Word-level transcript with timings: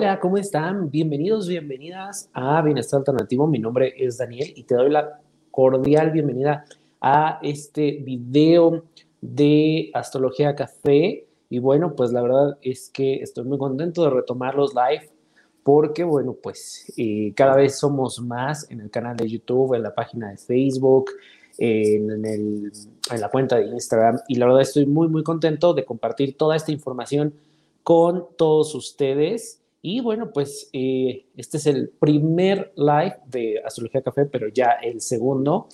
Hola, 0.00 0.18
¿cómo 0.18 0.38
están? 0.38 0.90
Bienvenidos, 0.90 1.46
bienvenidas 1.46 2.30
a 2.32 2.62
Bienestar 2.62 3.00
Alternativo. 3.00 3.46
Mi 3.46 3.58
nombre 3.58 3.92
es 3.98 4.16
Daniel 4.16 4.50
y 4.56 4.62
te 4.62 4.74
doy 4.74 4.88
la 4.88 5.20
cordial 5.50 6.10
bienvenida 6.10 6.64
a 7.02 7.38
este 7.42 8.00
video 8.02 8.84
de 9.20 9.90
Astrología 9.92 10.54
Café. 10.54 11.26
Y 11.50 11.58
bueno, 11.58 11.94
pues 11.94 12.12
la 12.12 12.22
verdad 12.22 12.56
es 12.62 12.88
que 12.88 13.16
estoy 13.16 13.44
muy 13.44 13.58
contento 13.58 14.02
de 14.02 14.08
retomar 14.08 14.54
los 14.54 14.72
live 14.72 15.10
porque, 15.62 16.02
bueno, 16.02 16.34
pues 16.42 16.90
eh, 16.96 17.34
cada 17.36 17.54
vez 17.54 17.78
somos 17.78 18.22
más 18.22 18.70
en 18.70 18.80
el 18.80 18.90
canal 18.90 19.18
de 19.18 19.28
YouTube, 19.28 19.74
en 19.74 19.82
la 19.82 19.94
página 19.94 20.30
de 20.30 20.38
Facebook, 20.38 21.10
en, 21.58 22.24
en 22.24 22.72
la 23.20 23.28
cuenta 23.28 23.56
de 23.56 23.66
Instagram. 23.66 24.18
Y 24.28 24.36
la 24.36 24.46
verdad 24.46 24.62
estoy 24.62 24.86
muy, 24.86 25.08
muy 25.08 25.22
contento 25.22 25.74
de 25.74 25.84
compartir 25.84 26.38
toda 26.38 26.56
esta 26.56 26.72
información 26.72 27.34
con 27.82 28.28
todos 28.38 28.74
ustedes 28.74 29.59
y 29.82 30.00
bueno, 30.00 30.30
pues 30.30 30.68
eh, 30.72 31.26
este 31.36 31.56
es 31.56 31.66
el 31.66 31.88
primer 31.88 32.72
live 32.76 33.16
de 33.26 33.62
Astrología 33.64 34.02
Café, 34.02 34.26
pero 34.26 34.48
ya 34.48 34.72
el 34.82 35.00
segundo 35.00 35.68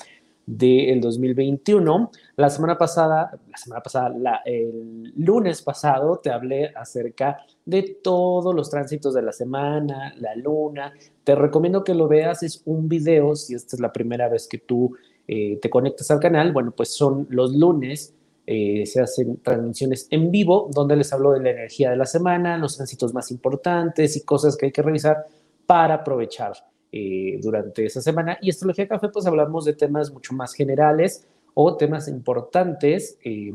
del 0.46 1.00
2021. 1.00 2.10
La 2.36 2.48
semana 2.48 2.78
pasada, 2.78 3.36
la 3.50 3.56
semana 3.56 3.82
pasada, 3.82 4.42
el 4.44 5.12
lunes 5.16 5.60
pasado 5.60 6.18
te 6.18 6.30
hablé 6.30 6.72
acerca 6.76 7.44
de 7.64 7.98
todos 8.02 8.54
los 8.54 8.70
tránsitos 8.70 9.12
de 9.12 9.22
la 9.22 9.32
semana, 9.32 10.14
la 10.18 10.36
luna. 10.36 10.92
Te 11.24 11.34
recomiendo 11.34 11.82
que 11.82 11.94
lo 11.94 12.06
veas, 12.06 12.44
es 12.44 12.62
un 12.64 12.88
video, 12.88 13.34
si 13.34 13.54
esta 13.54 13.74
es 13.74 13.80
la 13.80 13.92
primera 13.92 14.28
vez 14.28 14.46
que 14.46 14.58
tú 14.58 14.96
eh, 15.26 15.58
te 15.60 15.68
conectas 15.68 16.12
al 16.12 16.20
canal, 16.20 16.52
bueno, 16.52 16.70
pues 16.70 16.90
son 16.90 17.26
los 17.28 17.52
lunes 17.54 18.14
eh, 18.46 18.86
se 18.86 19.00
hacen 19.00 19.38
transmisiones 19.42 20.06
en 20.10 20.30
vivo 20.30 20.70
donde 20.72 20.94
les 20.94 21.12
hablo 21.12 21.32
de 21.32 21.40
la 21.40 21.50
energía 21.50 21.90
de 21.90 21.96
la 21.96 22.06
semana, 22.06 22.56
los 22.56 22.76
tránsitos 22.76 23.12
más 23.12 23.30
importantes 23.32 24.16
y 24.16 24.24
cosas 24.24 24.56
que 24.56 24.66
hay 24.66 24.72
que 24.72 24.82
revisar 24.82 25.26
para 25.66 25.94
aprovechar 25.94 26.52
eh, 26.92 27.40
durante 27.42 27.84
esa 27.84 28.00
semana. 28.00 28.38
Y 28.40 28.50
Astrología 28.50 28.86
Café, 28.86 29.08
pues 29.08 29.26
hablamos 29.26 29.64
de 29.64 29.72
temas 29.72 30.12
mucho 30.12 30.32
más 30.32 30.54
generales 30.54 31.26
o 31.54 31.76
temas 31.76 32.06
importantes 32.06 33.18
eh, 33.24 33.52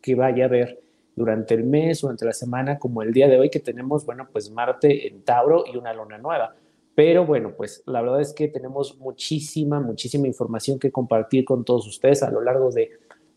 que 0.00 0.14
vaya 0.14 0.44
a 0.44 0.48
haber 0.48 0.80
durante 1.14 1.54
el 1.54 1.64
mes 1.64 2.02
o 2.02 2.06
durante 2.06 2.24
la 2.24 2.32
semana, 2.32 2.78
como 2.78 3.02
el 3.02 3.12
día 3.12 3.28
de 3.28 3.38
hoy 3.38 3.50
que 3.50 3.60
tenemos, 3.60 4.06
bueno, 4.06 4.28
pues 4.32 4.50
Marte 4.50 5.06
en 5.08 5.22
Tauro 5.22 5.64
y 5.70 5.76
una 5.76 5.92
luna 5.92 6.16
nueva. 6.16 6.54
Pero 6.94 7.24
bueno, 7.24 7.54
pues 7.56 7.82
la 7.86 8.02
verdad 8.02 8.20
es 8.20 8.32
que 8.32 8.48
tenemos 8.48 8.98
muchísima, 8.98 9.80
muchísima 9.80 10.26
información 10.26 10.78
que 10.78 10.90
compartir 10.90 11.44
con 11.44 11.64
todos 11.64 11.86
ustedes 11.86 12.22
a 12.22 12.30
lo 12.30 12.40
largo 12.42 12.70
de 12.70 12.90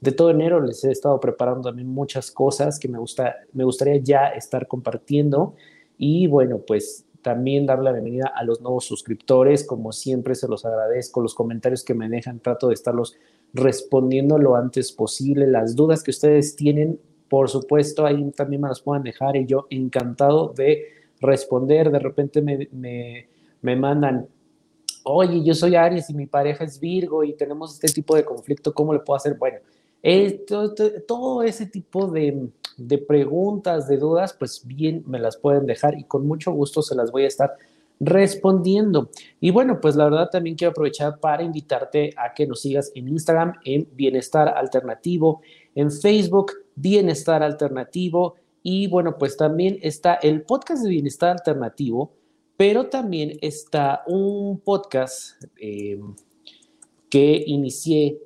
de 0.06 0.12
todo 0.12 0.30
enero 0.30 0.62
les 0.62 0.84
he 0.84 0.92
estado 0.92 1.20
preparando 1.20 1.70
también 1.70 1.88
muchas 1.88 2.30
cosas 2.30 2.80
que 2.80 2.88
me, 2.88 3.00
gusta, 3.00 3.38
me 3.54 3.64
gustaría 3.64 3.98
ya 3.98 4.28
estar 4.28 4.68
compartiendo. 4.68 5.56
Y 5.98 6.28
bueno, 6.28 6.60
pues 6.60 7.06
también 7.24 7.66
dar 7.66 7.80
la 7.80 7.92
bienvenida 7.92 8.32
a 8.34 8.44
los 8.44 8.62
nuevos 8.62 8.86
suscriptores. 8.86 9.66
Como 9.66 9.92
siempre, 9.92 10.36
se 10.36 10.48
los 10.48 10.64
agradezco. 10.64 11.22
Los 11.22 11.34
comentarios 11.34 11.84
que 11.84 11.96
me 11.96 12.08
dejan, 12.08 12.40
trato 12.40 12.68
de 12.68 12.76
estarlos 12.76 13.18
respondiendo 13.52 14.38
lo 14.38 14.56
antes 14.56 14.92
posible. 14.92 15.48
Las 15.48 15.76
dudas 15.76 16.04
que 16.04 16.12
ustedes 16.12 16.56
tienen, 16.56 17.00
por 17.28 17.50
supuesto, 17.50 18.06
ahí 18.06 18.32
también 18.32 18.62
me 18.62 18.68
las 18.68 18.82
puedan 18.82 19.02
dejar 19.02 19.36
y 19.36 19.48
yo 19.48 19.66
encantado 19.72 20.54
de 20.56 20.84
responder. 21.20 21.90
De 21.90 22.00
repente 22.00 22.44
me, 22.44 22.70
me, 22.72 23.28
me 23.64 23.76
mandan, 23.76 24.28
oye, 25.04 25.44
yo 25.44 25.56
soy 25.56 25.76
Aries 25.76 26.12
y 26.12 26.14
mi 26.14 26.28
pareja 26.28 26.64
es 26.64 26.80
Virgo 26.80 27.24
y 27.24 27.34
tenemos 27.34 27.74
este 27.74 27.88
tipo 27.88 28.16
de 28.16 28.24
conflicto, 28.24 28.72
¿cómo 28.72 28.94
le 28.94 29.00
puedo 29.00 29.18
hacer? 29.18 29.34
Bueno, 29.34 29.58
todo, 31.08 31.44
ese 31.44 31.66
tipo 31.66 32.08
de, 32.08 32.50
preguntas, 33.08 33.88
de 33.88 33.98
dudas, 33.98 34.34
pues 34.34 34.66
bien 34.66 35.04
me 35.08 35.20
las 35.20 35.38
pueden 35.38 35.66
dejar 35.66 35.98
y 35.98 36.04
con 36.04 36.28
mucho 36.28 36.52
gusto 36.52 36.82
se 36.82 36.96
las 36.96 37.12
voy 37.12 37.24
a 37.24 37.28
estar 37.28 37.56
respondiendo. 38.00 39.10
Y 39.40 39.52
bueno, 39.52 39.80
pues 39.82 39.96
la 39.96 40.06
verdad 40.06 40.30
también 40.30 40.56
quiero 40.56 40.72
aprovechar 40.72 41.20
para 41.20 41.44
invitarte 41.44 42.14
a 42.18 42.34
que 42.34 42.46
nos 42.46 42.62
sigas 42.62 42.92
en 42.94 43.08
Instagram 43.08 43.54
en 43.64 43.88
Bienestar 43.94 44.50
Alternativo, 44.50 45.42
en 45.74 45.92
Facebook 45.92 46.52
Bienestar 46.76 47.42
Alternativo 47.42 48.36
y 48.68 48.88
bueno, 48.88 49.16
pues 49.20 49.38
también 49.38 49.78
está 49.84 50.16
el 50.16 50.42
podcast 50.42 50.82
de 50.82 50.90
Bienestar 50.90 51.30
Alternativo, 51.30 52.14
pero 52.58 52.90
también 52.90 53.38
está 53.40 54.02
un 54.08 54.60
podcast 54.60 55.40
eh, 55.62 56.00
que 57.12 57.44
inicié 57.46 58.18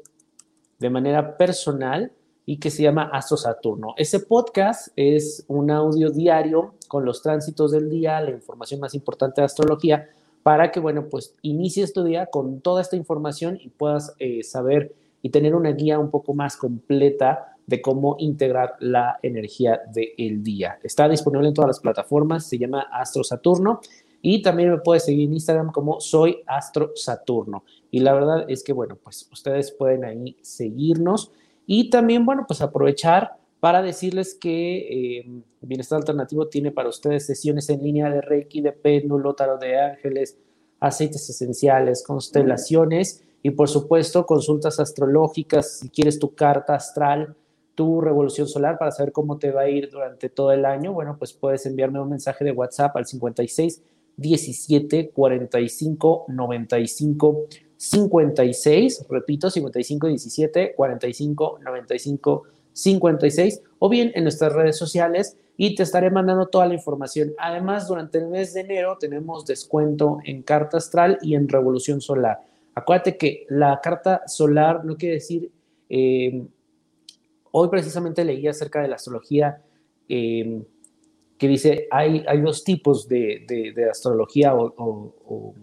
de 0.80 0.90
manera 0.90 1.38
personal 1.38 2.12
y 2.46 2.58
que 2.58 2.72
se 2.72 2.82
llama 2.82 3.10
Astro 3.14 3.38
Saturno. 3.38 3.94
Ese 3.98 4.22
podcast 4.22 4.88
es 4.96 5.46
un 5.48 5.70
audio 5.70 6.10
diario 6.10 6.74
con 6.88 7.06
los 7.06 7.22
tránsitos 7.22 7.72
del 7.72 7.90
día, 7.90 8.20
la 8.22 8.32
información 8.32 8.80
más 8.80 8.96
importante 8.96 9.42
de 9.42 9.46
astrología, 9.46 10.10
para 10.42 10.72
que, 10.72 10.80
bueno, 10.80 11.10
pues 11.10 11.36
inicies 11.44 11.94
tu 11.94 12.04
día 12.04 12.26
con 12.26 12.62
toda 12.62 12.82
esta 12.82 12.96
información 12.96 13.60
y 13.62 13.70
puedas 13.70 14.16
eh, 14.18 14.42
saber 14.44 14.96
y 15.22 15.30
tener 15.30 15.54
una 15.54 15.72
guía 15.74 16.00
un 16.00 16.10
poco 16.10 16.34
más 16.34 16.58
completa 16.58 17.56
de 17.68 17.82
cómo 17.82 18.16
integrar 18.18 18.76
la 18.80 19.20
energía 19.22 19.82
del 19.94 20.42
día. 20.42 20.80
Está 20.82 21.08
disponible 21.08 21.50
en 21.50 21.54
todas 21.54 21.68
las 21.68 21.80
plataformas, 21.80 22.48
se 22.48 22.58
llama 22.58 22.88
Astro 22.92 23.24
Saturno 23.24 23.82
y 24.22 24.42
también 24.42 24.72
me 24.72 24.80
puedes 24.80 25.06
seguir 25.06 25.28
en 25.28 25.34
Instagram 25.34 25.72
como 25.72 26.00
soy 26.00 26.42
Astro 26.46 26.92
Saturno. 26.96 27.64
Y 27.92 28.02
la 28.02 28.14
verdad 28.14 28.46
es 28.50 28.64
que, 28.64 28.74
bueno, 28.74 28.98
pues 29.02 29.30
ustedes 29.32 29.72
pueden 29.72 30.04
ahí 30.04 30.38
seguirnos 30.42 31.32
y 31.66 31.90
también, 31.90 32.26
bueno, 32.26 32.46
pues 32.48 32.62
aprovechar 32.62 33.38
para 33.60 33.82
decirles 33.82 34.36
que 34.36 35.20
eh, 35.20 35.44
Bienestar 35.62 35.98
Alternativo 35.98 36.48
tiene 36.48 36.72
para 36.72 36.90
ustedes 36.90 37.26
sesiones 37.26 37.70
en 37.70 37.84
línea 37.84 38.10
de 38.10 38.22
Reiki, 38.22 38.62
de 38.62 38.72
péndulo, 38.72 39.34
tarot 39.36 39.60
de 39.60 39.80
ángeles, 39.80 40.38
aceites 40.80 41.30
esenciales, 41.30 42.04
constelaciones 42.04 43.24
y 43.44 43.52
por 43.52 43.70
supuesto 43.70 44.26
consultas 44.26 44.80
astrológicas. 44.80 45.80
Si 45.80 45.90
quieres 45.90 46.20
tu 46.20 46.36
carta 46.36 46.76
astral, 46.76 47.36
tu 47.76 48.02
revolución 48.02 48.48
solar 48.48 48.78
para 48.78 48.92
saber 48.92 49.12
cómo 49.12 49.38
te 49.38 49.52
va 49.52 49.62
a 49.62 49.70
ir 49.70 49.90
durante 49.90 50.30
todo 50.30 50.52
el 50.52 50.66
año, 50.66 50.92
bueno, 50.94 51.16
pues 51.18 51.34
puedes 51.34 51.66
enviarme 51.66 52.02
un 52.02 52.10
mensaje 52.10 52.44
de 52.44 52.52
WhatsApp 52.52 52.96
al 52.98 53.06
56 53.06 53.82
17 54.20 55.12
45 55.12 56.26
95 56.28 57.48
56, 57.78 59.06
repito, 59.10 59.50
55 59.50 60.08
17 60.08 60.74
45 60.76 61.60
95 61.64 62.44
56 62.74 63.62
o 63.80 63.90
bien 63.90 64.12
en 64.16 64.24
nuestras 64.24 64.54
redes 64.54 64.78
sociales 64.78 65.38
y 65.56 65.76
te 65.76 65.84
estaré 65.84 66.10
mandando 66.10 66.48
toda 66.48 66.68
la 66.68 66.74
información. 66.74 67.34
Además, 67.38 67.88
durante 67.88 68.18
el 68.18 68.28
mes 68.28 68.54
de 68.54 68.62
enero 68.62 68.98
tenemos 69.00 69.46
descuento 69.46 70.20
en 70.24 70.42
carta 70.42 70.78
astral 70.78 71.20
y 71.22 71.36
en 71.36 71.48
revolución 71.48 72.02
solar. 72.02 72.40
Acuérdate 72.76 73.18
que 73.18 73.46
la 73.50 73.80
carta 73.82 74.24
solar 74.28 74.86
no 74.86 74.96
quiere 74.96 75.16
decir, 75.16 75.52
eh, 75.90 76.46
hoy 77.52 77.68
precisamente 77.70 78.24
leí 78.24 78.48
acerca 78.48 78.82
de 78.82 78.88
la 78.88 78.96
astrología 78.96 79.62
eh, 80.08 80.64
que 81.40 81.48
dice, 81.48 81.88
hay, 81.90 82.24
hay 82.28 82.42
dos 82.42 82.64
tipos 82.64 83.08
de, 83.08 83.46
de, 83.48 83.90
astrología 83.90 84.54
o 84.54 85.54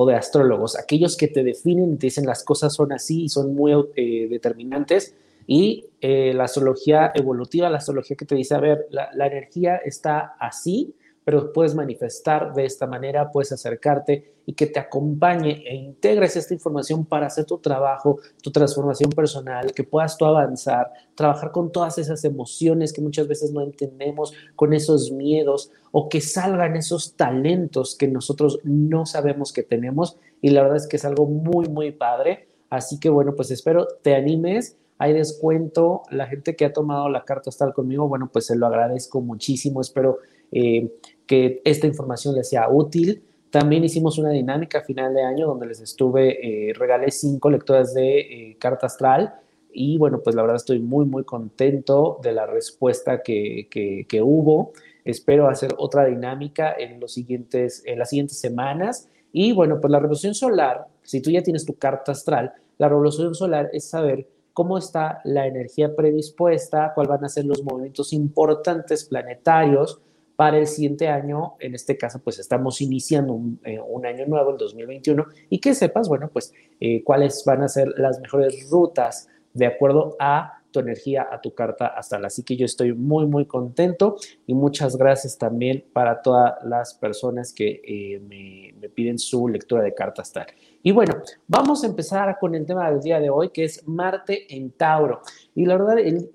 o 0.00 0.06
de 0.06 0.14
astrólogos, 0.14 0.78
aquellos 0.78 1.16
que 1.16 1.26
te 1.26 1.42
definen 1.42 1.98
te 1.98 2.06
dicen 2.06 2.24
las 2.24 2.44
cosas 2.44 2.72
son 2.72 2.92
así 2.92 3.24
y 3.24 3.28
son 3.28 3.52
muy 3.52 3.72
eh, 3.96 4.28
determinantes, 4.30 5.16
y 5.44 5.86
eh, 6.00 6.32
la 6.34 6.44
astrología 6.44 7.10
evolutiva, 7.16 7.68
la 7.68 7.78
astrología 7.78 8.16
que 8.16 8.24
te 8.24 8.36
dice, 8.36 8.54
a 8.54 8.60
ver, 8.60 8.86
la 8.90 9.26
energía 9.26 9.74
está 9.78 10.36
así, 10.38 10.94
pero 11.28 11.52
puedes 11.52 11.74
manifestar 11.74 12.54
de 12.54 12.64
esta 12.64 12.86
manera, 12.86 13.30
puedes 13.30 13.52
acercarte 13.52 14.36
y 14.46 14.54
que 14.54 14.64
te 14.64 14.80
acompañe 14.80 15.62
e 15.66 15.74
integres 15.74 16.36
esta 16.36 16.54
información 16.54 17.04
para 17.04 17.26
hacer 17.26 17.44
tu 17.44 17.58
trabajo, 17.58 18.18
tu 18.42 18.50
transformación 18.50 19.10
personal, 19.10 19.74
que 19.74 19.84
puedas 19.84 20.16
tú 20.16 20.24
avanzar, 20.24 20.90
trabajar 21.14 21.52
con 21.52 21.70
todas 21.70 21.98
esas 21.98 22.24
emociones 22.24 22.94
que 22.94 23.02
muchas 23.02 23.28
veces 23.28 23.52
no 23.52 23.60
entendemos, 23.60 24.32
con 24.56 24.72
esos 24.72 25.12
miedos 25.12 25.70
o 25.92 26.08
que 26.08 26.22
salgan 26.22 26.76
esos 26.76 27.14
talentos 27.14 27.94
que 27.94 28.08
nosotros 28.08 28.60
no 28.64 29.04
sabemos 29.04 29.52
que 29.52 29.62
tenemos 29.62 30.16
y 30.40 30.48
la 30.48 30.62
verdad 30.62 30.78
es 30.78 30.86
que 30.86 30.96
es 30.96 31.04
algo 31.04 31.26
muy, 31.26 31.68
muy 31.68 31.92
padre. 31.92 32.48
Así 32.70 32.98
que 32.98 33.10
bueno, 33.10 33.34
pues 33.34 33.50
espero 33.50 33.86
te 34.00 34.14
animes. 34.14 34.78
Hay 34.96 35.12
descuento. 35.12 36.04
La 36.10 36.26
gente 36.26 36.56
que 36.56 36.64
ha 36.64 36.72
tomado 36.72 37.10
la 37.10 37.26
carta 37.26 37.50
astral 37.50 37.74
conmigo, 37.74 38.08
bueno, 38.08 38.30
pues 38.32 38.46
se 38.46 38.56
lo 38.56 38.66
agradezco 38.66 39.20
muchísimo. 39.20 39.82
Espero 39.82 40.20
eh, 40.50 40.90
que 41.28 41.60
esta 41.64 41.86
información 41.86 42.34
les 42.34 42.48
sea 42.48 42.68
útil. 42.68 43.22
También 43.50 43.84
hicimos 43.84 44.18
una 44.18 44.30
dinámica 44.30 44.78
a 44.78 44.82
final 44.82 45.14
de 45.14 45.22
año 45.22 45.46
donde 45.46 45.66
les 45.66 45.80
estuve, 45.80 46.70
eh, 46.70 46.72
regalé 46.72 47.12
cinco 47.12 47.50
lecturas 47.50 47.94
de 47.94 48.18
eh, 48.18 48.56
carta 48.58 48.86
astral 48.86 49.34
y 49.72 49.98
bueno, 49.98 50.20
pues 50.22 50.34
la 50.34 50.42
verdad 50.42 50.56
estoy 50.56 50.80
muy, 50.80 51.04
muy 51.04 51.24
contento 51.24 52.18
de 52.22 52.32
la 52.32 52.46
respuesta 52.46 53.22
que, 53.22 53.68
que, 53.70 54.22
hubo. 54.22 54.72
Espero 55.04 55.48
hacer 55.48 55.74
otra 55.78 56.06
dinámica 56.06 56.74
en, 56.76 56.98
los 56.98 57.12
siguientes, 57.12 57.82
en 57.86 57.98
las 57.98 58.10
siguientes 58.10 58.40
semanas. 58.40 59.08
Y 59.32 59.52
bueno, 59.52 59.80
pues 59.80 59.90
la 59.90 60.00
revolución 60.00 60.34
solar, 60.34 60.86
si 61.02 61.20
tú 61.20 61.30
ya 61.30 61.42
tienes 61.42 61.64
tu 61.64 61.74
carta 61.74 62.12
astral, 62.12 62.52
la 62.78 62.88
revolución 62.88 63.34
solar 63.34 63.70
es 63.72 63.88
saber 63.88 64.26
cómo 64.52 64.78
está 64.78 65.20
la 65.24 65.46
energía 65.46 65.94
predispuesta, 65.94 66.92
cuáles 66.94 67.10
van 67.10 67.24
a 67.24 67.28
ser 67.28 67.44
los 67.44 67.62
movimientos 67.62 68.12
importantes 68.12 69.04
planetarios 69.04 70.00
para 70.38 70.56
el 70.56 70.68
siguiente 70.68 71.08
año. 71.08 71.56
En 71.58 71.74
este 71.74 71.98
caso, 71.98 72.20
pues 72.22 72.38
estamos 72.38 72.80
iniciando 72.80 73.32
un, 73.32 73.60
eh, 73.64 73.80
año 74.04 74.24
nuevo, 74.24 74.52
el 74.52 74.56
2021, 74.56 75.26
y 75.50 75.58
que 75.58 75.74
sepas, 75.74 76.08
bueno, 76.08 76.30
pues 76.32 76.54
eh, 76.78 77.02
cuáles 77.02 77.42
van 77.44 77.62
a 77.62 77.68
ser 77.68 77.88
las 77.96 78.20
mejores 78.20 78.70
rutas 78.70 79.26
de 79.52 79.66
acuerdo 79.66 80.14
a 80.20 80.62
tu 80.70 80.78
energía, 80.78 81.26
a 81.28 81.40
tu 81.40 81.54
carta 81.54 81.88
astral. 81.88 82.24
Así 82.24 82.44
que 82.44 82.56
yo 82.56 82.66
estoy 82.66 82.92
muy, 82.92 83.26
muy 83.26 83.46
contento 83.46 84.14
y 84.46 84.54
muchas 84.54 84.96
gracias 84.96 85.38
también 85.38 85.84
para 85.92 86.22
todas 86.22 86.54
las 86.62 86.94
personas 86.94 87.52
que 87.52 87.82
eh, 87.84 88.20
me, 88.20 88.74
me, 88.80 88.88
piden 88.90 89.18
su 89.18 89.48
lectura 89.48 89.82
de 89.82 89.92
carta 89.92 90.22
astral. 90.22 90.46
Y 90.82 90.92
bueno, 90.92 91.16
vamos 91.46 91.82
a 91.82 91.88
empezar 91.88 92.38
con 92.38 92.54
el 92.54 92.64
tema 92.64 92.90
del 92.90 93.00
día 93.00 93.18
de 93.18 93.30
hoy, 93.30 93.50
que 93.50 93.64
es 93.64 93.86
Marte 93.86 94.54
en 94.54 94.70
Tauro. 94.70 95.20
Y 95.54 95.66
la 95.66 95.76
verdad, 95.76 95.98
el, 95.98 96.30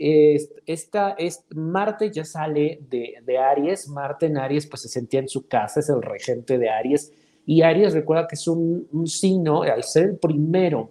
esta, 0.65 1.11
es, 1.11 1.45
Marte 1.55 2.11
ya 2.11 2.25
sale 2.25 2.79
de, 2.89 3.37
Aries, 3.37 3.87
Marte 3.87 4.25
en 4.25 4.37
Aries 4.37 4.67
pues 4.67 4.81
se 4.81 4.89
sentía 4.89 5.21
en 5.21 5.29
su 5.29 5.47
casa, 5.47 5.79
es 5.79 5.89
el 5.89 6.01
regente 6.01 6.57
de 6.57 6.69
Aries. 6.69 7.11
Y 7.45 7.61
Aries 7.61 7.93
recuerda 7.93 8.27
que 8.27 8.35
es 8.35 8.47
un, 8.47 8.87
un 8.91 9.07
signo, 9.07 9.63
al 9.63 9.83
ser 9.83 10.03
el 10.03 10.17
primero 10.17 10.89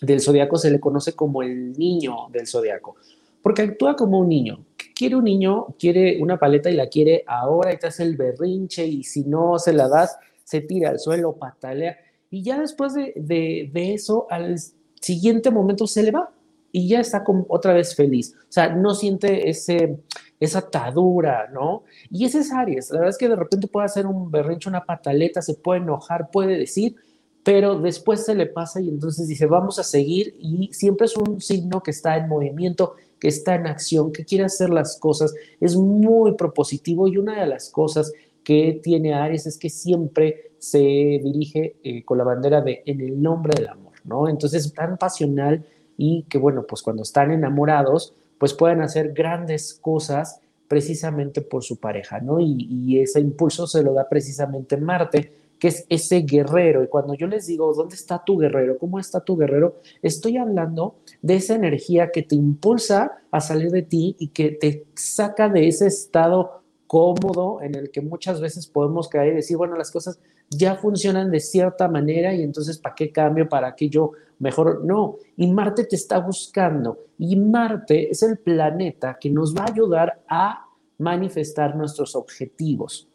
del 0.00 0.20
zodiaco 0.20 0.56
se 0.56 0.70
le 0.70 0.80
conoce 0.80 1.14
como 1.14 1.42
el 1.42 1.72
niño 1.72 2.28
del 2.30 2.46
zodiaco, 2.46 2.96
porque 3.42 3.62
actúa 3.62 3.96
como 3.96 4.18
un 4.18 4.28
niño. 4.28 4.64
quiere 4.94 5.16
un 5.16 5.24
niño? 5.24 5.74
Quiere 5.78 6.20
una 6.22 6.38
paleta 6.38 6.70
y 6.70 6.74
la 6.74 6.88
quiere 6.88 7.24
ahora 7.26 7.72
y 7.72 7.78
te 7.78 7.86
hace 7.86 8.02
el 8.02 8.16
berrinche 8.16 8.86
y 8.86 9.02
si 9.02 9.24
no 9.24 9.58
se 9.58 9.72
la 9.72 9.88
das, 9.88 10.18
se 10.44 10.62
tira 10.62 10.90
al 10.90 10.98
suelo, 10.98 11.34
patalea. 11.34 11.96
Y 12.30 12.42
ya 12.42 12.60
después 12.60 12.94
de, 12.94 13.12
de, 13.16 13.94
eso, 13.94 14.26
al 14.30 14.56
siguiente 15.00 15.50
momento 15.50 15.86
se 15.86 16.02
le 16.02 16.12
va 16.12 16.30
y 16.72 16.88
ya 16.88 17.00
está 17.00 17.24
otra 17.48 17.72
vez 17.72 17.96
feliz. 17.96 18.34
O 18.42 18.52
sea, 18.52 18.68
no 18.68 18.94
siente 18.94 19.50
ese, 19.50 19.98
esa 20.38 20.60
atadura, 20.60 21.48
¿no? 21.52 21.82
Y 22.08 22.24
ese 22.24 22.38
es 22.38 22.52
Aries. 22.52 22.90
La 22.90 23.00
verdad 23.00 23.10
es 23.10 23.18
que 23.18 23.28
de 23.28 23.36
repente 23.36 23.66
puede 23.66 23.86
hacer 23.86 24.06
un 24.06 24.30
berrinche, 24.30 24.68
una 24.68 24.84
pataleta, 24.84 25.42
se 25.42 25.54
puede 25.54 25.80
enojar, 25.80 26.30
puede 26.30 26.56
decir, 26.56 26.94
pero 27.42 27.80
después 27.80 28.24
se 28.24 28.34
le 28.34 28.46
pasa 28.46 28.80
y 28.80 28.88
entonces 28.88 29.26
dice, 29.26 29.46
vamos 29.46 29.78
a 29.78 29.82
seguir 29.82 30.36
y 30.38 30.70
siempre 30.72 31.06
es 31.06 31.16
un 31.16 31.40
signo 31.40 31.82
que 31.82 31.90
está 31.90 32.16
en 32.16 32.28
movimiento, 32.28 32.94
que 33.18 33.28
está 33.28 33.54
en 33.54 33.66
acción, 33.66 34.12
que 34.12 34.24
quiere 34.24 34.44
hacer 34.44 34.70
las 34.70 34.98
cosas, 34.98 35.34
es 35.58 35.74
muy 35.74 36.34
propositivo 36.34 37.08
y 37.08 37.16
una 37.16 37.40
de 37.40 37.46
las 37.46 37.70
cosas 37.70 38.12
que 38.44 38.80
tiene 38.82 39.14
Aries 39.14 39.46
es 39.46 39.58
que 39.58 39.70
siempre 39.70 40.49
se 40.60 40.78
dirige 40.78 41.76
eh, 41.82 42.04
con 42.04 42.18
la 42.18 42.24
bandera 42.24 42.60
de 42.60 42.82
en 42.84 43.00
el 43.00 43.20
nombre 43.20 43.54
del 43.56 43.68
amor, 43.68 43.94
¿no? 44.04 44.28
Entonces 44.28 44.66
es 44.66 44.72
tan 44.72 44.98
pasional 44.98 45.64
y 45.96 46.24
que 46.24 46.38
bueno, 46.38 46.66
pues 46.68 46.82
cuando 46.82 47.02
están 47.02 47.32
enamorados, 47.32 48.14
pues 48.38 48.54
pueden 48.54 48.82
hacer 48.82 49.12
grandes 49.12 49.74
cosas 49.74 50.40
precisamente 50.68 51.40
por 51.40 51.64
su 51.64 51.78
pareja, 51.78 52.20
¿no? 52.20 52.40
Y, 52.40 52.68
y 52.70 53.00
ese 53.00 53.20
impulso 53.20 53.66
se 53.66 53.82
lo 53.82 53.94
da 53.94 54.08
precisamente 54.08 54.76
Marte, 54.76 55.32
que 55.58 55.68
es 55.68 55.86
ese 55.88 56.20
guerrero. 56.20 56.84
Y 56.84 56.88
cuando 56.88 57.14
yo 57.14 57.26
les 57.26 57.46
digo, 57.46 57.72
¿dónde 57.74 57.94
está 57.94 58.22
tu 58.22 58.36
guerrero? 58.36 58.78
¿Cómo 58.78 58.98
está 58.98 59.20
tu 59.20 59.36
guerrero? 59.36 59.76
Estoy 60.02 60.36
hablando 60.36 60.96
de 61.22 61.36
esa 61.36 61.54
energía 61.54 62.10
que 62.12 62.22
te 62.22 62.34
impulsa 62.34 63.18
a 63.30 63.40
salir 63.40 63.70
de 63.70 63.82
ti 63.82 64.14
y 64.18 64.28
que 64.28 64.50
te 64.50 64.86
saca 64.94 65.48
de 65.48 65.68
ese 65.68 65.86
estado 65.86 66.60
cómodo 66.86 67.62
en 67.62 67.76
el 67.76 67.90
que 67.92 68.00
muchas 68.00 68.40
veces 68.40 68.66
podemos 68.66 69.08
caer 69.08 69.32
y 69.32 69.36
decir, 69.36 69.56
bueno, 69.56 69.76
las 69.76 69.92
cosas 69.92 70.18
ya 70.50 70.74
funcionan 70.74 71.30
de 71.30 71.38
cierta 71.38 71.88
manera 71.88 72.34
y 72.34 72.42
entonces, 72.42 72.76
¿para 72.78 72.94
qué 72.94 73.12
cambio? 73.12 73.48
¿Para 73.48 73.74
qué 73.74 73.88
yo 73.88 74.12
mejor? 74.40 74.84
No, 74.84 75.16
y 75.36 75.46
Marte 75.50 75.84
te 75.84 75.94
está 75.94 76.18
buscando 76.18 76.98
y 77.18 77.36
Marte 77.36 78.10
es 78.10 78.22
el 78.24 78.38
planeta 78.38 79.16
que 79.18 79.30
nos 79.30 79.56
va 79.56 79.62
a 79.62 79.70
ayudar 79.70 80.22
a 80.28 80.66
manifestar 80.98 81.76
nuestros 81.76 82.16
objetivos. 82.16 83.08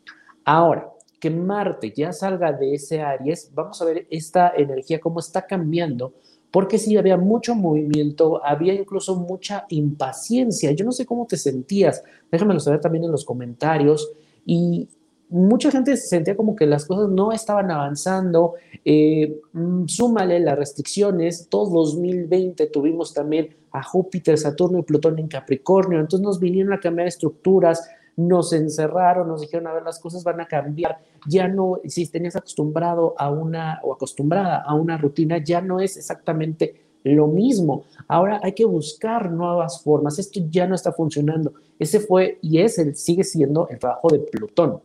Ahora, 0.46 0.90
que 1.20 1.30
Marte 1.30 1.94
ya 1.96 2.14
salga 2.14 2.54
de 2.54 2.76
ese 2.76 3.02
Aries, 3.02 3.52
vamos 3.54 3.82
a 3.82 3.86
ver 3.86 4.08
esta 4.10 4.54
energía 4.56 5.00
cómo 5.00 5.20
está 5.20 5.46
cambiando, 5.46 6.14
porque 6.52 6.78
sí 6.78 6.96
había 6.96 7.18
mucho 7.18 7.54
movimiento, 7.54 8.44
había 8.46 8.74
incluso 8.74 9.16
mucha 9.16 9.66
impaciencia. 9.70 10.72
Yo 10.72 10.86
no 10.86 10.94
sé 10.94 11.06
cómo 11.06 11.26
te 11.28 11.36
sentías, 11.36 12.02
déjamelo 12.32 12.62
saber 12.62 12.80
también 12.80 13.04
en 13.04 13.12
los 13.12 13.26
comentarios. 13.26 14.10
Y 14.46 14.88
mucha 15.30 15.72
gente 15.72 15.96
se 15.98 16.08
sentía 16.08 16.36
como 16.36 16.56
que 16.56 16.66
las 16.66 16.86
cosas 16.86 17.10
no 17.10 17.32
estaban 17.32 17.72
avanzando. 17.72 18.54
Eh, 18.84 19.42
mm, 19.54 19.86
súmale 19.88 20.40
las 20.40 20.58
restricciones. 20.58 21.48
Todo 21.50 21.70
2020 21.84 22.68
tuvimos 22.68 23.14
también 23.14 23.56
a 23.72 23.84
Júpiter, 23.84 24.38
Saturno 24.38 24.80
y 24.80 24.84
Plutón 24.84 25.20
en 25.20 25.28
Capricornio. 25.28 26.00
Entonces 26.00 26.26
nos 26.26 26.40
vinieron 26.40 26.74
a 26.74 26.80
cambiar 26.80 27.08
estructuras, 27.08 27.90
nos 28.16 28.54
encerraron, 28.54 29.28
nos 29.28 29.42
dijeron, 29.42 29.68
a 29.68 29.74
ver, 29.74 29.84
las 29.84 30.00
cosas 30.00 30.24
van 30.24 30.40
a 30.40 30.48
cambiar, 30.48 31.00
ya 31.28 31.48
no, 31.48 31.80
si 31.86 32.08
tenías 32.08 32.36
acostumbrado 32.36 33.14
a 33.18 33.30
una 33.30 33.82
o 33.84 33.94
acostumbrada 33.94 34.62
a 34.62 34.74
una 34.74 34.98
rutina, 34.98 35.44
ya 35.44 35.60
no 35.60 35.82
es 35.82 35.98
exactamente 35.98 36.76
lo 37.04 37.28
mismo. 37.28 37.84
Ahora 38.08 38.40
hay 38.42 38.54
que 38.54 38.66
buscar 38.66 39.32
nuevas 39.32 39.84
formas, 39.84 40.18
esto 40.18 40.40
ya 40.50 40.66
no 40.66 40.76
está 40.76 40.92
funcionando. 40.92 41.54
Ese 41.78 42.00
fue 42.00 42.40
y 42.42 42.60
es, 42.60 42.78
el, 42.78 42.96
sigue 42.96 43.24
siendo 43.24 43.68
el 43.70 43.80
trabajo 43.80 44.08
de 44.10 44.20
Plutón. 44.20 44.82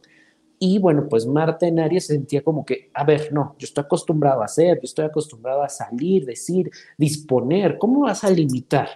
Y 0.62 0.78
bueno, 0.78 1.08
pues 1.08 1.26
Marte 1.26 1.68
en 1.68 1.80
Aries 1.80 2.06
se 2.06 2.12
sentía 2.12 2.44
como 2.44 2.66
que, 2.66 2.90
a 2.92 3.02
ver, 3.02 3.32
no, 3.32 3.56
yo 3.58 3.64
estoy 3.64 3.82
acostumbrado 3.82 4.42
a 4.42 4.44
hacer, 4.44 4.76
yo 4.76 4.84
estoy 4.84 5.06
acostumbrado 5.06 5.62
a 5.62 5.70
salir, 5.70 6.26
decir, 6.26 6.70
disponer. 6.98 7.78
¿Cómo 7.78 8.00
vas 8.00 8.24
a 8.24 8.30
limitar? 8.30 8.86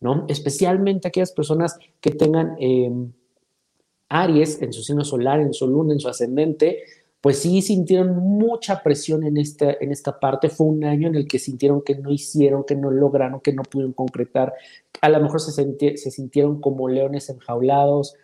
¿No? 0.00 0.26
Especialmente 0.28 1.08
aquellas 1.08 1.32
personas 1.32 1.78
que 1.98 2.10
tengan 2.10 2.56
em, 2.60 3.10
Aries, 4.10 4.60
en 4.60 4.74
su 4.74 4.82
signo 4.82 5.02
solar, 5.02 5.40
en 5.40 5.54
su 5.54 5.66
luna, 5.66 5.94
en 5.94 6.00
su 6.00 6.10
ascendente, 6.10 6.82
pues 7.22 7.38
sí 7.38 7.62
sintieron 7.62 8.18
mucha 8.18 8.82
presión 8.82 9.24
en 9.24 9.38
esta, 9.38 9.78
en 9.80 9.92
esta 9.92 10.20
parte. 10.20 10.50
Fue 10.50 10.66
un 10.66 10.84
año 10.84 11.08
en 11.08 11.14
el 11.14 11.26
que 11.26 11.38
sintieron 11.38 11.80
que 11.80 11.94
no 11.94 12.10
hicieron, 12.10 12.64
que 12.64 12.76
no 12.76 12.90
lograron, 12.90 13.40
que 13.40 13.54
no 13.54 13.62
pudieron 13.62 13.94
concretar. 13.94 14.52
A 15.00 15.08
lo 15.08 15.20
mejor 15.20 15.40
se, 15.40 15.50
se 15.96 16.10
sintieron 16.10 16.60
como 16.60 16.86
leones 16.86 17.30
enjaulados 17.30 18.14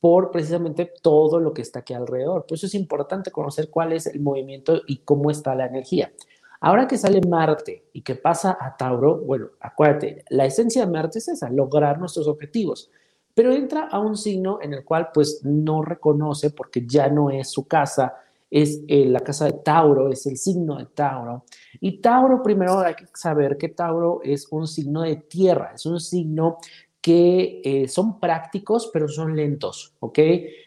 por 0.00 0.30
precisamente 0.30 0.90
todo 1.02 1.38
lo 1.38 1.52
que 1.52 1.62
está 1.62 1.80
aquí 1.80 1.94
alrededor. 1.94 2.46
Por 2.46 2.56
eso 2.56 2.66
es 2.66 2.74
importante 2.74 3.30
conocer 3.30 3.68
cuál 3.70 3.92
es 3.92 4.06
el 4.06 4.20
movimiento 4.20 4.80
y 4.86 4.98
cómo 4.98 5.30
está 5.30 5.54
la 5.54 5.66
energía. 5.66 6.12
Ahora 6.60 6.86
que 6.86 6.98
sale 6.98 7.20
Marte 7.20 7.84
y 7.92 8.02
que 8.02 8.14
pasa 8.14 8.56
a 8.60 8.76
Tauro, 8.76 9.18
bueno, 9.18 9.48
acuérdate, 9.60 10.24
la 10.30 10.44
esencia 10.44 10.84
de 10.84 10.92
Marte 10.92 11.18
es 11.18 11.28
esa, 11.28 11.48
lograr 11.50 11.98
nuestros 11.98 12.28
objetivos 12.28 12.90
pero 13.34 13.52
entra 13.52 13.86
a 13.86 13.98
un 13.98 14.16
signo 14.16 14.58
en 14.60 14.74
el 14.74 14.84
cual 14.84 15.10
pues 15.12 15.40
no 15.44 15.82
reconoce 15.82 16.50
porque 16.50 16.84
ya 16.86 17.08
no 17.08 17.30
es 17.30 17.50
su 17.50 17.66
casa, 17.66 18.14
es 18.50 18.82
eh, 18.88 19.06
la 19.06 19.20
casa 19.20 19.46
de 19.46 19.52
Tauro, 19.52 20.10
es 20.10 20.26
el 20.26 20.36
signo 20.36 20.76
de 20.76 20.86
Tauro. 20.86 21.44
Y 21.80 22.00
Tauro, 22.00 22.42
primero 22.42 22.80
hay 22.80 22.94
que 22.94 23.06
saber 23.14 23.56
que 23.56 23.68
Tauro 23.68 24.20
es 24.22 24.48
un 24.50 24.66
signo 24.66 25.02
de 25.02 25.16
tierra, 25.16 25.72
es 25.74 25.86
un 25.86 26.00
signo 26.00 26.58
que 27.00 27.62
eh, 27.64 27.88
son 27.88 28.20
prácticos, 28.20 28.90
pero 28.92 29.08
son 29.08 29.36
lentos, 29.36 29.94
¿ok? 30.00 30.18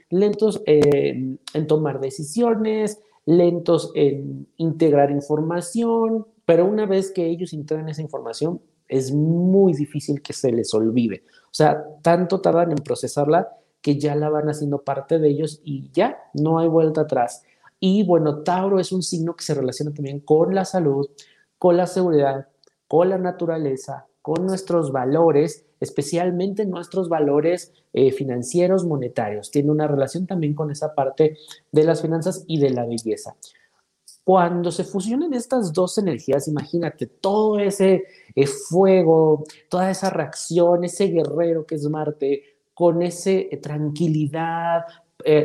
Lentos 0.09 0.61
en 0.65 1.67
tomar 1.67 1.99
decisiones, 1.99 3.01
lentos 3.25 3.91
en 3.95 4.47
integrar 4.57 5.11
información, 5.11 6.25
pero 6.45 6.65
una 6.65 6.85
vez 6.85 7.11
que 7.11 7.25
ellos 7.25 7.53
integran 7.53 7.89
esa 7.89 8.01
información, 8.01 8.61
es 8.87 9.11
muy 9.11 9.73
difícil 9.73 10.21
que 10.21 10.33
se 10.33 10.51
les 10.51 10.73
olvide. 10.73 11.23
O 11.45 11.53
sea, 11.53 11.83
tanto 12.01 12.41
tardan 12.41 12.71
en 12.71 12.77
procesarla 12.77 13.49
que 13.81 13.97
ya 13.97 14.15
la 14.15 14.29
van 14.29 14.49
haciendo 14.49 14.83
parte 14.83 15.19
de 15.19 15.29
ellos 15.29 15.61
y 15.63 15.89
ya 15.91 16.17
no 16.33 16.59
hay 16.59 16.67
vuelta 16.67 17.01
atrás. 17.01 17.43
Y 17.79 18.03
bueno, 18.03 18.43
Tauro 18.43 18.79
es 18.79 18.91
un 18.91 19.03
signo 19.03 19.35
que 19.35 19.43
se 19.43 19.53
relaciona 19.53 19.93
también 19.93 20.19
con 20.19 20.55
la 20.55 20.63
salud, 20.63 21.09
con 21.57 21.75
la 21.75 21.87
seguridad, 21.87 22.47
con 22.87 23.09
la 23.09 23.17
naturaleza, 23.17 24.07
con 24.21 24.45
nuestros 24.45 24.91
valores, 24.91 25.65
especialmente 25.83 26.65
nuestros 26.65 27.09
valores 27.09 27.73
eh, 27.91 28.11
financieros, 28.11 28.85
monetarios. 28.85 29.51
Tiene 29.51 29.69
una 29.69 29.87
relación 29.87 30.25
también 30.25 30.53
con 30.53 30.71
esa 30.71 30.95
parte 30.95 31.37
de 31.71 31.83
las 31.83 32.01
finanzas 32.01 32.45
y 32.47 32.59
de 32.59 32.69
la 32.69 32.85
belleza. 32.85 33.35
Cuando 34.23 34.71
se 34.71 34.85
fusionen 34.85 35.33
estas 35.33 35.73
dos 35.73 35.97
energías, 35.97 36.47
imagínate 36.47 37.07
todo 37.07 37.59
ese 37.59 38.05
eh, 38.33 38.47
fuego, 38.47 39.43
toda 39.69 39.91
esa 39.91 40.09
reacción, 40.09 40.85
ese 40.85 41.07
guerrero 41.07 41.65
que 41.65 41.75
es 41.75 41.87
Marte, 41.89 42.43
con 42.73 43.03
esa 43.03 43.31
eh, 43.31 43.59
tranquilidad, 43.61 44.83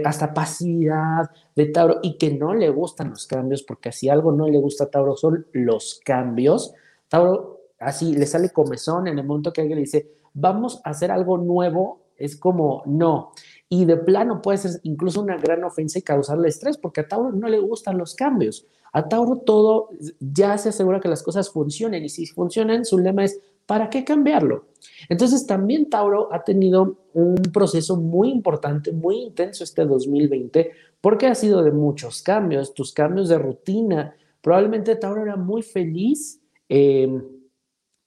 hasta 0.05 0.35
pasividad 0.35 1.31
de 1.55 1.67
Tauro 1.67 2.01
y 2.03 2.19
que 2.19 2.33
no 2.33 2.53
le 2.53 2.69
gustan 2.69 3.11
los 3.11 3.29
cambios, 3.29 3.63
porque 3.63 3.93
si 3.93 4.09
algo 4.09 4.33
no 4.33 4.49
le 4.49 4.59
gusta 4.59 4.85
a 4.85 4.91
Tauro 4.91 5.17
son 5.17 5.47
los 5.53 6.01
cambios. 6.05 6.75
Tauro 7.09 7.59
así 7.79 8.15
le 8.15 8.27
sale 8.27 8.51
comezón 8.51 9.07
en 9.07 9.19
el 9.19 9.27
momento 9.27 9.53
que 9.53 9.61
alguien 9.61 9.77
le 9.77 9.85
dice, 9.85 10.11
vamos 10.35 10.81
a 10.85 10.91
hacer 10.91 11.11
algo 11.11 11.39
nuevo, 11.39 12.03
es 12.17 12.37
como 12.37 12.83
no. 12.87 13.33
Y 13.69 13.85
de 13.85 13.97
plano 13.97 14.41
puede 14.43 14.59
ser 14.59 14.81
incluso 14.83 15.21
una 15.21 15.37
gran 15.37 15.63
ofensa 15.65 15.99
y 15.99 16.03
causarle 16.03 16.49
estrés, 16.49 16.79
porque 16.79 17.03
a 17.03 17.09
Tauro 17.09 17.33
no 17.33 17.49
le 17.49 17.59
gustan 17.59 17.99
los 17.99 18.15
cambios. 18.15 18.67
A 18.93 19.09
Tauro 19.09 19.37
todo 19.37 19.91
ya 20.19 20.57
se 20.59 20.71
asegura 20.71 21.01
que 21.01 21.09
las 21.09 21.23
cosas 21.23 21.51
funcionen 21.51 22.05
y 22.05 22.09
si 22.09 22.27
funcionan, 22.27 22.85
su 22.85 22.99
lema 22.99 23.25
es 23.25 23.41
¿para 23.69 23.91
qué 23.91 24.03
cambiarlo? 24.03 24.65
Entonces 25.11 25.47
también 25.47 25.91
Tauro 25.91 26.33
ha 26.33 26.43
tenido 26.43 26.97
un 27.13 27.37
proceso 27.53 27.97
muy 27.99 28.31
importante, 28.31 28.93
muy 28.93 29.17
intenso 29.17 29.63
este 29.63 29.85
2020, 29.85 30.73
porque 31.03 31.27
ha 31.27 31.35
sido 31.35 31.63
de 31.63 31.71
muchos 31.71 32.23
cambios, 32.23 32.73
tus 32.73 32.95
cambios 32.95 33.29
de 33.29 33.37
rutina. 33.37 34.17
Probablemente 34.41 34.97
Tauro 34.97 35.23
era 35.23 35.37
muy 35.37 35.63
feliz 35.63 36.41
em, 36.67 37.23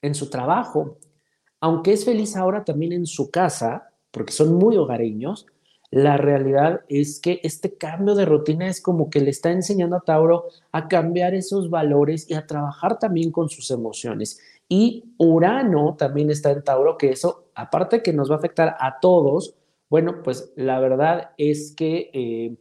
en 0.02 0.14
su 0.16 0.28
trabajo, 0.28 0.98
aunque 1.62 1.92
es 1.92 2.04
feliz 2.04 2.36
ahora 2.36 2.64
también 2.64 2.92
en 2.92 3.06
su 3.06 3.30
casa, 3.30 3.88
porque 4.10 4.32
son 4.32 4.54
muy 4.54 4.76
hogareños, 4.76 5.46
la 5.92 6.16
realidad 6.16 6.80
es 6.88 7.20
que 7.20 7.38
este 7.44 7.76
cambio 7.76 8.16
de 8.16 8.24
rutina 8.24 8.66
es 8.66 8.80
como 8.80 9.08
que 9.08 9.20
le 9.20 9.30
está 9.30 9.52
enseñando 9.52 9.94
a 9.94 10.00
Tauro 10.00 10.46
a 10.72 10.88
cambiar 10.88 11.34
esos 11.34 11.70
valores 11.70 12.28
y 12.28 12.34
a 12.34 12.48
trabajar 12.48 12.98
también 12.98 13.30
con 13.30 13.48
sus 13.48 13.70
emociones. 13.70 14.40
Y 14.68 15.04
Urano 15.18 15.94
también 15.96 16.30
está 16.30 16.50
en 16.50 16.64
Tauro, 16.64 16.98
que 16.98 17.10
eso, 17.10 17.44
aparte 17.54 18.02
que 18.02 18.12
nos 18.12 18.28
va 18.28 18.34
a 18.34 18.38
afectar 18.38 18.76
a 18.80 18.98
todos, 19.00 19.54
bueno, 19.88 20.20
pues 20.24 20.52
la 20.56 20.80
verdad 20.80 21.30
es 21.36 21.74
que 21.76 22.10
eh, 22.12 22.56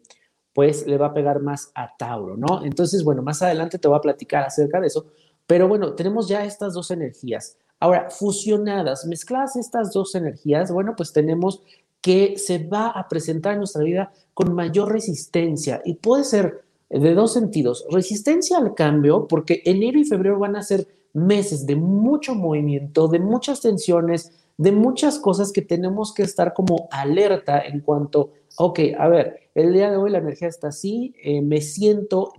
pues 0.53 0.85
le 0.85 0.99
va 0.99 1.07
a 1.07 1.13
pegar 1.13 1.39
más 1.39 1.71
a 1.73 1.97
Tauro, 1.97 2.37
¿no? 2.37 2.63
Entonces, 2.63 3.03
bueno, 3.03 3.23
más 3.23 3.41
adelante 3.41 3.79
te 3.79 3.87
voy 3.87 3.97
a 3.97 4.01
platicar 4.01 4.43
acerca 4.43 4.79
de 4.79 4.87
eso, 4.87 5.07
pero 5.47 5.67
bueno, 5.67 5.95
tenemos 5.95 6.27
ya 6.27 6.45
estas 6.45 6.75
dos 6.75 6.91
energías. 6.91 7.57
Ahora, 7.81 8.11
fusionadas, 8.11 9.07
mezcladas 9.07 9.55
estas 9.55 9.91
dos 9.91 10.13
energías, 10.13 10.71
bueno, 10.71 10.93
pues 10.95 11.11
tenemos 11.11 11.63
que 11.99 12.37
se 12.37 12.59
va 12.67 12.89
a 12.89 13.09
presentar 13.09 13.53
en 13.53 13.57
nuestra 13.57 13.83
vida 13.83 14.13
con 14.35 14.53
mayor 14.53 14.91
resistencia 14.91 15.81
y 15.83 15.95
puede 15.95 16.23
ser 16.23 16.61
de 16.91 17.15
dos 17.15 17.33
sentidos. 17.33 17.83
Resistencia 17.89 18.59
al 18.59 18.75
cambio, 18.75 19.27
porque 19.27 19.63
enero 19.65 19.97
y 19.97 20.05
febrero 20.05 20.37
van 20.37 20.57
a 20.57 20.61
ser 20.61 20.87
meses 21.13 21.65
de 21.65 21.75
mucho 21.75 22.35
movimiento, 22.35 23.07
de 23.07 23.19
muchas 23.19 23.61
tensiones, 23.61 24.31
de 24.57 24.71
muchas 24.71 25.17
cosas 25.17 25.51
que 25.51 25.63
tenemos 25.63 26.13
que 26.13 26.21
estar 26.21 26.53
como 26.53 26.87
alerta 26.91 27.61
en 27.61 27.79
cuanto, 27.79 28.29
ok, 28.57 28.79
a 28.95 29.07
ver, 29.07 29.49
el 29.55 29.73
día 29.73 29.89
de 29.89 29.97
hoy 29.97 30.11
la 30.11 30.19
energía 30.19 30.49
está 30.49 30.67
así, 30.67 31.15
eh, 31.23 31.41
me 31.41 31.61
siento, 31.61 32.31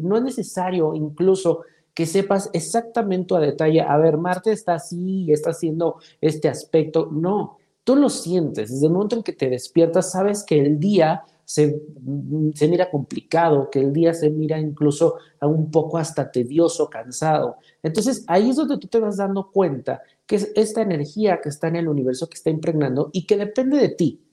no 0.00 0.18
es 0.18 0.22
necesario 0.22 0.94
incluso 0.94 1.62
que 2.00 2.06
sepas 2.06 2.48
exactamente 2.54 3.34
a 3.34 3.40
detalle, 3.40 3.82
a 3.82 3.98
ver, 3.98 4.16
Marte 4.16 4.52
está 4.52 4.72
así, 4.72 5.30
está 5.30 5.50
haciendo 5.50 5.98
este 6.22 6.48
aspecto, 6.48 7.10
no, 7.12 7.58
tú 7.84 7.94
lo 7.94 8.08
sientes, 8.08 8.70
desde 8.70 8.86
el 8.86 8.94
momento 8.94 9.16
en 9.16 9.22
que 9.22 9.34
te 9.34 9.50
despiertas, 9.50 10.12
sabes 10.12 10.42
que 10.42 10.58
el 10.58 10.80
día 10.80 11.24
se, 11.44 11.82
se, 12.54 12.68
mira 12.68 12.90
complicado, 12.90 13.68
que 13.68 13.80
el 13.80 13.92
día 13.92 14.14
se 14.14 14.30
mira 14.30 14.58
incluso 14.58 15.16
un 15.42 15.70
poco 15.70 15.98
hasta 15.98 16.32
tedioso, 16.32 16.88
cansado. 16.88 17.56
Entonces 17.82 18.24
ahí 18.28 18.48
es 18.48 18.56
donde 18.56 18.78
tú 18.78 18.88
te 18.88 18.98
vas 18.98 19.18
dando 19.18 19.50
cuenta 19.50 20.00
que 20.24 20.36
es 20.36 20.50
esta 20.54 20.80
energía 20.80 21.42
que 21.42 21.50
está 21.50 21.68
en 21.68 21.76
el 21.76 21.88
universo, 21.88 22.30
que 22.30 22.36
está 22.36 22.48
impregnando 22.48 23.10
y 23.12 23.26
que 23.26 23.36
depende 23.36 23.76
de 23.76 23.90
ti. 23.90 24.24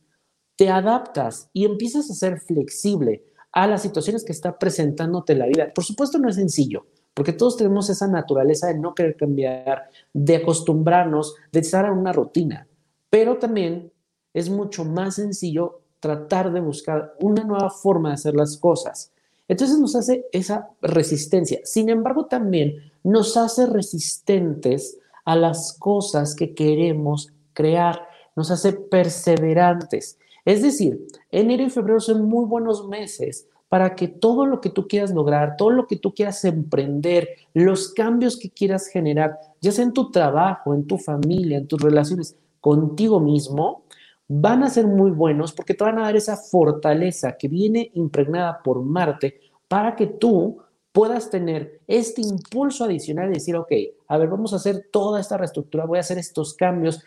Te 0.55 0.69
adaptas 0.69 1.49
y 1.51 1.65
empiezas 1.65 2.09
a 2.09 2.13
ser 2.13 2.39
flexible 2.39 3.25
a 3.51 3.67
las 3.67 3.81
situaciones 3.81 4.23
que 4.23 4.31
está 4.31 4.57
presentándote 4.57 5.35
la 5.35 5.47
vida. 5.47 5.73
Por 5.73 5.83
supuesto 5.83 6.17
no 6.17 6.29
es 6.29 6.35
sencillo, 6.35 6.85
porque 7.17 7.33
todos 7.33 7.57
tenemos 7.57 7.89
esa 7.89 8.07
naturaleza 8.07 8.67
de 8.67 8.77
no 8.77 8.93
querer 8.93 9.15
cambiar, 9.15 9.89
de 10.13 10.35
acostumbrarnos, 10.35 11.33
de 11.51 11.61
estar 11.61 11.85
en 11.85 11.93
una 11.93 12.13
rutina. 12.13 12.67
Pero 13.09 13.39
también 13.39 13.91
es 14.35 14.51
mucho 14.51 14.85
más 14.85 15.15
sencillo 15.15 15.81
tratar 15.99 16.53
de 16.53 16.59
buscar 16.59 17.15
una 17.19 17.43
nueva 17.43 17.71
forma 17.71 18.09
de 18.09 18.13
hacer 18.13 18.35
las 18.35 18.55
cosas. 18.57 19.11
Entonces 19.47 19.79
nos 19.79 19.95
hace 19.95 20.27
esa 20.31 20.69
resistencia. 20.79 21.59
Sin 21.63 21.89
embargo, 21.89 22.27
también 22.27 22.91
nos 23.03 23.35
hace 23.35 23.65
resistentes 23.65 24.99
a 25.25 25.35
las 25.35 25.73
cosas 25.73 26.35
que 26.35 26.53
queremos 26.53 27.33
crear, 27.53 28.07
nos 28.35 28.51
hace 28.51 28.73
perseverantes. 28.73 30.19
Es 30.45 30.61
decir, 30.61 31.07
enero 31.31 31.63
y 31.63 31.71
febrero 31.71 31.99
son 31.99 32.25
muy 32.25 32.45
buenos 32.45 32.87
meses 32.87 33.47
para 33.69 33.95
que 33.95 34.07
todo 34.07 34.45
lo 34.45 34.61
que 34.61 34.69
tú 34.69 34.87
quieras 34.87 35.11
lograr, 35.11 35.55
todo 35.57 35.71
lo 35.71 35.87
que 35.87 35.97
tú 35.97 36.13
quieras 36.13 36.43
emprender, 36.45 37.29
los 37.53 37.93
cambios 37.93 38.37
que 38.37 38.49
quieras 38.49 38.87
generar, 38.87 39.37
ya 39.61 39.71
sea 39.71 39.83
en 39.83 39.93
tu 39.93 40.09
trabajo, 40.11 40.73
en 40.73 40.85
tu 40.85 40.97
familia, 40.97 41.57
en 41.57 41.67
tus 41.67 41.81
relaciones, 41.81 42.37
contigo 42.59 43.19
mismo, 43.19 43.83
van 44.27 44.63
a 44.63 44.69
ser 44.69 44.87
muy 44.87 45.11
buenos 45.11 45.53
porque 45.53 45.73
te 45.73 45.83
van 45.83 45.99
a 45.99 46.03
dar 46.03 46.15
esa 46.15 46.35
fortaleza 46.35 47.37
que 47.37 47.47
viene 47.47 47.91
impregnada 47.93 48.61
por 48.61 48.83
Marte 48.83 49.39
para 49.67 49.95
que 49.95 50.07
tú 50.07 50.57
puedas 50.97 51.29
tener 51.29 51.79
este 51.85 52.21
impulso 52.21 52.83
adicional 52.83 53.27
de 53.27 53.35
decir, 53.35 53.55
ok, 53.55 53.71
a 54.07 54.17
ver, 54.17 54.29
vamos 54.29 54.51
a 54.51 54.55
hacer 54.55 54.87
toda 54.91 55.19
esta 55.19 55.37
reestructura, 55.37 55.85
voy 55.85 55.99
a 55.99 56.01
hacer 56.01 56.17
estos 56.17 56.55
cambios, 56.55 57.03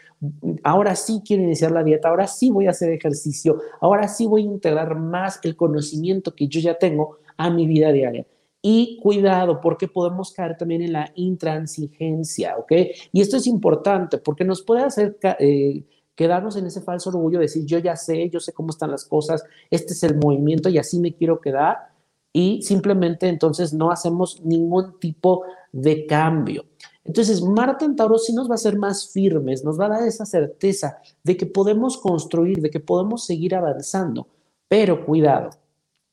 ahora 0.63 0.95
sí 0.95 1.23
quiero 1.27 1.43
iniciar 1.43 1.73
la 1.73 1.83
dieta, 1.83 2.09
ahora 2.09 2.29
sí 2.29 2.53
voy 2.53 2.69
a 2.69 2.71
hacer 2.71 2.93
ejercicio, 2.93 3.59
ahora 3.81 4.07
sí 4.07 4.29
voy 4.29 4.43
a 4.43 4.45
integrar 4.45 4.95
más 4.95 5.41
el 5.43 5.57
conocimiento 5.57 6.37
que 6.37 6.47
yo 6.47 6.61
ya 6.61 6.79
tengo 6.79 7.17
a 7.37 7.51
mi 7.51 7.67
vida 7.67 7.91
diaria. 7.91 8.25
Y 8.63 9.01
cuidado, 9.03 9.61
porque 9.61 9.89
podemos 9.89 10.33
caer 10.33 10.57
también 10.57 10.83
en 10.83 10.93
la 10.93 11.11
intransigencia, 11.17 12.59
¿ok? 12.59 12.71
Y 13.11 13.21
esto 13.21 13.39
es 13.39 13.49
importante 13.49 14.19
porque 14.19 14.45
nos 14.45 14.63
puede 14.63 14.83
hacer 14.83 15.19
eh, 15.41 15.83
quedarnos 16.15 16.55
en 16.55 16.67
ese 16.67 16.81
falso 16.81 17.11
orgullo 17.11 17.41
de 17.41 17.47
decir, 17.47 17.67
yo 17.67 17.81
ya 17.81 17.97
sé, 17.97 18.31
yo 18.31 18.39
sé 18.39 18.53
cómo 18.53 18.71
están 18.71 18.93
las 18.93 19.05
cosas, 19.05 19.43
este 19.69 19.95
es 19.95 20.03
el 20.05 20.15
movimiento 20.15 20.69
y 20.69 20.79
así 20.79 21.01
me 21.01 21.13
quiero 21.13 21.41
quedar. 21.41 21.90
Y 22.33 22.63
simplemente 22.63 23.29
entonces 23.29 23.73
no 23.73 23.91
hacemos 23.91 24.41
ningún 24.45 24.99
tipo 25.01 25.43
de 25.73 26.07
cambio. 26.07 26.65
Entonces, 27.05 27.43
Marte 27.43 27.85
en 27.85 27.97
Tauro 27.97 28.19
sí 28.19 28.33
nos 28.33 28.49
va 28.49 28.53
a 28.53 28.55
hacer 28.55 28.77
más 28.77 29.11
firmes, 29.11 29.65
nos 29.65 29.81
va 29.81 29.87
a 29.87 29.91
dar 29.91 30.07
esa 30.07 30.27
certeza 30.27 30.99
de 31.25 31.37
que 31.37 31.47
podemos 31.47 31.99
construir, 31.99 32.61
de 32.61 32.71
que 32.71 32.81
podemos 32.81 33.25
seguir 33.25 33.55
avanzando. 33.55 34.29
Pero 34.69 35.05
cuidado, 35.05 35.51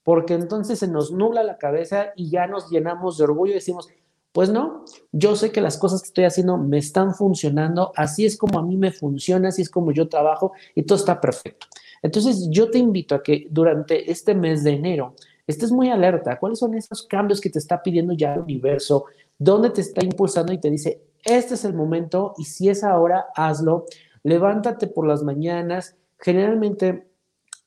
porque 0.04 0.34
entonces 0.34 0.80
se 0.80 0.88
nos 0.88 1.12
nubla 1.12 1.44
la 1.44 1.58
cabeza 1.58 2.08
y 2.16 2.30
ya 2.30 2.48
nos 2.48 2.70
llenamos 2.70 3.18
de 3.18 3.26
orgullo 3.26 3.52
y 3.52 3.56
decimos, 3.56 3.90
pues 4.32 4.50
no, 4.50 4.86
yo 5.12 5.36
sé 5.36 5.52
que 5.52 5.62
las 5.62 5.78
cosas 5.78 6.02
que 6.02 6.08
estoy 6.08 6.24
haciendo 6.24 6.58
me 6.58 6.78
están 6.78 7.14
funcionando, 7.14 7.92
así 7.96 8.26
es 8.26 8.38
como 8.38 8.60
a 8.60 8.64
mí 8.64 8.78
me 8.78 8.92
funciona, 8.92 9.50
así 9.50 9.62
es 9.64 9.70
como 9.70 9.92
yo 9.92 10.08
trabajo 10.08 10.54
y 10.76 10.84
todo 10.84 10.98
está 10.98 11.20
perfecto. 11.20 11.68
Entonces 12.02 12.48
yo 12.50 12.70
te 12.70 12.78
invito 12.78 13.16
a 13.16 13.24
que 13.24 13.48
durante 13.50 14.12
este 14.12 14.36
mes 14.36 14.64
de 14.64 14.72
enero 14.74 15.16
estés 15.48 15.72
muy 15.72 15.89
alerta. 15.89 16.38
¿Cuáles 16.38 16.60
son 16.60 16.75
esos 16.75 17.04
cambios 17.04 17.42
que 17.42 17.50
te 17.50 17.60
está 17.60 17.82
pidiendo 17.82 18.13
ya 18.13 18.34
el 18.34 18.42
universo? 18.42 19.06
¿Dónde 19.39 19.70
te 19.70 19.82
está 19.82 20.04
impulsando 20.04 20.54
y 20.54 20.60
te 20.60 20.70
dice, 20.70 21.01
este 21.24 21.56
es 21.56 21.66
el 21.66 21.74
momento 21.74 22.34
y 22.38 22.44
si 22.44 22.70
es 22.70 22.84
ahora, 22.84 23.27
hazlo? 23.36 23.86
Levántate 24.24 24.88
por 24.88 25.08
las 25.08 25.24
mañanas. 25.24 25.96
Generalmente 26.20 27.08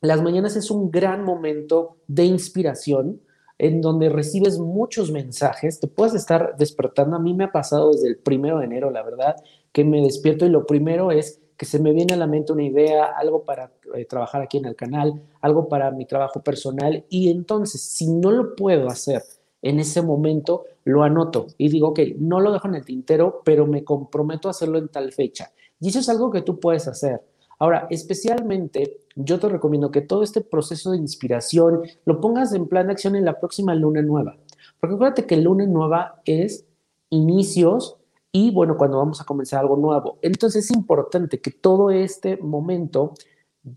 las 0.01 0.23
mañanas 0.23 0.57
es 0.57 0.71
un 0.71 0.91
gran 0.91 1.25
momento 1.25 1.97
de 2.07 2.25
inspiración 2.25 3.21
en 3.59 3.83
donde 3.83 4.09
recibes 4.09 4.59
muchos 4.59 5.13
mensajes, 5.13 5.81
te 5.81 5.87
puedes 5.87 6.15
estar 6.15 6.57
despertando. 6.57 7.17
A 7.17 7.19
mí 7.19 7.35
me 7.35 7.45
ha 7.45 7.53
pasado 7.53 7.93
desde 7.93 8.09
el 8.09 8.17
primero 8.17 8.59
de 8.59 8.65
enero, 8.65 8.91
la 8.91 9.03
verdad, 9.03 9.37
que 9.73 9.85
me 9.85 10.01
despierto 10.01 10.47
y 10.47 10.49
lo 10.49 10.65
primero 10.65 11.11
es 11.11 11.40
que 11.61 11.67
se 11.67 11.79
me 11.79 11.93
viene 11.93 12.15
a 12.15 12.17
la 12.17 12.27
mente 12.27 12.55
una 12.55 12.63
idea, 12.63 13.05
algo 13.05 13.43
para 13.43 13.71
eh, 13.95 14.07
trabajar 14.07 14.41
aquí 14.41 14.57
en 14.57 14.65
el 14.65 14.75
canal, 14.75 15.21
algo 15.43 15.69
para 15.69 15.91
mi 15.91 16.07
trabajo 16.07 16.41
personal 16.43 17.05
y 17.11 17.31
entonces 17.31 17.83
si 17.83 18.07
no 18.07 18.31
lo 18.31 18.57
puedo 18.57 18.89
hacer 18.89 19.23
en 19.61 19.79
ese 19.79 20.01
momento, 20.01 20.65
lo 20.85 21.03
anoto 21.03 21.49
y 21.59 21.69
digo, 21.69 21.89
ok, 21.89 22.01
no 22.17 22.41
lo 22.41 22.51
dejo 22.51 22.67
en 22.67 22.77
el 22.77 22.87
tintero, 22.87 23.43
pero 23.45 23.67
me 23.67 23.85
comprometo 23.85 24.49
a 24.49 24.53
hacerlo 24.53 24.79
en 24.79 24.89
tal 24.89 25.13
fecha. 25.13 25.53
Y 25.79 25.91
eso 25.91 25.99
es 25.99 26.09
algo 26.09 26.31
que 26.31 26.41
tú 26.41 26.59
puedes 26.59 26.89
hacer. 26.89 27.21
Ahora, 27.59 27.87
especialmente, 27.91 29.01
yo 29.15 29.39
te 29.39 29.51
recomiendo 29.51 29.91
que 29.91 30.01
todo 30.01 30.23
este 30.23 30.41
proceso 30.41 30.93
de 30.93 30.97
inspiración 30.97 31.83
lo 32.07 32.23
pongas 32.23 32.55
en 32.55 32.69
plan 32.69 32.87
de 32.87 32.95
acción 32.95 33.17
en 33.17 33.27
la 33.27 33.39
próxima 33.39 33.75
luna 33.75 34.01
nueva. 34.01 34.39
Porque 34.81 34.95
acuérdate 34.95 35.27
que 35.27 35.37
luna 35.37 35.67
nueva 35.67 36.23
es 36.25 36.65
inicios 37.11 37.99
y, 38.33 38.51
bueno, 38.53 38.77
cuando 38.77 38.99
vamos 38.99 39.21
a 39.21 39.25
comenzar 39.25 39.61
algo 39.61 39.77
nuevo. 39.77 40.19
Entonces 40.23 40.65
es 40.65 40.71
importante 40.71 41.41
que 41.41 41.51
todo 41.51 41.91
este 41.91 42.37
momento 42.37 43.15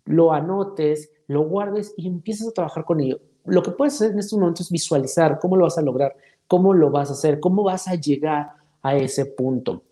lo 0.05 0.31
anotes, 0.31 1.11
lo 1.27 1.43
guardes 1.43 1.93
y 1.97 2.07
empieces 2.07 2.47
a 2.47 2.51
trabajar 2.51 2.85
con 2.85 2.99
ello. 2.99 3.19
Lo 3.45 3.63
que 3.63 3.71
puedes 3.71 3.95
hacer 3.95 4.11
en 4.11 4.19
estos 4.19 4.39
momentos 4.39 4.67
es 4.67 4.71
visualizar 4.71 5.39
cómo 5.39 5.57
lo 5.57 5.63
vas 5.63 5.77
a 5.77 5.81
lograr, 5.81 6.15
cómo 6.47 6.73
lo 6.73 6.91
vas 6.91 7.09
a 7.09 7.13
hacer, 7.13 7.39
cómo 7.39 7.63
vas 7.63 7.87
a 7.87 7.95
llegar 7.95 8.53
a 8.81 8.95
ese 8.95 9.25
punto. 9.25 9.83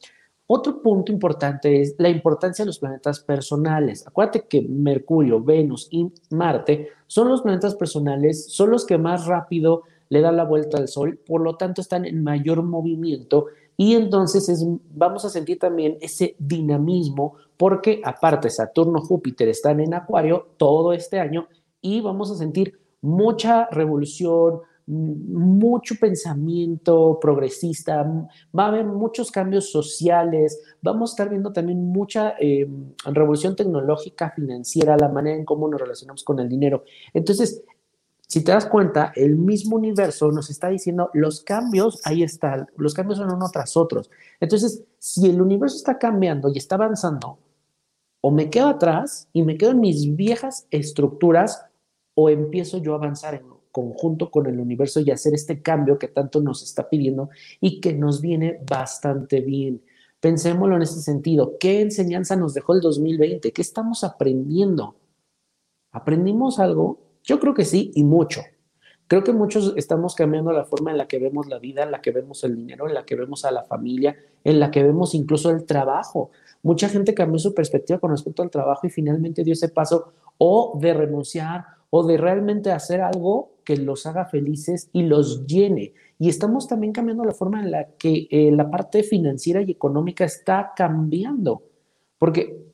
Otro 0.48 0.82
punto 0.82 1.14
importante 1.14 1.82
es 1.82 1.96
la 1.98 2.10
importancia 2.10 2.64
de 2.64 2.68
los 2.68 2.80
planetas 2.80 3.22
personales. 3.22 4.06
Acuérdate 4.06 4.48
que 4.48 4.62
Mercurio, 4.62 5.42
Venus 5.42 5.88
y 5.92 6.12
Marte 6.30 6.90
son 7.08 7.30
los 7.30 7.42
planetas 7.42 7.76
personales, 7.76 8.52
son 8.52 8.70
los 8.70 8.86
que 8.86 8.98
más 8.98 9.26
rápido 9.28 9.84
le 10.10 10.20
dan 10.20 10.36
la 10.36 10.44
vuelta 10.44 10.78
al 10.78 10.90
Sol, 10.90 11.18
por 11.26 11.40
lo 11.40 11.56
tanto 11.56 11.80
están 11.80 12.04
en 12.04 12.22
mayor 12.22 12.64
movimiento 12.64 13.46
y 13.78 13.96
entonces 13.96 14.66
vamos 14.94 15.26
a 15.26 15.30
sentir 15.30 15.58
también 15.60 15.98
ese 16.02 16.36
dinamismo 16.38 17.36
porque 17.58 18.02
aparte 18.04 18.50
Saturno, 18.50 19.02
Júpiter 19.02 19.48
están 19.48 19.80
en 19.80 19.94
Acuario 19.94 20.50
todo 20.58 20.94
este 20.94 21.20
año 21.20 21.48
y 21.82 22.02
vamos 22.02 22.32
a 22.32 22.36
sentir 22.36 22.80
mucha 23.02 23.68
revolución, 23.72 24.62
mucho 24.88 25.96
pensamiento 26.00 27.20
progresista, 27.22 28.04
va 28.58 28.66
a 28.66 28.68
haber 28.68 28.86
muchos 28.86 29.32
cambios 29.32 29.72
sociales, 29.72 30.62
vamos 30.82 31.12
a 31.12 31.14
estar 31.14 31.30
viendo 31.30 31.54
también 31.54 31.86
mucha 31.86 32.36
eh, 32.40 32.68
revolución 33.06 33.56
tecnológica 33.56 34.32
financiera, 34.32 34.98
la 34.98 35.10
manera 35.10 35.38
en 35.38 35.46
cómo 35.46 35.68
nos 35.68 35.80
relacionamos 35.80 36.24
con 36.24 36.40
el 36.40 36.50
dinero. 36.50 36.84
Entonces, 37.14 37.64
si 38.32 38.46
te 38.46 38.54
das 38.54 38.66
cuenta, 38.66 39.12
el 39.18 39.36
mismo 39.36 39.76
universo 39.76 40.32
nos 40.32 40.50
está 40.50 40.70
diciendo 40.70 41.10
los 41.14 41.42
cambios, 41.42 42.00
ahí 42.06 42.24
están, 42.24 42.66
los 42.78 42.94
cambios 42.94 43.18
son 43.18 43.30
uno 43.30 43.50
tras 43.52 43.76
otros. 43.76 44.10
Entonces, 44.40 44.86
si 45.00 45.30
el 45.30 45.42
universo 45.42 45.76
está 45.76 45.98
cambiando 45.98 46.50
y 46.50 46.58
está 46.58 46.76
avanzando, 46.76 47.40
o 48.22 48.32
me 48.32 48.50
quedo 48.50 48.70
atrás 48.70 49.28
y 49.34 49.44
me 49.44 49.58
quedo 49.58 49.72
en 49.72 49.82
mis 49.82 50.16
viejas 50.16 50.66
estructuras, 50.72 51.66
o 52.14 52.30
empiezo 52.30 52.78
yo 52.78 52.94
a 52.94 53.00
avanzar 53.00 53.36
en 53.36 53.50
conjunto 53.70 54.32
con 54.32 54.48
el 54.48 54.62
universo 54.62 55.02
y 55.02 55.12
hacer 55.12 55.34
este 55.34 55.62
cambio 55.62 56.00
que 56.00 56.08
tanto 56.08 56.40
nos 56.40 56.64
está 56.64 56.88
pidiendo 56.88 57.32
y 57.60 57.82
que 57.82 57.92
nos 57.92 58.22
viene 58.22 58.62
bastante 58.66 59.42
bien. 59.42 59.84
Pensémoslo 60.22 60.78
en 60.78 60.84
este 60.84 61.02
sentido. 61.02 61.58
¿Qué 61.60 61.82
enseñanza 61.82 62.38
nos 62.38 62.54
dejó 62.54 62.76
el 62.76 62.80
2020? 62.80 63.52
¿Qué 63.52 63.62
estamos 63.62 64.06
aprendiendo? 64.06 64.96
¿Aprendimos 65.92 66.60
algo? 66.60 67.11
Yo 67.24 67.40
creo 67.40 67.54
que 67.54 67.66
sí 67.66 67.92
y 67.96 68.04
mucho. 68.04 68.42
Creo 69.08 69.24
que 69.26 69.34
muchos 69.34 69.74
estamos 69.76 70.16
cambiando 70.16 70.54
la 70.54 70.64
forma 70.64 70.92
en 70.92 70.98
la 70.98 71.08
que 71.08 71.20
vemos 71.20 71.48
la 71.48 71.60
vida, 71.60 71.84
en 71.84 71.92
la 71.92 72.02
que 72.02 72.12
vemos 72.12 72.46
el 72.46 72.56
dinero, 72.56 72.88
en 72.88 72.94
la 72.94 73.04
que 73.04 73.16
vemos 73.16 73.44
a 73.44 73.52
la 73.52 73.64
familia, 73.64 74.16
en 74.44 74.60
la 74.60 74.72
que 74.72 74.84
vemos 74.84 75.14
incluso 75.14 75.50
el 75.50 75.66
trabajo. 75.66 76.32
Mucha 76.64 76.88
gente 76.88 77.14
cambió 77.14 77.38
su 77.38 77.54
perspectiva 77.54 78.00
con 78.00 78.12
respecto 78.12 78.42
al 78.42 78.50
trabajo 78.50 78.88
y 78.88 78.90
finalmente 78.90 79.44
dio 79.44 79.52
ese 79.52 79.68
paso 79.68 80.14
o 80.38 80.80
de 80.82 80.94
renunciar 80.94 81.66
o 81.90 82.06
de 82.06 82.16
realmente 82.16 82.72
hacer 82.72 83.02
algo 83.02 83.52
que 83.66 83.76
los 83.76 84.06
haga 84.06 84.26
felices 84.26 84.90
y 84.94 85.04
los 85.04 85.46
llene. 85.46 85.94
Y 86.18 86.30
estamos 86.30 86.68
también 86.70 86.94
cambiando 86.94 87.26
la 87.26 87.34
forma 87.34 87.62
en 87.62 87.72
la 87.72 87.90
que 87.98 88.28
eh, 88.32 88.50
la 88.54 88.72
parte 88.72 89.04
financiera 89.04 89.62
y 89.62 89.72
económica 89.72 90.24
está 90.24 90.72
cambiando. 90.74 91.64
Porque 92.18 92.71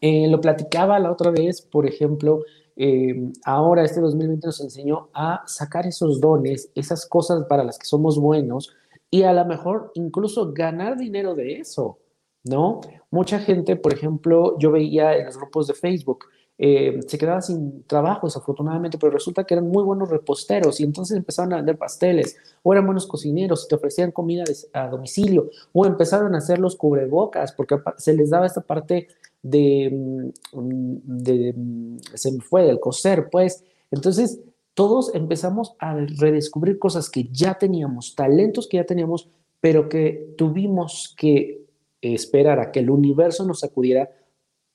eh, 0.00 0.28
lo 0.28 0.40
platicaba 0.40 0.98
la 0.98 1.10
otra 1.10 1.30
vez, 1.30 1.62
por 1.62 1.86
ejemplo, 1.86 2.44
eh, 2.76 3.32
ahora 3.44 3.84
este 3.84 4.00
2020 4.00 4.46
nos 4.46 4.60
enseñó 4.60 5.08
a 5.14 5.42
sacar 5.46 5.86
esos 5.86 6.20
dones, 6.20 6.70
esas 6.74 7.06
cosas 7.06 7.44
para 7.48 7.64
las 7.64 7.78
que 7.78 7.86
somos 7.86 8.18
buenos 8.18 8.74
y 9.10 9.22
a 9.22 9.32
lo 9.32 9.44
mejor 9.46 9.92
incluso 9.94 10.52
ganar 10.52 10.98
dinero 10.98 11.34
de 11.34 11.58
eso, 11.58 11.98
¿no? 12.44 12.82
Mucha 13.10 13.38
gente, 13.38 13.76
por 13.76 13.94
ejemplo, 13.94 14.58
yo 14.58 14.70
veía 14.70 15.16
en 15.16 15.24
los 15.24 15.38
grupos 15.38 15.66
de 15.68 15.74
Facebook, 15.74 16.26
eh, 16.58 17.00
se 17.06 17.18
quedaba 17.18 17.42
sin 17.42 17.84
trabajo, 17.84 18.26
desafortunadamente, 18.26 18.98
pero 18.98 19.12
resulta 19.12 19.44
que 19.44 19.54
eran 19.54 19.68
muy 19.68 19.84
buenos 19.84 20.08
reposteros 20.08 20.80
y 20.80 20.84
entonces 20.84 21.16
empezaron 21.16 21.52
a 21.52 21.56
vender 21.56 21.76
pasteles, 21.76 22.36
o 22.62 22.72
eran 22.72 22.86
buenos 22.86 23.06
cocineros 23.06 23.64
y 23.64 23.68
te 23.68 23.74
ofrecían 23.74 24.10
comida 24.10 24.44
a 24.72 24.88
domicilio, 24.88 25.50
o 25.72 25.86
empezaron 25.86 26.34
a 26.34 26.38
hacer 26.38 26.58
los 26.58 26.76
cubrebocas, 26.76 27.52
porque 27.52 27.76
se 27.98 28.14
les 28.14 28.30
daba 28.30 28.46
esta 28.46 28.62
parte 28.62 29.08
de, 29.42 30.32
mm, 30.52 30.60
mm, 30.60 31.98
se 32.14 32.32
me 32.32 32.40
fue, 32.40 32.64
del 32.64 32.80
coser, 32.80 33.28
pues. 33.30 33.64
Entonces, 33.90 34.40
todos 34.74 35.14
empezamos 35.14 35.74
a 35.78 35.94
redescubrir 35.94 36.78
cosas 36.78 37.08
que 37.08 37.28
ya 37.30 37.56
teníamos, 37.58 38.14
talentos 38.14 38.68
que 38.68 38.76
ya 38.78 38.84
teníamos, 38.84 39.28
pero 39.60 39.88
que 39.88 40.34
tuvimos 40.36 41.14
que 41.16 41.66
esperar 42.00 42.60
a 42.60 42.70
que 42.70 42.80
el 42.80 42.90
universo 42.90 43.44
nos 43.44 43.64
acudiera 43.64 44.10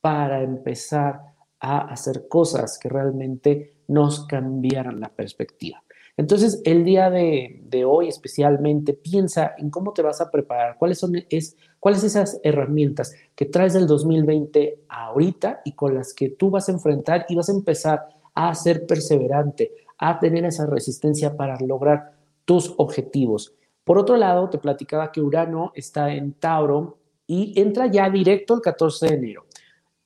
para 0.01 0.41
empezar 0.41 1.21
a 1.59 1.81
hacer 1.81 2.27
cosas 2.27 2.79
que 2.79 2.89
realmente 2.89 3.75
nos 3.87 4.25
cambiaran 4.25 4.99
la 4.99 5.09
perspectiva. 5.09 5.83
Entonces, 6.17 6.61
el 6.65 6.83
día 6.83 7.09
de, 7.09 7.85
hoy 7.85 8.07
especialmente, 8.07 8.93
piensa 8.93 9.53
en 9.57 9.69
cómo 9.69 9.93
te 9.93 10.01
vas 10.01 10.21
a 10.21 10.29
preparar, 10.29 10.77
cuáles 10.77 10.99
son 10.99 11.13
es, 11.29 11.55
cuáles 11.81 12.03
esas 12.03 12.39
herramientas 12.43 13.13
que 13.35 13.45
traes 13.45 13.73
del 13.73 13.87
2020 13.87 14.83
ahorita 14.87 15.61
y 15.65 15.73
con 15.73 15.95
las 15.95 16.13
que 16.13 16.29
tú 16.29 16.51
vas 16.51 16.69
a 16.69 16.71
enfrentar 16.71 17.25
y 17.27 17.35
vas 17.35 17.49
a 17.49 17.53
empezar 17.53 18.07
a 18.35 18.53
ser 18.55 18.85
perseverante, 18.85 19.73
a 19.97 20.19
tener 20.19 20.45
esa 20.45 20.67
resistencia 20.67 21.35
para 21.35 21.59
lograr 21.59 22.13
tus 22.45 22.73
objetivos. 22.77 23.55
Por 23.83 23.97
otro 23.97 24.15
lado, 24.15 24.47
te 24.49 24.59
platicaba 24.59 25.11
que 25.11 25.21
Urano 25.21 25.71
está 25.75 26.13
en 26.13 26.33
Tauro 26.33 26.99
y 27.25 27.59
entra 27.59 27.87
ya 27.87 28.09
directo 28.11 28.53
el 28.53 28.61
14 28.61 29.07
de 29.07 29.15
enero. 29.15 29.45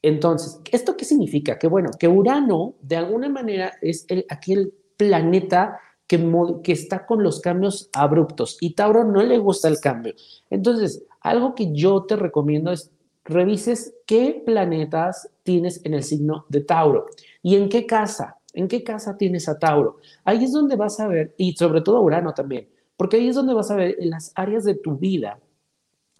Entonces, 0.02 0.62
¿esto 0.72 0.96
qué 0.96 1.04
significa? 1.04 1.60
Que 1.60 1.68
bueno, 1.68 1.90
que 2.00 2.08
Urano 2.08 2.76
de 2.82 2.96
alguna 2.96 3.28
manera 3.28 3.74
es 3.82 4.06
el, 4.08 4.26
aquí 4.30 4.54
el 4.54 4.74
planeta 4.96 5.82
que, 6.08 6.72
está 6.72 7.06
con 7.06 7.24
los 7.24 7.42
cambios 7.42 7.90
abruptos 7.94 8.58
y 8.62 8.76
Tauro 8.76 9.04
no 9.04 9.24
le 9.24 9.38
gusta 9.40 9.68
el 9.68 9.80
cambio. 9.80 10.14
Entonces, 10.50 11.04
algo 11.26 11.56
que 11.56 11.74
yo 11.74 12.04
te 12.04 12.16
recomiendo 12.16 12.72
es 12.72 12.92
revises 13.24 13.96
qué 14.06 14.44
planetas 14.46 15.28
tienes 15.42 15.84
en 15.84 15.96
el 15.96 16.04
signo 16.04 16.46
de 16.50 16.62
Tauro 16.62 17.08
y 17.42 17.56
en 17.56 17.68
qué 17.68 17.88
casa, 17.88 18.38
en 18.54 18.68
qué 18.68 18.84
casa 18.84 19.18
tienes 19.18 19.50
a 19.50 19.58
Tauro. 19.58 19.98
Ahí 20.24 20.44
es 20.44 20.52
donde 20.52 20.76
vas 20.76 21.00
a 21.00 21.08
ver, 21.08 21.34
y 21.38 21.54
sobre 21.54 21.82
todo 21.82 22.02
Urano 22.02 22.34
también, 22.34 22.70
porque 22.96 23.18
ahí 23.18 23.28
es 23.28 23.36
donde 23.36 23.56
vas 23.56 23.72
a 23.72 23.76
ver 23.76 23.96
en 24.00 24.12
las 24.12 24.32
áreas 24.36 24.64
de 24.66 24.76
tu 24.76 24.98
vida 24.98 25.40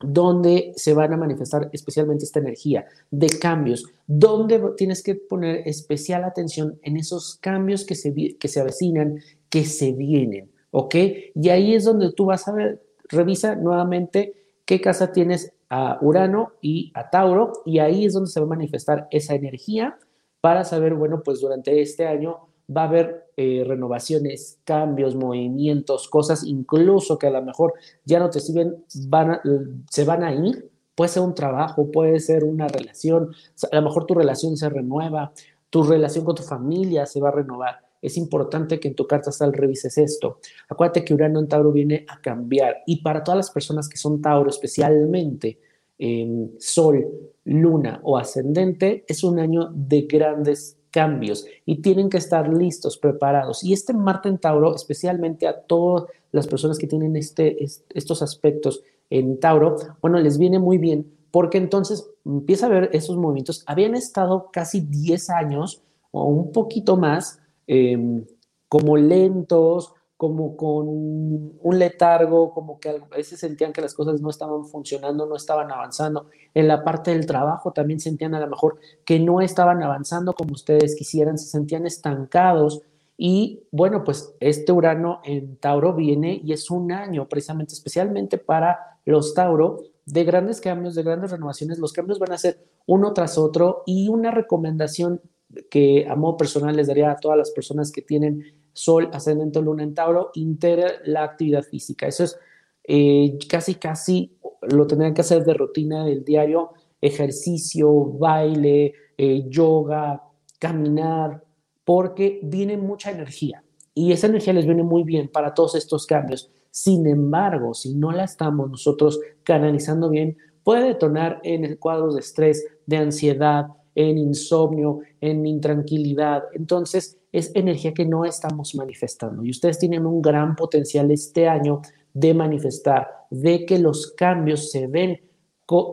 donde 0.02 0.74
se 0.76 0.94
van 0.96 1.14
a 1.14 1.18
manifestar 1.18 1.70
especialmente 1.72 2.26
esta 2.26 2.40
energía 2.40 2.86
de 3.12 3.28
cambios, 3.40 3.86
donde 4.08 4.60
tienes 4.76 5.04
que 5.04 5.14
poner 5.14 5.68
especial 5.68 6.24
atención 6.24 6.80
en 6.82 6.98
esos 6.98 7.36
cambios 7.36 7.86
que 7.86 7.94
se, 7.94 8.14
que 8.38 8.48
se 8.48 8.60
avecinan, 8.60 9.20
que 9.50 9.66
se 9.66 9.94
vienen, 9.94 10.52
¿ok? 10.72 10.96
Y 11.36 11.50
ahí 11.50 11.76
es 11.76 11.86
donde 11.86 12.12
tú 12.12 12.26
vas 12.26 12.48
a 12.48 12.54
ver, 12.54 12.82
revisa 13.08 13.56
nuevamente 13.56 14.45
qué 14.66 14.82
casa 14.82 15.12
tienes 15.12 15.54
a 15.70 15.98
Urano 16.02 16.54
y 16.62 16.92
a 16.96 17.10
Tauro, 17.10 17.54
y 17.66 17.80
ahí 17.80 18.06
es 18.06 18.14
donde 18.14 18.30
se 18.30 18.40
va 18.40 18.46
a 18.46 18.50
manifestar 18.50 19.08
esa 19.12 19.36
energía 19.36 19.98
para 20.42 20.64
saber, 20.64 20.94
bueno, 20.94 21.22
pues 21.24 21.42
durante 21.42 21.82
este 21.82 22.08
año 22.08 22.50
va 22.76 22.84
a 22.84 22.88
haber 22.88 23.32
eh, 23.38 23.64
renovaciones, 23.66 24.60
cambios, 24.64 25.16
movimientos, 25.16 26.08
cosas 26.08 26.44
incluso 26.44 27.18
que 27.18 27.28
a 27.28 27.32
lo 27.32 27.42
mejor 27.42 27.74
ya 28.06 28.20
no 28.20 28.30
te 28.30 28.40
sirven, 28.40 28.84
se 28.88 30.04
van 30.04 30.24
a 30.24 30.34
ir. 30.34 30.70
Puede 30.96 31.10
ser 31.10 31.24
un 31.24 31.36
trabajo, 31.36 31.92
puede 31.92 32.20
ser 32.22 32.46
una 32.46 32.68
relación, 32.70 33.32
a 33.70 33.76
lo 33.76 33.82
mejor 33.82 34.06
tu 34.06 34.14
relación 34.14 34.56
se 34.56 34.70
renueva, 34.70 35.34
tu 35.70 35.84
relación 35.84 36.24
con 36.24 36.36
tu 36.36 36.44
familia 36.44 37.06
se 37.06 37.20
va 37.20 37.30
a 37.30 37.34
renovar 37.34 37.85
es 38.06 38.18
importante 38.18 38.80
que 38.80 38.88
en 38.88 38.96
tu 38.96 39.08
carta 39.08 39.30
astral 39.30 39.54
revises 39.54 39.98
esto. 39.98 40.40
Acuérdate 40.70 41.04
que 41.04 41.14
Urano 41.14 41.40
en 41.40 41.48
Tauro 41.48 41.72
viene 41.72 42.06
a 42.08 42.22
cambiar 42.22 42.78
y 42.86 43.02
para 43.02 43.24
todas 43.24 43.38
las 43.38 43.52
personas 43.52 43.90
que 43.90 43.98
son 43.98 44.22
Tauro, 44.22 44.50
especialmente 44.50 45.60
en 45.98 46.56
Sol, 46.60 47.06
Luna 47.46 48.00
o 48.04 48.18
Ascendente, 48.18 49.06
es 49.08 49.24
un 49.24 49.40
año 49.40 49.70
de 49.74 50.02
grandes 50.02 50.78
cambios 50.92 51.46
y 51.66 51.82
tienen 51.82 52.10
que 52.10 52.18
estar 52.18 52.48
listos, 52.52 52.98
preparados. 52.98 53.64
Y 53.64 53.74
este 53.74 53.94
Marte 53.94 54.30
en 54.30 54.38
Tauro, 54.38 54.76
especialmente 54.76 55.48
a 55.48 55.62
todas 55.62 56.06
las 56.32 56.48
personas 56.48 56.78
que 56.78 56.88
tienen 56.88 57.16
este, 57.16 57.58
estos 57.94 58.22
aspectos 58.22 58.82
en 59.10 59.40
Tauro, 59.40 59.76
bueno, 60.02 60.20
les 60.20 60.38
viene 60.38 60.60
muy 60.60 60.78
bien 60.78 61.12
porque 61.32 61.58
entonces 61.58 62.10
empieza 62.24 62.68
a 62.68 62.70
ver 62.70 62.90
esos 62.94 63.18
movimientos. 63.18 63.66
Habían 63.68 63.94
estado 63.94 64.50
casi 64.54 64.80
10 64.80 65.30
años 65.32 65.82
o 66.12 66.24
un 66.24 66.54
poquito 66.54 66.96
más 66.96 67.42
Em, 67.68 68.26
como 68.68 68.98
lentos, 68.98 69.94
como 70.18 70.56
con 70.56 70.88
un 70.88 71.80
letargo, 71.80 72.54
como 72.54 72.80
que 72.80 72.90
a 72.90 73.16
veces 73.16 73.40
sentían 73.40 73.74
que 73.74 73.82
las 73.82 73.94
cosas 73.94 74.22
no 74.22 74.30
estaban 74.30 74.66
funcionando, 74.66 75.26
no 75.26 75.36
estaban 75.36 75.72
avanzando. 75.72 76.28
En 76.54 76.68
la 76.68 76.84
parte 76.84 77.12
del 77.12 77.26
trabajo 77.26 77.72
también 77.74 78.00
sentían 78.00 78.34
a 78.34 78.40
lo 78.40 78.48
mejor 78.48 78.80
que 79.04 79.20
no 79.20 79.42
estaban 79.42 79.84
avanzando 79.84 80.34
como 80.34 80.54
ustedes 80.54 80.96
quisieran, 80.96 81.38
se 81.38 81.48
sentían 81.48 81.86
estancados. 81.86 82.82
Y 83.18 83.64
bueno, 83.72 84.04
pues 84.04 84.34
este 84.40 84.72
Urano 84.72 85.20
en 85.26 85.58
Tauro 85.58 85.94
viene 85.94 86.40
y 86.44 86.54
es 86.54 86.72
un 86.72 86.92
año 86.92 87.28
precisamente, 87.28 87.74
especialmente 87.74 88.38
para 88.38 89.00
los 89.06 89.34
Tauro, 89.34 89.84
de 90.06 90.24
grandes 90.24 90.62
cambios, 90.62 90.96
de 90.96 91.04
grandes 91.04 91.32
renovaciones. 91.32 91.78
Los 91.78 91.92
cambios 91.92 92.20
van 92.20 92.32
a 92.32 92.38
ser 92.38 92.64
uno 92.86 93.14
tras 93.14 93.38
otro 93.38 93.84
y 93.86 94.08
una 94.08 94.32
recomendación 94.32 95.22
que 95.70 96.06
a 96.08 96.16
modo 96.16 96.38
personal 96.38 96.76
les 96.76 96.88
daría 96.88 97.12
a 97.12 97.18
todas 97.18 97.38
las 97.38 97.52
personas 97.52 97.92
que 97.92 98.02
tienen 98.02 98.44
Sol, 98.74 99.10
Ascendente 99.14 99.62
Luna 99.62 99.84
en 99.84 99.94
Tauro, 99.94 100.32
integre 100.34 100.96
la 101.06 101.24
actividad 101.24 101.64
física. 101.64 102.08
Eso 102.08 102.26
es 102.26 102.38
eh, 102.84 103.38
casi, 103.48 103.76
casi 103.76 104.38
lo 104.62 104.86
tendrían 104.86 105.14
que 105.14 105.22
hacer 105.22 105.46
de 105.46 105.54
rutina 105.54 106.04
del 106.04 106.24
diario, 106.24 106.72
ejercicio, 107.00 107.92
baile, 107.92 108.94
eh, 109.18 109.46
yoga, 109.48 110.24
caminar, 110.60 111.44
porque 111.84 112.40
viene 112.44 112.78
mucha 112.78 113.12
energía 113.12 113.64
y 113.94 114.12
esa 114.12 114.28
energía 114.28 114.54
les 114.54 114.66
viene 114.66 114.84
muy 114.84 115.04
bien 115.04 115.30
para 115.30 115.54
todos 115.54 115.76
estos 115.76 116.06
cambios. 116.06 116.52
Sin 116.70 117.08
embargo, 117.08 117.74
si 117.74 117.96
no 117.96 118.12
la 118.12 118.26
estamos 118.26 118.70
nosotros 118.70 119.22
canalizando 119.44 120.10
bien, 120.10 120.38
puede 120.64 120.88
detonar 120.88 121.40
en 121.44 121.64
el 121.64 121.80
cuadro 121.80 122.14
de 122.14 122.20
estrés, 122.20 122.68
de 122.86 122.98
ansiedad, 122.98 123.68
en 123.96 124.18
insomnio, 124.18 125.00
en 125.22 125.46
intranquilidad. 125.46 126.44
Entonces, 126.54 127.18
es 127.32 127.52
energía 127.56 127.94
que 127.94 128.06
no 128.06 128.26
estamos 128.26 128.76
manifestando 128.76 129.44
y 129.44 129.50
ustedes 129.50 129.80
tienen 129.80 130.06
un 130.06 130.22
gran 130.22 130.56
potencial 130.56 131.12
este 131.12 131.48
año 131.48 131.82
de 132.14 132.34
manifestar, 132.34 133.08
de 133.30 133.66
que 133.66 133.80
los 133.80 134.12
cambios 134.12 134.72
se 134.72 134.88
ven 134.88 135.20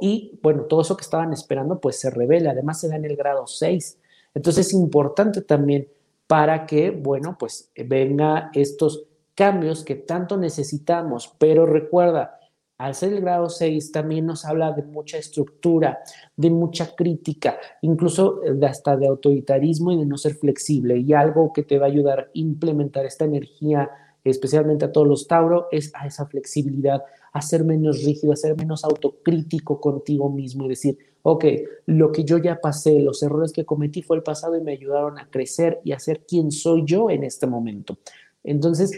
y 0.00 0.38
bueno, 0.42 0.64
todo 0.64 0.82
eso 0.82 0.96
que 0.96 1.02
estaban 1.02 1.32
esperando 1.32 1.80
pues 1.80 1.98
se 1.98 2.10
revela, 2.10 2.50
además 2.50 2.80
se 2.80 2.88
da 2.88 2.96
en 2.96 3.06
el 3.06 3.16
grado 3.16 3.46
6. 3.46 3.98
Entonces 4.34 4.68
es 4.68 4.74
importante 4.74 5.40
también 5.40 5.88
para 6.26 6.66
que, 6.66 6.90
bueno, 6.90 7.36
pues 7.38 7.70
venga 7.74 8.50
estos 8.54 9.04
cambios 9.34 9.82
que 9.84 9.96
tanto 9.96 10.36
necesitamos, 10.36 11.34
pero 11.38 11.66
recuerda, 11.66 12.38
al 12.82 12.96
ser 12.96 13.12
el 13.12 13.20
grado 13.20 13.48
6 13.48 13.92
también 13.92 14.26
nos 14.26 14.44
habla 14.44 14.72
de 14.72 14.82
mucha 14.82 15.16
estructura, 15.16 16.00
de 16.36 16.50
mucha 16.50 16.96
crítica, 16.96 17.56
incluso 17.80 18.40
hasta 18.66 18.96
de 18.96 19.06
autoritarismo 19.06 19.92
y 19.92 19.98
de 19.98 20.04
no 20.04 20.18
ser 20.18 20.34
flexible. 20.34 20.98
Y 20.98 21.12
algo 21.12 21.52
que 21.52 21.62
te 21.62 21.78
va 21.78 21.86
a 21.86 21.90
ayudar 21.90 22.18
a 22.18 22.28
implementar 22.32 23.06
esta 23.06 23.24
energía, 23.24 23.88
especialmente 24.24 24.84
a 24.84 24.90
todos 24.90 25.06
los 25.06 25.28
Tauro, 25.28 25.68
es 25.70 25.92
a 25.94 26.08
esa 26.08 26.26
flexibilidad, 26.26 27.04
a 27.32 27.40
ser 27.40 27.62
menos 27.62 28.02
rígido, 28.02 28.32
a 28.32 28.36
ser 28.36 28.56
menos 28.56 28.84
autocrítico 28.84 29.80
contigo 29.80 30.28
mismo 30.28 30.64
y 30.64 30.70
decir, 30.70 30.98
ok, 31.22 31.44
lo 31.86 32.10
que 32.10 32.24
yo 32.24 32.38
ya 32.38 32.60
pasé, 32.60 32.98
los 32.98 33.22
errores 33.22 33.52
que 33.52 33.64
cometí 33.64 34.02
fue 34.02 34.16
el 34.16 34.24
pasado 34.24 34.56
y 34.56 34.60
me 34.60 34.72
ayudaron 34.72 35.20
a 35.20 35.30
crecer 35.30 35.80
y 35.84 35.92
a 35.92 36.00
ser 36.00 36.26
quien 36.26 36.50
soy 36.50 36.82
yo 36.84 37.10
en 37.10 37.22
este 37.22 37.46
momento. 37.46 37.96
Entonces, 38.42 38.90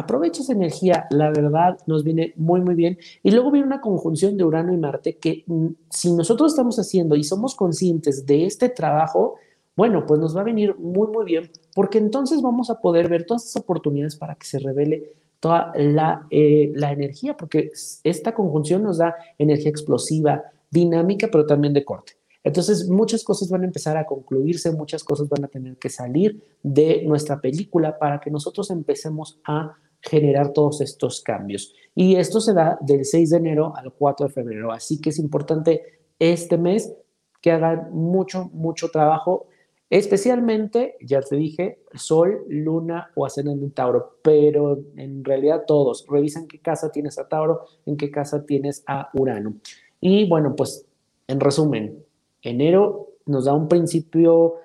aprovecha 0.00 0.42
esa 0.42 0.52
energía, 0.52 1.06
la 1.10 1.30
verdad 1.30 1.78
nos 1.86 2.04
viene 2.04 2.32
muy, 2.36 2.60
muy 2.60 2.74
bien. 2.74 2.98
Y 3.22 3.30
luego 3.30 3.50
viene 3.50 3.66
una 3.66 3.80
conjunción 3.80 4.36
de 4.36 4.44
Urano 4.44 4.72
y 4.72 4.76
Marte 4.76 5.16
que 5.16 5.44
mm, 5.46 5.68
si 5.90 6.12
nosotros 6.12 6.52
estamos 6.52 6.78
haciendo 6.78 7.16
y 7.16 7.24
somos 7.24 7.54
conscientes 7.54 8.26
de 8.26 8.46
este 8.46 8.68
trabajo, 8.68 9.36
bueno, 9.76 10.04
pues 10.06 10.20
nos 10.20 10.36
va 10.36 10.40
a 10.40 10.44
venir 10.44 10.76
muy, 10.76 11.08
muy 11.08 11.24
bien, 11.24 11.50
porque 11.74 11.98
entonces 11.98 12.42
vamos 12.42 12.70
a 12.70 12.80
poder 12.80 13.08
ver 13.08 13.24
todas 13.24 13.44
esas 13.44 13.62
oportunidades 13.62 14.16
para 14.16 14.34
que 14.34 14.46
se 14.46 14.58
revele 14.58 15.12
toda 15.38 15.72
la, 15.74 16.26
eh, 16.30 16.70
la 16.74 16.92
energía, 16.92 17.36
porque 17.36 17.70
esta 18.04 18.34
conjunción 18.34 18.82
nos 18.82 18.98
da 18.98 19.14
energía 19.38 19.70
explosiva, 19.70 20.42
dinámica, 20.70 21.28
pero 21.30 21.46
también 21.46 21.72
de 21.72 21.84
corte. 21.84 22.12
Entonces, 22.42 22.88
muchas 22.88 23.22
cosas 23.22 23.50
van 23.50 23.62
a 23.62 23.66
empezar 23.66 23.96
a 23.96 24.06
concluirse, 24.06 24.70
muchas 24.72 25.04
cosas 25.04 25.28
van 25.28 25.44
a 25.44 25.48
tener 25.48 25.76
que 25.76 25.90
salir 25.90 26.42
de 26.62 27.02
nuestra 27.06 27.40
película 27.40 27.98
para 27.98 28.20
que 28.20 28.30
nosotros 28.30 28.70
empecemos 28.70 29.38
a 29.44 29.76
generar 30.00 30.52
todos 30.52 30.80
estos 30.80 31.20
cambios. 31.20 31.74
Y 31.94 32.16
esto 32.16 32.40
se 32.40 32.54
da 32.54 32.78
del 32.80 33.04
6 33.04 33.30
de 33.30 33.36
enero 33.36 33.74
al 33.76 33.92
4 33.92 34.28
de 34.28 34.32
febrero. 34.32 34.72
Así 34.72 35.00
que 35.00 35.10
es 35.10 35.18
importante 35.18 36.00
este 36.18 36.58
mes 36.58 36.94
que 37.40 37.50
hagan 37.50 37.90
mucho, 37.92 38.50
mucho 38.52 38.90
trabajo, 38.90 39.46
especialmente, 39.88 40.96
ya 41.00 41.20
te 41.20 41.36
dije, 41.36 41.82
Sol, 41.94 42.44
Luna 42.48 43.10
o 43.14 43.26
Ascendente 43.26 43.64
en 43.64 43.72
Tauro, 43.72 44.18
pero 44.22 44.78
en 44.96 45.24
realidad 45.24 45.64
todos. 45.66 46.06
Revisen 46.08 46.46
qué 46.46 46.60
casa 46.60 46.92
tienes 46.92 47.18
a 47.18 47.28
Tauro, 47.28 47.64
en 47.86 47.96
qué 47.96 48.10
casa 48.10 48.44
tienes 48.44 48.84
a 48.86 49.10
Urano. 49.14 49.54
Y 50.00 50.28
bueno, 50.28 50.54
pues 50.54 50.86
en 51.26 51.40
resumen, 51.40 52.04
enero 52.42 53.08
nos 53.26 53.46
da 53.46 53.54
un 53.54 53.68
principio 53.68 54.56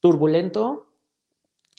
turbulento, 0.00 0.86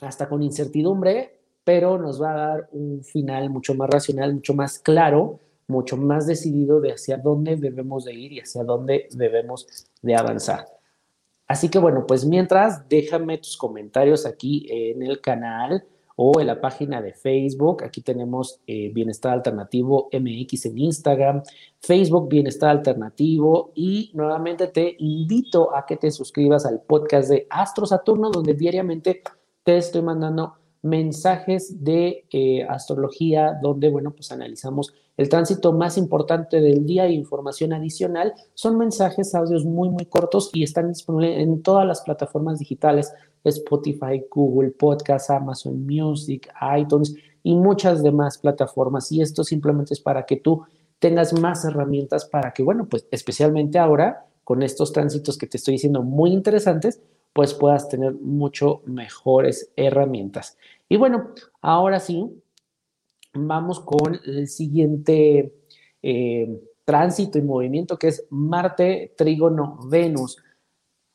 hasta 0.02 0.30
con 0.30 0.44
incertidumbre, 0.44 1.37
pero 1.68 1.98
nos 1.98 2.22
va 2.22 2.32
a 2.32 2.48
dar 2.48 2.70
un 2.72 3.04
final 3.04 3.50
mucho 3.50 3.76
más 3.76 3.90
racional, 3.90 4.34
mucho 4.36 4.54
más 4.54 4.80
claro, 4.80 5.42
mucho 5.68 5.98
más 5.98 6.26
decidido 6.26 6.80
de 6.80 6.94
hacia 6.94 7.18
dónde 7.18 7.58
debemos 7.58 8.06
de 8.06 8.14
ir 8.14 8.32
y 8.32 8.40
hacia 8.40 8.64
dónde 8.64 9.10
debemos 9.12 9.68
de 10.02 10.16
avanzar. 10.16 10.66
Así 11.46 11.68
que 11.68 11.78
bueno, 11.78 12.06
pues 12.08 12.24
mientras, 12.24 12.88
déjame 12.88 13.40
tus 13.40 13.58
comentarios 13.58 14.26
aquí 14.26 14.66
en 14.70 15.04
el 15.04 15.20
canal 15.20 15.84
o 16.16 16.40
en 16.40 16.48
la 16.48 16.62
página 16.62 17.02
de 17.02 17.12
Facebook. 17.12 17.84
Aquí 17.84 18.00
tenemos 18.00 18.62
eh, 18.66 18.90
Bienestar 18.94 19.34
Alternativo 19.34 20.08
MX 20.14 20.68
en 20.68 20.78
Instagram, 20.78 21.44
Facebook 21.82 22.30
Bienestar 22.30 22.70
Alternativo 22.70 23.74
y 23.76 24.10
nuevamente 24.14 24.68
te 24.68 24.96
invito 25.00 25.76
a 25.76 25.86
que 25.86 25.98
te 25.98 26.12
suscribas 26.12 26.66
al 26.66 26.80
podcast 26.80 27.28
de 27.28 27.46
Astro 27.50 27.86
Saturno 27.86 28.30
donde 28.32 28.54
diariamente 28.54 29.22
te 29.64 29.76
estoy 29.76 30.02
mandando 30.02 30.54
mensajes 30.88 31.84
de 31.84 32.26
eh, 32.32 32.64
astrología 32.68 33.58
donde, 33.62 33.90
bueno, 33.90 34.12
pues 34.12 34.32
analizamos 34.32 34.94
el 35.18 35.30
tránsito 35.30 35.74
más 35.74 35.98
importante 35.98 36.62
del 36.62 36.86
día 36.86 37.06
e 37.06 37.12
información 37.12 37.74
adicional. 37.74 38.34
Son 38.54 38.78
mensajes, 38.78 39.34
audios 39.36 39.66
muy, 39.66 39.90
muy 39.90 40.06
cortos 40.06 40.52
y 40.54 40.64
están 40.64 40.90
disponibles 40.90 41.40
en 41.40 41.62
todas 41.64 41.86
las 41.86 42.02
plataformas 42.02 42.60
digitales, 42.60 43.12
Spotify, 43.44 44.24
Google 44.30 44.72
Podcast, 44.72 45.30
Amazon 45.32 45.86
Music, 45.86 46.50
iTunes 46.78 47.16
y 47.44 47.56
muchas 47.56 48.04
demás 48.04 48.38
plataformas. 48.38 49.12
Y 49.12 49.22
esto 49.22 49.44
simplemente 49.44 49.94
es 49.94 50.00
para 50.00 50.26
que 50.26 50.38
tú 50.38 50.64
tengas 51.00 51.40
más 51.40 51.66
herramientas 51.66 52.26
para 52.26 52.54
que, 52.54 52.64
bueno, 52.64 52.88
pues 52.90 53.08
especialmente 53.12 53.80
ahora 53.80 54.26
con 54.44 54.64
estos 54.64 54.94
tránsitos 54.94 55.38
que 55.38 55.48
te 55.48 55.58
estoy 55.58 55.74
diciendo 55.74 56.04
muy 56.04 56.32
interesantes, 56.32 57.02
pues 57.34 57.54
puedas 57.54 57.88
tener 57.88 58.14
mucho 58.16 58.82
mejores 58.86 59.72
herramientas. 59.76 60.58
Y 60.90 60.98
bueno, 60.98 61.32
ahora 61.62 62.00
sí, 62.00 62.42
vamos 63.34 63.80
con 63.80 64.20
el 64.26 64.48
siguiente 64.48 65.54
eh, 66.02 66.62
tránsito 66.86 67.38
y 67.38 67.42
movimiento 67.42 67.98
que 68.00 68.08
es 68.08 68.26
Marte, 68.30 69.14
Trígono, 69.18 69.80
Venus. 69.90 70.38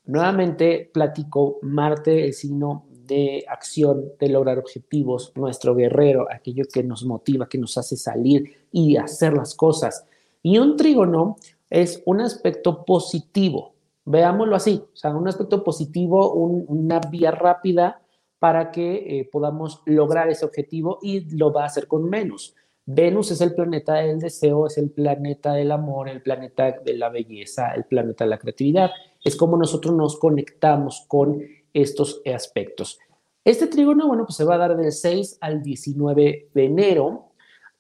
Nuevamente 0.05 0.91
platico 0.93 1.59
Marte, 1.63 2.27
el 2.27 2.35
signo 2.35 2.87
de 2.91 3.45
acción, 3.49 4.13
de 4.19 4.29
lograr 4.29 4.59
objetivos, 4.59 5.33
nuestro 5.35 5.75
guerrero, 5.75 6.27
aquello 6.31 6.65
que 6.73 6.83
nos 6.83 7.05
motiva, 7.05 7.49
que 7.49 7.59
nos 7.59 7.79
hace 7.79 7.97
salir 7.97 8.67
y 8.71 8.97
hacer 8.97 9.33
las 9.33 9.55
cosas. 9.55 10.07
Y 10.43 10.59
un 10.59 10.77
trígono 10.77 11.37
es 11.71 12.03
un 12.05 12.21
aspecto 12.21 12.85
positivo, 12.85 13.75
veámoslo 14.05 14.57
así, 14.57 14.83
o 14.93 14.97
sea, 14.97 15.15
un 15.15 15.29
aspecto 15.29 15.65
positivo, 15.65 16.33
una 16.35 17.01
vía 17.01 17.31
rápida 17.31 18.02
para 18.43 18.73
que 18.73 19.21
eh, 19.21 19.29
podamos 19.31 19.83
lograr 19.85 20.29
ese 20.29 20.45
objetivo 20.45 20.99
y 21.01 21.31
lo 21.37 21.53
va 21.53 21.63
a 21.63 21.67
hacer 21.67 21.87
con 21.87 22.11
Venus. 22.11 22.57
Venus 22.85 23.31
es 23.31 23.41
el 23.41 23.55
planeta 23.55 23.95
del 23.95 24.19
deseo, 24.19 24.67
es 24.67 24.79
el 24.79 24.91
planeta 24.91 25.53
del 25.53 25.71
amor, 25.71 26.09
el 26.09 26.23
planeta 26.23 26.73
de 26.85 26.95
la 26.95 27.09
belleza, 27.09 27.73
el 27.73 27.85
planeta 27.85 28.25
de 28.25 28.31
la 28.31 28.39
creatividad. 28.39 28.91
Es 29.23 29.37
como 29.37 29.57
nosotros 29.57 29.95
nos 29.95 30.19
conectamos 30.19 31.05
con 31.07 31.41
estos 31.73 32.21
aspectos. 32.35 32.99
Este 33.45 33.69
trígono, 33.69 34.09
bueno, 34.09 34.25
pues 34.27 34.35
se 34.35 34.45
va 34.45 34.57
a 34.57 34.59
dar 34.59 34.77
del 34.77 34.91
6 34.91 35.39
al 35.41 35.63
19 35.63 36.49
de 36.53 36.65
enero 36.65 37.29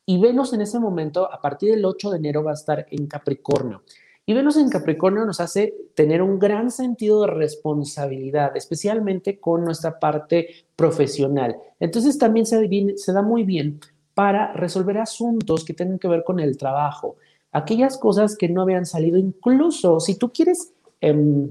y 0.07 0.20
Venus 0.20 0.53
en 0.53 0.61
ese 0.61 0.79
momento, 0.79 1.29
a 1.29 1.40
partir 1.40 1.72
del 1.72 1.85
8 1.85 2.12
de 2.12 2.18
enero, 2.18 2.44
va 2.44 2.53
a 2.53 2.55
estar 2.55 2.87
en 2.88 3.09
Capricornio. 3.09 3.83
Y 4.25 4.35
Venus 4.35 4.57
en 4.57 4.69
Capricornio 4.69 5.25
nos 5.25 5.41
hace 5.41 5.75
tener 5.95 6.23
un 6.23 6.39
gran 6.39 6.71
sentido 6.71 7.23
de 7.23 7.27
responsabilidad, 7.29 8.57
especialmente 8.57 9.41
con 9.41 9.65
nuestra 9.65 9.99
parte 9.99 10.67
profesional. 10.77 11.57
Entonces 11.81 12.19
también 12.19 12.47
se, 12.47 13.13
da 13.13 13.23
muy 13.23 13.43
bien 13.43 13.81
para 14.15 14.53
resolver 14.53 14.99
asuntos 14.99 15.65
que 15.65 15.75
tienen 15.75 15.99
que 15.99 16.07
ver 16.07 16.23
con 16.23 16.39
el 16.39 16.57
trabajo, 16.57 17.17
aquellas 17.51 17.99
cosas 17.99 18.37
que 18.37 18.49
no 18.49 18.63
habían 18.63 18.87
salido, 18.87 19.19
incluso 19.19 19.99
si 19.99 20.15
tú 20.15 20.33
quieres 20.33 20.73
em, 21.01 21.49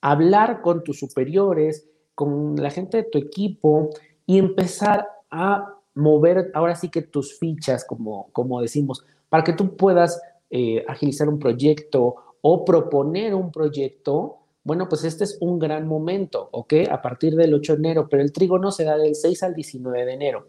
hablar 0.00 0.62
con 0.62 0.84
tus 0.84 1.00
superiores, 1.00 1.88
con 2.14 2.56
la 2.56 2.70
gente 2.70 2.98
de 2.98 3.02
tu 3.04 3.18
equipo 3.18 3.90
y 4.24 4.38
empezar 4.38 5.08
a 5.30 5.74
mover 5.94 6.50
ahora 6.54 6.76
sí 6.76 6.90
que 6.90 7.02
tus 7.02 7.38
fichas, 7.38 7.84
como, 7.84 8.28
como 8.32 8.60
decimos, 8.60 9.04
para 9.28 9.42
que 9.42 9.52
tú 9.52 9.76
puedas 9.76 10.20
eh, 10.50 10.84
agilizar 10.86 11.28
un 11.28 11.38
proyecto 11.38 12.14
o 12.40 12.64
proponer 12.64 13.34
un 13.34 13.50
proyecto, 13.50 14.38
bueno, 14.62 14.88
pues 14.88 15.04
este 15.04 15.24
es 15.24 15.38
un 15.40 15.58
gran 15.58 15.86
momento, 15.86 16.48
¿ok? 16.52 16.74
A 16.90 17.02
partir 17.02 17.34
del 17.34 17.54
8 17.54 17.74
de 17.74 17.78
enero, 17.78 18.08
pero 18.08 18.22
el 18.22 18.32
trígono 18.32 18.70
se 18.70 18.84
da 18.84 18.96
del 18.96 19.14
6 19.14 19.42
al 19.42 19.54
19 19.54 20.04
de 20.04 20.12
enero. 20.12 20.44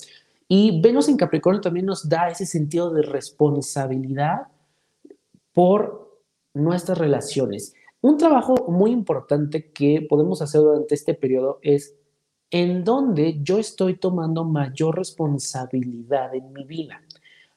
Y 0.47 0.79
Venus 0.81 1.09
en 1.09 1.17
Capricornio 1.17 1.61
también 1.61 1.85
nos 1.87 2.07
da 2.07 2.29
ese 2.29 2.45
sentido 2.45 2.91
de 2.91 3.01
responsabilidad 3.01 4.47
por 5.53 6.21
nuestras 6.53 6.97
relaciones. 6.97 7.73
Un 8.01 8.17
trabajo 8.17 8.55
muy 8.67 8.91
importante 8.91 9.71
que 9.71 10.05
podemos 10.07 10.41
hacer 10.41 10.61
durante 10.61 10.95
este 10.95 11.15
periodo 11.15 11.59
es 11.63 11.95
en 12.51 12.83
donde 12.83 13.39
yo 13.41 13.57
estoy 13.57 13.97
tomando 13.97 14.45
mayor 14.45 14.95
responsabilidad 14.95 16.33
en 16.33 16.53
mi 16.53 16.63
vida 16.63 17.01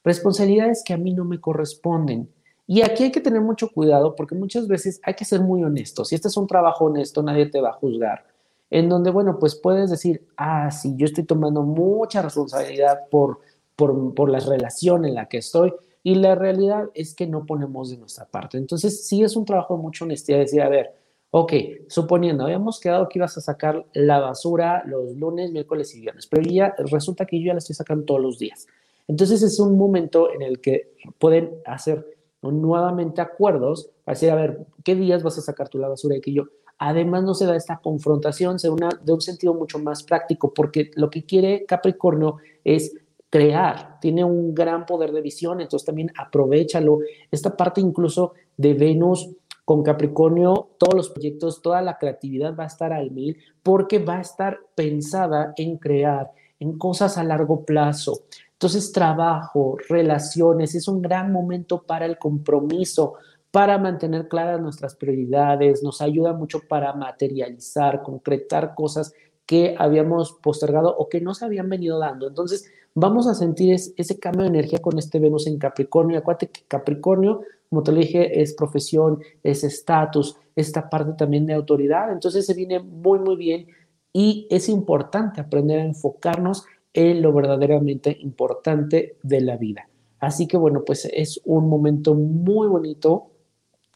responsabilidades 0.04 0.82
que 0.84 0.92
a 0.92 0.98
mí 0.98 1.12
no 1.12 1.24
me 1.24 1.40
corresponden. 1.40 2.28
Y 2.66 2.82
aquí 2.82 3.04
hay 3.04 3.10
que 3.10 3.20
tener 3.20 3.40
mucho 3.40 3.68
cuidado 3.68 4.14
porque 4.14 4.34
muchas 4.34 4.68
veces 4.68 5.00
hay 5.02 5.14
que 5.14 5.24
ser 5.24 5.40
muy 5.40 5.64
honestos. 5.64 6.08
Si 6.08 6.14
este 6.14 6.28
es 6.28 6.36
un 6.36 6.46
trabajo 6.46 6.84
honesto, 6.84 7.22
nadie 7.22 7.46
te 7.46 7.60
va 7.60 7.70
a 7.70 7.74
juzgar. 7.74 8.24
En 8.70 8.88
donde, 8.88 9.10
bueno, 9.10 9.38
pues 9.40 9.56
puedes 9.56 9.90
decir, 9.90 10.26
ah, 10.36 10.70
sí, 10.70 10.94
yo 10.96 11.06
estoy 11.06 11.24
tomando 11.24 11.62
mucha 11.62 12.22
responsabilidad 12.22 13.08
por, 13.10 13.40
por, 13.74 14.14
por 14.14 14.30
la 14.30 14.38
relación 14.38 15.04
en 15.04 15.14
la 15.14 15.26
que 15.26 15.38
estoy. 15.38 15.74
Y 16.04 16.14
la 16.14 16.36
realidad 16.36 16.88
es 16.94 17.14
que 17.14 17.26
no 17.26 17.44
ponemos 17.44 17.90
de 17.90 17.98
nuestra 17.98 18.24
parte. 18.24 18.56
Entonces, 18.56 19.04
sí 19.06 19.24
es 19.24 19.34
un 19.34 19.44
trabajo 19.44 19.76
de 19.76 19.82
mucha 19.82 20.04
honestidad 20.04 20.38
decir, 20.38 20.62
a 20.62 20.68
ver, 20.68 20.94
Ok, 21.32 21.52
suponiendo, 21.86 22.42
habíamos 22.42 22.80
quedado 22.80 23.08
que 23.08 23.20
ibas 23.20 23.38
a 23.38 23.40
sacar 23.40 23.86
la 23.92 24.18
basura 24.18 24.82
los 24.84 25.14
lunes, 25.14 25.52
miércoles 25.52 25.94
y 25.94 26.00
viernes, 26.00 26.26
pero 26.26 26.42
ya 26.42 26.74
resulta 26.76 27.24
que 27.24 27.38
yo 27.38 27.46
ya 27.46 27.52
la 27.52 27.58
estoy 27.58 27.76
sacando 27.76 28.04
todos 28.04 28.20
los 28.20 28.38
días. 28.40 28.66
Entonces 29.11 29.42
es 29.42 29.59
un 29.59 29.77
momento 29.77 30.33
en 30.33 30.40
el 30.40 30.61
que 30.61 30.92
pueden 31.18 31.51
hacer 31.66 32.07
nuevamente 32.42 33.20
acuerdos 33.20 33.90
para 34.05 34.14
decir, 34.14 34.31
a 34.31 34.37
ver, 34.37 34.68
¿qué 34.85 34.94
días 34.94 35.25
vas 35.25 35.37
a 35.37 35.40
sacar 35.40 35.68
tú 35.68 35.79
la 35.79 35.88
basura? 35.88 36.16
Y 36.16 36.20
que 36.20 36.33
yo, 36.33 36.44
además 36.79 37.25
no 37.25 37.35
se 37.35 37.44
da 37.44 37.57
esta 37.57 37.79
confrontación, 37.79 38.59
de 38.59 39.12
un 39.12 39.20
sentido 39.20 39.53
mucho 39.53 39.81
más 39.81 40.05
práctico, 40.05 40.55
porque 40.55 40.92
lo 40.94 41.11
que 41.11 41.25
quiere 41.25 41.64
Capricornio 41.66 42.37
es 42.62 42.94
crear, 43.29 43.99
tiene 44.01 44.23
un 44.23 44.55
gran 44.55 44.87
poder 44.87 45.11
de 45.11 45.23
visión, 45.23 45.61
entonces 45.61 45.87
también 45.87 46.12
aprovechalo. 46.16 47.01
Esta 47.33 47.57
parte 47.57 47.81
incluso 47.81 48.35
de 48.57 48.75
Venus 48.75 49.29
con 49.64 49.83
Capricornio, 49.83 50.68
todos 50.79 50.94
los 50.94 51.11
proyectos, 51.11 51.62
toda 51.62 51.83
la 51.83 51.99
creatividad 51.99 52.55
va 52.57 52.62
a 52.62 52.68
estar 52.68 52.92
al 52.92 53.11
mil 53.11 53.38
porque 53.61 53.99
va 53.99 54.18
a 54.18 54.20
estar 54.20 54.61
pensada 54.77 55.53
en 55.57 55.79
crear, 55.79 56.31
en 56.61 56.79
cosas 56.79 57.18
a 57.18 57.25
largo 57.25 57.64
plazo. 57.64 58.20
Entonces, 58.61 58.92
trabajo, 58.92 59.79
relaciones, 59.88 60.75
es 60.75 60.87
un 60.87 61.01
gran 61.01 61.33
momento 61.33 61.81
para 61.81 62.05
el 62.05 62.18
compromiso, 62.18 63.14
para 63.51 63.79
mantener 63.79 64.29
claras 64.29 64.61
nuestras 64.61 64.94
prioridades, 64.96 65.83
nos 65.83 66.03
ayuda 66.03 66.35
mucho 66.35 66.61
para 66.68 66.92
materializar, 66.92 68.03
concretar 68.03 68.75
cosas 68.75 69.14
que 69.46 69.75
habíamos 69.79 70.33
postergado 70.42 70.94
o 70.94 71.09
que 71.09 71.23
no 71.23 71.33
se 71.33 71.46
habían 71.46 71.70
venido 71.70 71.99
dando. 71.99 72.29
Entonces, 72.29 72.70
vamos 72.94 73.27
a 73.29 73.35
sentir 73.35 73.73
ese 73.73 74.18
cambio 74.18 74.42
de 74.42 74.49
energía 74.49 74.83
con 74.83 74.99
este 74.99 75.18
Venus 75.18 75.46
en 75.46 75.59
Capricornio. 75.59 76.18
Acuérdate 76.18 76.51
que 76.51 76.61
Capricornio, 76.68 77.40
como 77.70 77.83
te 77.83 77.92
lo 77.92 77.99
dije, 77.99 78.42
es 78.42 78.53
profesión, 78.53 79.20
es 79.42 79.64
estatus, 79.64 80.37
esta 80.55 80.90
parte 80.90 81.14
también 81.14 81.46
de 81.46 81.55
autoridad. 81.55 82.12
Entonces, 82.12 82.44
se 82.44 82.53
viene 82.53 82.79
muy, 82.79 83.20
muy 83.20 83.37
bien 83.37 83.68
y 84.12 84.46
es 84.51 84.68
importante 84.68 85.40
aprender 85.40 85.81
a 85.81 85.85
enfocarnos 85.85 86.66
en 86.92 87.22
lo 87.22 87.33
verdaderamente 87.33 88.16
importante 88.20 89.16
de 89.22 89.40
la 89.40 89.57
vida. 89.57 89.88
Así 90.18 90.46
que 90.46 90.57
bueno, 90.57 90.83
pues 90.85 91.07
es 91.07 91.40
un 91.44 91.68
momento 91.68 92.14
muy 92.14 92.68
bonito, 92.68 93.31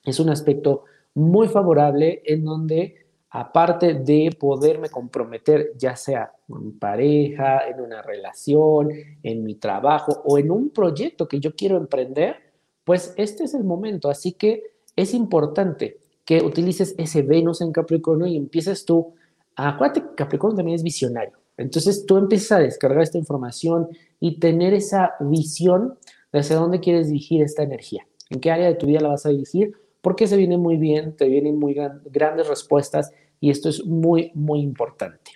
es 0.05 0.21
un 0.21 0.31
aspecto 0.31 0.85
muy 1.15 1.49
favorable 1.49 2.23
en 2.25 2.45
donde 2.45 3.05
aparte 3.31 3.95
de 3.95 4.31
poderme 4.39 4.89
comprometer, 4.89 5.73
ya 5.77 5.97
sea 5.97 6.33
en 6.49 6.79
pareja, 6.79 7.69
en 7.69 7.81
una 7.81 8.01
relación, 8.01 8.89
en 9.23 9.43
mi 9.43 9.57
trabajo 9.57 10.23
o 10.25 10.39
en 10.39 10.51
un 10.51 10.71
proyecto 10.71 11.27
que 11.27 11.41
yo 11.41 11.55
quiero 11.55 11.77
emprender, 11.77 12.37
pues 12.85 13.13
este 13.17 13.45
es 13.45 13.55
el 13.55 13.65
momento. 13.65 14.09
Así 14.09 14.33
que 14.33 14.63
es 14.95 15.15
importante 15.15 15.99
que 16.25 16.43
utilices 16.43 16.95
ese 16.97 17.23
Venus 17.23 17.61
en 17.61 17.73
Capricornio 17.73 18.27
y 18.27 18.37
empieces 18.37 18.85
tú. 18.85 19.15
Acuérdate 19.57 20.03
que 20.03 20.15
Capricornio 20.15 20.57
también 20.57 20.77
es 20.77 20.83
visionario. 20.83 21.35
Entonces 21.57 22.05
tú 22.07 22.17
empiezas 22.17 22.53
a 22.53 22.63
descargar 22.63 23.03
esta 23.03 23.19
información 23.19 23.89
y 24.21 24.39
tener 24.41 24.75
esa 24.75 25.15
visión 25.21 25.99
de 26.33 26.41
hacia 26.41 26.57
dónde 26.57 26.81
quieres 26.81 27.09
dirigir 27.09 27.43
esta 27.43 27.63
energía, 27.63 28.07
en 28.31 28.41
qué 28.41 28.51
área 28.51 28.67
de 28.67 28.75
tu 28.75 28.87
vida 28.87 29.01
la 29.01 29.09
vas 29.09 29.27
a 29.27 29.31
dirigir, 29.31 29.77
porque 30.01 30.27
se 30.27 30.37
viene 30.37 30.59
muy 30.59 30.77
bien, 30.77 31.17
te 31.17 31.29
vienen 31.29 31.59
muy 31.59 31.75
grandes 32.07 32.49
respuestas 32.49 33.13
y 33.41 33.51
esto 33.51 33.69
es 33.69 33.85
muy, 33.87 34.33
muy 34.35 34.61
importante. 34.61 35.33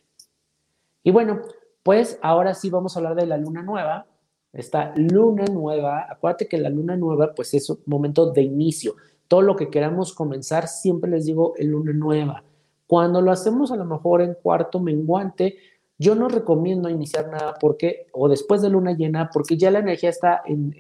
Y 1.03 1.11
bueno, 1.11 1.41
pues 1.83 2.19
ahora 2.21 2.53
sí 2.55 2.69
vamos 2.69 2.95
a 2.95 2.99
hablar 2.99 3.15
de 3.15 3.27
la 3.27 3.39
luna 3.39 3.63
nueva. 3.63 4.07
Esta 4.53 4.93
luna 4.97 5.45
nueva, 5.47 6.07
acuérdate 6.11 6.49
que 6.49 6.59
la 6.59 6.69
luna 6.69 6.97
nueva 6.97 7.33
pues 7.35 7.55
es 7.55 7.71
un 7.71 7.79
momento 7.87 8.31
de 8.31 8.43
inicio. 8.43 8.97
Todo 9.27 9.43
lo 9.43 9.57
que 9.57 9.71
queramos 9.71 10.13
comenzar, 10.13 10.69
siempre 10.69 11.11
les 11.11 11.27
digo 11.27 11.55
el 11.57 11.69
luna 11.69 11.93
nueva. 11.93 12.45
Cuando 12.87 13.21
lo 13.21 13.31
hacemos 13.31 13.71
a 13.71 13.77
lo 13.77 13.85
mejor 13.85 14.23
en 14.23 14.35
cuarto 14.35 14.81
menguante, 14.81 15.57
yo 15.99 16.15
no 16.15 16.29
recomiendo 16.29 16.89
iniciar 16.89 17.29
nada 17.29 17.55
porque, 17.61 18.07
o 18.13 18.29
después 18.29 18.63
de 18.63 18.71
luna 18.71 18.93
llena, 18.93 19.31
porque 19.33 19.57
ya 19.57 19.71
la 19.71 19.81
energía 19.81 20.11
está, 20.11 20.43
en, 20.47 20.75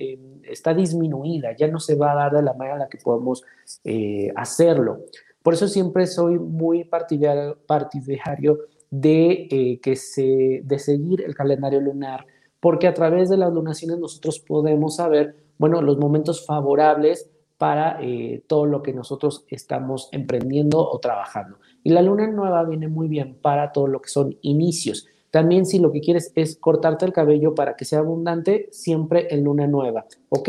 está 0.44 0.74
disminuida, 0.74 1.56
ya 1.56 1.66
no 1.66 1.80
se 1.80 1.96
va 1.96 2.12
a 2.12 2.14
dar 2.14 2.32
de 2.32 2.42
la 2.42 2.54
manera 2.54 2.76
en 2.76 2.80
la 2.80 2.88
que 2.88 2.98
podemos 2.98 3.42
eh, 3.84 4.32
hacerlo. 4.36 5.00
Por 5.42 5.54
eso 5.54 5.66
siempre 5.66 6.06
soy 6.06 6.38
muy 6.38 6.84
partidario, 6.84 7.56
de, 8.90 9.48
eh, 9.50 9.80
que 9.82 9.96
se, 9.96 10.62
de 10.64 10.78
seguir 10.78 11.22
el 11.22 11.34
calendario 11.34 11.80
lunar, 11.80 12.24
porque 12.60 12.86
a 12.86 12.94
través 12.94 13.28
de 13.28 13.36
las 13.36 13.52
lunaciones 13.52 13.98
nosotros 13.98 14.38
podemos 14.38 14.96
saber, 14.96 15.34
bueno, 15.58 15.82
los 15.82 15.98
momentos 15.98 16.46
favorables 16.46 17.28
para 17.58 17.98
eh, 18.00 18.42
todo 18.46 18.66
lo 18.66 18.82
que 18.82 18.92
nosotros 18.92 19.44
estamos 19.48 20.08
emprendiendo 20.12 20.78
o 20.78 20.98
trabajando. 21.00 21.58
Y 21.82 21.90
la 21.90 22.02
luna 22.02 22.28
nueva 22.28 22.64
viene 22.64 22.88
muy 22.88 23.08
bien 23.08 23.36
para 23.42 23.72
todo 23.72 23.88
lo 23.88 24.00
que 24.00 24.08
son 24.08 24.38
inicios. 24.42 25.06
También 25.30 25.66
si 25.66 25.78
lo 25.78 25.92
que 25.92 26.00
quieres 26.00 26.32
es 26.36 26.56
cortarte 26.56 27.04
el 27.04 27.12
cabello 27.12 27.54
para 27.54 27.76
que 27.76 27.84
sea 27.84 27.98
abundante, 27.98 28.68
siempre 28.70 29.26
en 29.34 29.44
luna 29.44 29.66
nueva, 29.66 30.06
¿ok? 30.30 30.48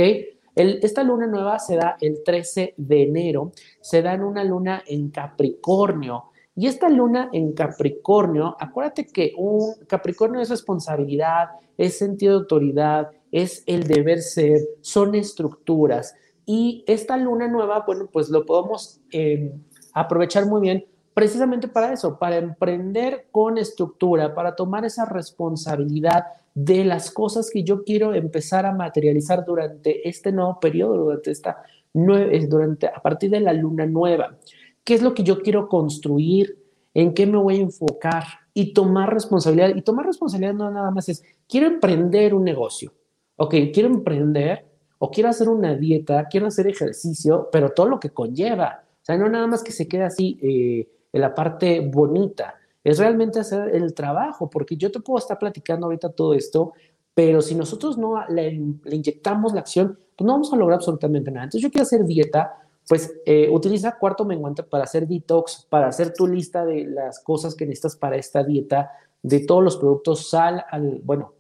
esta 0.56 1.04
luna 1.04 1.26
nueva 1.26 1.58
se 1.58 1.78
da 1.78 1.96
el 2.02 2.22
13 2.24 2.74
de 2.76 3.04
enero, 3.04 3.54
se 3.80 4.02
da 4.02 4.14
en 4.14 4.24
una 4.24 4.44
luna 4.44 4.84
en 4.86 5.10
Capricornio. 5.10 6.26
Y 6.54 6.68
esta 6.68 6.90
luna 6.90 7.30
en 7.32 7.54
Capricornio, 7.54 8.58
acuérdate 8.60 9.08
que 9.08 9.32
un 9.38 9.76
Capricornio 9.88 10.42
es 10.42 10.50
responsabilidad, 10.50 11.52
es 11.78 11.98
sentido 11.98 12.34
de 12.34 12.40
autoridad, 12.40 13.10
es 13.32 13.64
el 13.68 13.86
deber 13.86 14.22
ser, 14.22 14.60
son 14.82 15.16
estructuras. 15.16 16.16
Y 16.52 16.84
esta 16.88 17.16
luna 17.16 17.48
nueva, 17.48 17.84
bueno, 17.86 18.10
pues 18.12 18.30
lo 18.30 18.44
podemos 18.44 19.00
eh, 19.12 19.54
aprovechar 19.94 20.48
muy 20.48 20.62
bien 20.62 20.84
precisamente 21.14 21.68
para 21.68 21.94
eso, 21.94 22.18
para 22.18 22.38
emprender 22.38 23.28
con 23.30 23.60
estructura, 23.60 24.34
para 24.34 24.56
tomar 24.56 24.84
esa 24.84 25.06
responsabilidad 25.06 26.24
de 26.56 26.86
las 26.86 27.12
cosas 27.12 27.52
que 27.54 27.64
yo 27.64 27.84
quiero 27.84 28.16
empezar 28.16 28.66
a 28.66 28.74
materializar 28.74 29.46
durante 29.46 30.10
este 30.10 30.32
nuevo 30.32 30.60
periodo, 30.60 30.98
durante 30.98 31.30
esta 31.30 31.62
eh, 31.94 32.48
durante 32.48 32.88
a 32.88 33.00
partir 33.00 33.30
de 33.30 33.42
la 33.42 33.54
luna 33.54 33.86
nueva. 33.86 34.36
¿Qué 34.84 34.96
es 34.96 35.04
lo 35.04 35.14
que 35.14 35.22
yo 35.22 35.44
quiero 35.44 35.68
construir? 35.68 36.58
¿En 36.96 37.14
qué 37.14 37.28
me 37.28 37.38
voy 37.38 37.58
a 37.58 37.62
enfocar? 37.62 38.24
Y 38.56 38.74
tomar 38.74 39.14
responsabilidad. 39.14 39.76
Y 39.76 39.84
tomar 39.84 40.08
responsabilidad 40.08 40.56
no 40.56 40.72
nada 40.72 40.90
más 40.90 41.10
es, 41.10 41.24
quiero 41.48 41.68
emprender 41.68 42.34
un 42.34 42.44
negocio. 42.44 42.92
Ok, 43.36 43.54
quiero 43.72 43.90
emprender 43.90 44.69
o 45.00 45.10
quiero 45.10 45.30
hacer 45.30 45.50
una 45.50 45.76
dieta, 45.76 46.28
quiero 46.30 46.48
hacer 46.48 46.68
ejercicio, 46.68 47.50
pero 47.52 47.72
todo 47.72 47.88
lo 47.88 48.00
que 48.00 48.12
conlleva. 48.12 48.84
O 49.02 49.06
sea, 49.06 49.18
no 49.18 49.28
nada 49.30 49.48
más 49.48 49.64
que 49.64 49.72
se 49.72 49.88
quede 49.88 50.04
así 50.04 50.38
eh, 50.42 50.88
en 51.12 51.22
la 51.22 51.34
parte 51.34 51.80
bonita 51.80 52.56
es 52.84 52.98
realmente 52.98 53.40
hacer 53.40 53.76
el 53.76 53.94
trabajo, 53.94 54.50
porque 54.50 54.76
yo 54.76 54.92
te 54.92 55.00
puedo 55.00 55.20
estar 55.20 55.38
platicando 55.38 55.86
ahorita 55.86 56.10
todo 56.10 56.34
esto, 56.34 56.74
pero 57.14 57.42
si 57.42 57.56
nosotros 57.56 57.98
no 57.98 58.26
le, 58.28 58.54
inyectamos 58.86 59.54
la 59.54 59.62
acción, 59.62 60.00
pues 60.18 60.26
no 60.26 60.34
vamos 60.34 60.54
a 60.54 60.56
lograr 60.56 60.78
absolutamente 60.78 61.32
nada. 61.32 61.46
Entonces 61.46 61.62
yo 61.62 61.72
quiero 61.72 61.84
hacer 61.84 62.06
dieta, 62.06 62.54
pues 62.88 63.14
eh, 63.26 63.50
utiliza 63.52 63.98
cuarto 63.98 64.26
menguante 64.26 64.64
para 64.64 64.86
hacer 64.86 65.08
detox, 65.08 65.68
para 65.70 65.88
hacer 65.88 66.14
tu 66.14 66.28
lista 66.28 66.66
de 66.66 66.86
las 66.86 67.20
cosas 67.20 67.56
que 67.56 67.66
necesitas 67.66 67.96
para 67.96 68.16
esta 68.16 68.44
dieta, 68.44 68.92
de 69.22 69.46
todos 69.46 69.64
los 69.64 69.78
productos, 69.78 70.30
sal 70.30 70.66
al, 70.70 71.02
bueno, 71.04 71.34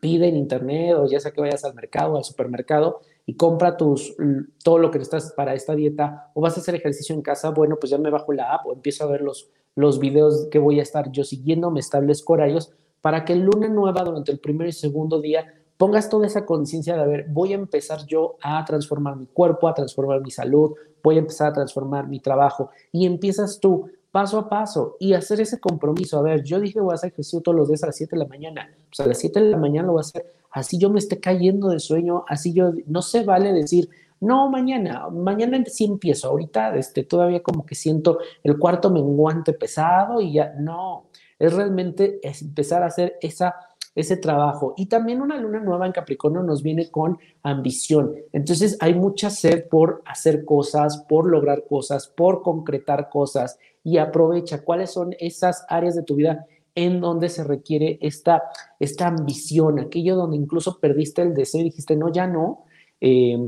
pide 0.00 0.28
en 0.28 0.36
internet 0.36 0.96
o 0.96 1.06
ya 1.06 1.20
sea 1.20 1.32
que 1.32 1.40
vayas 1.40 1.64
al 1.64 1.74
mercado, 1.74 2.16
al 2.16 2.24
supermercado 2.24 3.00
y 3.26 3.36
compra 3.36 3.76
tus, 3.76 4.14
todo 4.62 4.78
lo 4.78 4.90
que 4.90 4.98
necesitas 4.98 5.32
para 5.32 5.54
esta 5.54 5.74
dieta 5.74 6.30
o 6.34 6.40
vas 6.40 6.56
a 6.56 6.60
hacer 6.60 6.74
ejercicio 6.74 7.14
en 7.14 7.22
casa, 7.22 7.50
bueno, 7.50 7.76
pues 7.80 7.90
ya 7.90 7.98
me 7.98 8.10
bajo 8.10 8.32
la 8.32 8.52
app 8.52 8.66
o 8.66 8.72
empiezo 8.72 9.04
a 9.04 9.08
ver 9.08 9.22
los, 9.22 9.50
los 9.74 9.98
videos 9.98 10.48
que 10.50 10.58
voy 10.58 10.80
a 10.80 10.82
estar 10.82 11.10
yo 11.10 11.24
siguiendo, 11.24 11.70
me 11.70 11.80
establezco 11.80 12.34
horarios 12.34 12.72
para 13.00 13.24
que 13.24 13.34
el 13.34 13.40
lunes 13.40 13.70
nueva 13.70 14.02
durante 14.02 14.32
el 14.32 14.38
primer 14.38 14.68
y 14.68 14.72
segundo 14.72 15.20
día 15.20 15.52
pongas 15.76 16.08
toda 16.08 16.26
esa 16.26 16.46
conciencia 16.46 16.96
de, 16.96 17.02
a 17.02 17.06
ver, 17.06 17.26
voy 17.28 17.52
a 17.52 17.56
empezar 17.56 18.06
yo 18.06 18.36
a 18.42 18.64
transformar 18.64 19.16
mi 19.16 19.26
cuerpo, 19.26 19.68
a 19.68 19.74
transformar 19.74 20.20
mi 20.20 20.30
salud, 20.30 20.72
voy 21.02 21.16
a 21.16 21.18
empezar 21.18 21.48
a 21.48 21.52
transformar 21.52 22.08
mi 22.08 22.20
trabajo 22.20 22.70
y 22.92 23.06
empiezas 23.06 23.60
tú 23.60 23.90
paso 24.14 24.38
a 24.38 24.48
paso 24.48 24.96
y 25.00 25.12
hacer 25.12 25.40
ese 25.40 25.58
compromiso. 25.58 26.16
A 26.16 26.22
ver, 26.22 26.44
yo 26.44 26.60
dije 26.60 26.78
voy 26.78 26.92
a 26.92 26.94
hacer 26.94 27.10
ejercicio 27.10 27.40
todos 27.40 27.56
los 27.56 27.66
días 27.66 27.82
a 27.82 27.86
las 27.86 27.96
7 27.96 28.14
de 28.14 28.22
la 28.22 28.28
mañana, 28.28 28.70
pues 28.88 29.00
a 29.00 29.06
las 29.08 29.18
7 29.18 29.40
de 29.42 29.50
la 29.50 29.56
mañana 29.56 29.88
lo 29.88 29.94
voy 29.94 29.98
a 29.98 30.02
hacer, 30.02 30.32
así 30.52 30.78
yo 30.78 30.88
me 30.88 31.00
esté 31.00 31.18
cayendo 31.18 31.68
de 31.68 31.80
sueño, 31.80 32.24
así 32.28 32.52
yo, 32.52 32.70
no 32.86 33.02
se 33.02 33.24
vale 33.24 33.52
decir, 33.52 33.88
no, 34.20 34.48
mañana, 34.48 35.08
mañana 35.10 35.60
sí 35.66 35.86
empiezo. 35.86 36.28
Ahorita 36.28 36.76
este, 36.76 37.02
todavía 37.02 37.42
como 37.42 37.66
que 37.66 37.74
siento 37.74 38.20
el 38.44 38.56
cuarto 38.56 38.88
menguante 38.88 39.52
pesado 39.52 40.20
y 40.20 40.34
ya, 40.34 40.54
no, 40.60 41.06
es 41.36 41.52
realmente 41.52 42.20
empezar 42.22 42.84
a 42.84 42.86
hacer 42.86 43.16
esa, 43.20 43.56
ese 43.96 44.16
trabajo. 44.16 44.74
Y 44.76 44.86
también 44.86 45.22
una 45.22 45.38
luna 45.38 45.58
nueva 45.58 45.86
en 45.86 45.92
Capricornio 45.92 46.44
nos 46.44 46.62
viene 46.62 46.88
con 46.88 47.18
ambición. 47.42 48.14
Entonces 48.32 48.76
hay 48.78 48.94
mucha 48.94 49.28
sed 49.28 49.66
por 49.68 50.02
hacer 50.06 50.44
cosas, 50.44 50.98
por 51.08 51.28
lograr 51.28 51.64
cosas, 51.68 52.06
por 52.06 52.42
concretar 52.42 53.08
cosas 53.08 53.58
y 53.84 53.98
aprovecha 53.98 54.62
cuáles 54.64 54.90
son 54.90 55.14
esas 55.20 55.64
áreas 55.68 55.94
de 55.94 56.02
tu 56.02 56.16
vida 56.16 56.46
en 56.74 57.00
donde 57.00 57.28
se 57.28 57.44
requiere 57.44 57.98
esta, 58.00 58.42
esta 58.80 59.06
ambición, 59.06 59.78
aquello 59.78 60.16
donde 60.16 60.36
incluso 60.36 60.80
perdiste 60.80 61.22
el 61.22 61.34
deseo 61.34 61.60
y 61.60 61.64
dijiste, 61.64 61.94
no, 61.94 62.10
ya 62.10 62.26
no. 62.26 62.64
Eh, 63.00 63.38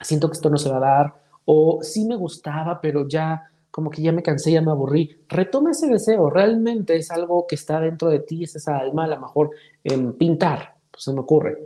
siento 0.00 0.28
que 0.28 0.34
esto 0.34 0.48
no 0.48 0.56
se 0.56 0.70
va 0.70 0.76
a 0.76 0.80
dar, 0.80 1.14
o 1.44 1.80
sí 1.82 2.06
me 2.06 2.16
gustaba, 2.16 2.80
pero 2.80 3.06
ya 3.08 3.50
como 3.70 3.90
que 3.90 4.00
ya 4.00 4.12
me 4.12 4.22
cansé, 4.22 4.52
ya 4.52 4.62
me 4.62 4.70
aburrí. 4.70 5.24
Retoma 5.28 5.72
ese 5.72 5.88
deseo, 5.88 6.30
realmente 6.30 6.96
es 6.96 7.10
algo 7.10 7.46
que 7.46 7.56
está 7.56 7.80
dentro 7.80 8.08
de 8.08 8.20
ti, 8.20 8.44
es 8.44 8.56
esa 8.56 8.78
alma, 8.78 9.04
a 9.04 9.08
lo 9.08 9.20
mejor 9.20 9.50
en 9.84 10.14
pintar, 10.14 10.76
pues 10.90 11.04
se 11.04 11.12
me 11.12 11.20
ocurre. 11.20 11.58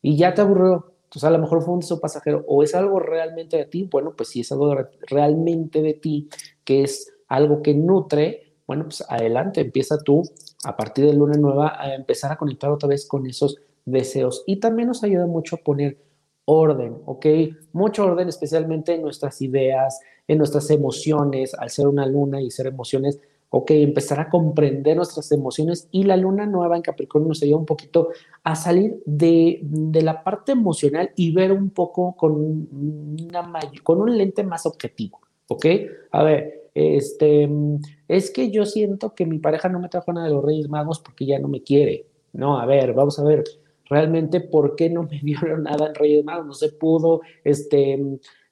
Y 0.00 0.16
ya 0.16 0.32
te 0.32 0.42
aburrió, 0.42 0.92
entonces 1.04 1.24
a 1.24 1.30
lo 1.30 1.38
mejor 1.38 1.62
fue 1.62 1.74
un 1.74 1.80
deseo 1.80 1.98
pasajero, 1.98 2.44
o 2.46 2.62
es 2.62 2.74
algo 2.74 3.00
realmente 3.00 3.56
de 3.56 3.64
ti, 3.64 3.88
bueno, 3.90 4.14
pues 4.16 4.28
si 4.28 4.40
es 4.40 4.52
algo 4.52 4.76
realmente 5.08 5.82
de 5.82 5.94
ti, 5.94 6.28
que 6.64 6.84
es 6.84 7.15
algo 7.28 7.62
que 7.62 7.74
nutre, 7.74 8.54
bueno, 8.66 8.84
pues 8.84 9.04
adelante, 9.08 9.60
empieza 9.60 9.98
tú 9.98 10.22
a 10.64 10.76
partir 10.76 11.06
de 11.06 11.14
luna 11.14 11.36
nueva 11.36 11.80
a 11.80 11.94
empezar 11.94 12.32
a 12.32 12.36
conectar 12.36 12.70
otra 12.70 12.88
vez 12.88 13.06
con 13.06 13.26
esos 13.26 13.56
deseos. 13.84 14.42
Y 14.46 14.56
también 14.56 14.88
nos 14.88 15.04
ayuda 15.04 15.26
mucho 15.26 15.56
a 15.56 15.60
poner 15.60 15.98
orden, 16.44 16.96
¿ok? 17.06 17.26
Mucho 17.72 18.04
orden, 18.04 18.28
especialmente 18.28 18.94
en 18.94 19.02
nuestras 19.02 19.40
ideas, 19.42 20.00
en 20.26 20.38
nuestras 20.38 20.70
emociones, 20.70 21.54
al 21.54 21.70
ser 21.70 21.86
una 21.86 22.06
luna 22.06 22.40
y 22.40 22.50
ser 22.50 22.66
emociones, 22.66 23.20
ok, 23.50 23.70
empezar 23.72 24.20
a 24.20 24.28
comprender 24.28 24.96
nuestras 24.96 25.30
emociones 25.32 25.88
y 25.90 26.02
la 26.04 26.16
luna 26.16 26.46
nueva 26.46 26.76
en 26.76 26.82
Capricornio 26.82 27.28
nos 27.28 27.42
ayuda 27.42 27.58
un 27.58 27.66
poquito 27.66 28.08
a 28.42 28.56
salir 28.56 29.02
de, 29.06 29.60
la 30.02 30.24
parte 30.24 30.52
emocional 30.52 31.10
y 31.16 31.32
ver 31.32 31.52
un 31.52 31.70
poco 31.70 32.16
con, 32.16 32.34
una 32.34 33.60
con 33.82 34.00
un 34.00 34.16
lente 34.16 34.42
más 34.42 34.66
objetivo, 34.66 35.20
¿ok? 35.48 35.66
A 36.10 36.22
ver, 36.22 36.65
este, 36.76 37.48
es 38.06 38.30
que 38.30 38.50
yo 38.50 38.66
siento 38.66 39.14
que 39.14 39.24
mi 39.24 39.38
pareja 39.38 39.70
no 39.70 39.80
me 39.80 39.88
trajo 39.88 40.12
nada 40.12 40.26
de 40.26 40.34
los 40.34 40.44
Reyes 40.44 40.68
Magos 40.68 41.00
porque 41.00 41.24
ya 41.24 41.38
no 41.38 41.48
me 41.48 41.62
quiere. 41.62 42.04
No, 42.34 42.60
a 42.60 42.66
ver, 42.66 42.92
vamos 42.92 43.18
a 43.18 43.24
ver, 43.24 43.44
realmente 43.86 44.42
por 44.42 44.76
qué 44.76 44.90
no 44.90 45.04
me 45.04 45.18
dieron 45.22 45.62
nada 45.62 45.86
en 45.86 45.94
Reyes 45.94 46.22
Magos, 46.22 46.46
no 46.46 46.52
se 46.52 46.68
pudo, 46.68 47.22
este, 47.44 47.98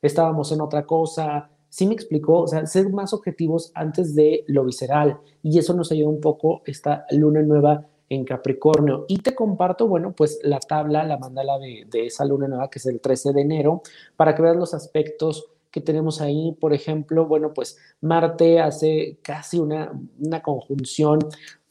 estábamos 0.01 0.51
en 0.53 0.63
otra 0.63 0.87
cosa. 0.87 1.51
Sí 1.69 1.87
me 1.87 1.93
explicó, 1.93 2.41
o 2.41 2.49
sea, 2.49 2.65
ser 2.65 2.89
más 2.89 3.13
objetivos 3.13 3.71
antes 3.75 4.15
de 4.15 4.45
lo 4.47 4.65
visceral 4.65 5.19
y 5.43 5.59
eso 5.59 5.75
nos 5.75 5.93
ayuda 5.93 6.09
un 6.09 6.21
poco 6.23 6.63
esta 6.65 7.05
luna 7.11 7.43
nueva 7.43 7.87
en 8.09 8.25
Capricornio. 8.25 9.05
Y 9.07 9.19
te 9.19 9.35
comparto, 9.35 9.87
bueno, 9.87 10.15
pues 10.17 10.41
la 10.45 10.61
tabla, 10.61 11.05
la 11.05 11.19
mandala 11.19 11.59
de, 11.59 11.87
de 11.91 12.07
esa 12.07 12.25
luna 12.25 12.49
nueva 12.49 12.71
que 12.71 12.79
es 12.79 12.87
el 12.87 13.03
13 13.03 13.35
de 13.35 13.43
enero, 13.43 13.83
para 14.17 14.35
que 14.35 14.41
veas 14.41 14.57
los 14.57 14.73
aspectos 14.73 15.51
que 15.75 15.81
tenemos 15.81 16.21
ahí, 16.21 16.57
por 16.61 16.73
ejemplo, 16.73 17.27
bueno, 17.27 17.53
pues 17.53 17.77
Marte 18.01 18.61
hace 18.61 19.19
casi 19.23 19.59
una, 19.59 19.91
una 20.21 20.41
conjunción 20.41 21.19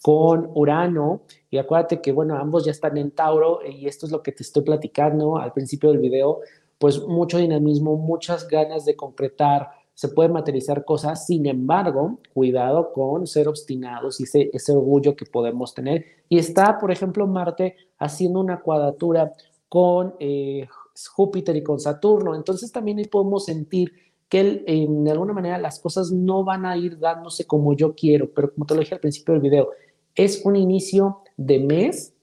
con 0.01 0.51
Urano 0.55 1.21
y 1.49 1.57
acuérdate 1.57 2.01
que, 2.01 2.11
bueno, 2.11 2.35
ambos 2.35 2.65
ya 2.65 2.71
están 2.71 2.97
en 2.97 3.11
Tauro 3.11 3.61
y 3.65 3.87
esto 3.87 4.05
es 4.05 4.11
lo 4.11 4.21
que 4.21 4.33
te 4.33 4.43
estoy 4.43 4.63
platicando 4.63 5.37
al 5.37 5.53
principio 5.53 5.89
del 5.89 6.01
video, 6.01 6.41
pues 6.79 7.01
mucho 7.07 7.37
dinamismo, 7.37 7.95
muchas 7.95 8.45
ganas 8.49 8.83
de 8.83 8.97
concretar, 8.97 9.69
se 9.93 10.09
pueden 10.09 10.33
materializar 10.33 10.83
cosas, 10.83 11.25
sin 11.25 11.45
embargo, 11.45 12.19
cuidado 12.33 12.91
con 12.91 13.25
ser 13.25 13.47
obstinados 13.47 14.19
y 14.19 14.23
ese, 14.23 14.49
ese 14.51 14.73
orgullo 14.73 15.15
que 15.15 15.25
podemos 15.25 15.73
tener. 15.73 16.03
Y 16.27 16.39
está, 16.39 16.77
por 16.77 16.91
ejemplo, 16.91 17.25
Marte 17.25 17.77
haciendo 17.97 18.41
una 18.41 18.59
cuadratura 18.59 19.31
con 19.69 20.15
eh, 20.19 20.67
Júpiter 21.13 21.55
y 21.55 21.63
con 21.63 21.79
Saturno. 21.79 22.35
Entonces 22.35 22.71
también 22.71 23.01
podemos 23.11 23.45
sentir 23.45 23.93
que 24.29 24.63
de 24.65 25.11
alguna 25.11 25.33
manera 25.33 25.57
las 25.57 25.79
cosas 25.79 26.11
no 26.11 26.43
van 26.43 26.65
a 26.65 26.75
ir 26.75 26.97
dándose 26.97 27.45
como 27.45 27.75
yo 27.75 27.93
quiero, 27.93 28.31
pero 28.33 28.53
como 28.53 28.65
te 28.65 28.73
lo 28.73 28.79
dije 28.79 28.95
al 28.95 29.01
principio 29.01 29.33
del 29.33 29.43
video, 29.43 29.69
es 30.15 30.43
un 30.45 30.55
inicio 30.55 31.19
de 31.37 31.59
mes 31.59 32.13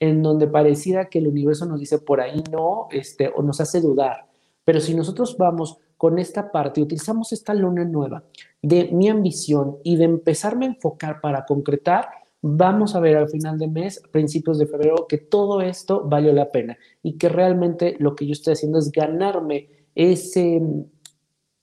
en 0.00 0.22
donde 0.22 0.48
pareciera 0.48 1.08
que 1.08 1.18
el 1.18 1.28
universo 1.28 1.66
nos 1.66 1.78
dice 1.78 1.98
por 1.98 2.20
ahí 2.20 2.42
no, 2.50 2.88
este, 2.90 3.30
o 3.34 3.42
nos 3.42 3.60
hace 3.60 3.80
dudar. 3.80 4.26
Pero 4.64 4.80
si 4.80 4.94
nosotros 4.94 5.36
vamos 5.36 5.78
con 5.96 6.18
esta 6.18 6.50
parte, 6.50 6.80
utilizamos 6.80 7.32
esta 7.32 7.52
luna 7.52 7.84
nueva 7.84 8.24
de 8.62 8.88
mi 8.92 9.08
ambición 9.08 9.76
y 9.84 9.96
de 9.96 10.04
empezarme 10.04 10.66
a 10.66 10.70
enfocar 10.70 11.20
para 11.20 11.44
concretar, 11.44 12.08
vamos 12.42 12.94
a 12.94 13.00
ver 13.00 13.16
al 13.16 13.28
final 13.28 13.58
de 13.58 13.68
mes, 13.68 14.02
principios 14.10 14.58
de 14.58 14.66
febrero, 14.66 15.06
que 15.08 15.18
todo 15.18 15.60
esto 15.60 16.02
valió 16.04 16.32
la 16.32 16.50
pena 16.50 16.78
y 17.02 17.18
que 17.18 17.28
realmente 17.28 17.96
lo 17.98 18.14
que 18.14 18.26
yo 18.26 18.32
estoy 18.32 18.54
haciendo 18.54 18.78
es 18.78 18.90
ganarme 18.90 19.68
ese, 19.94 20.62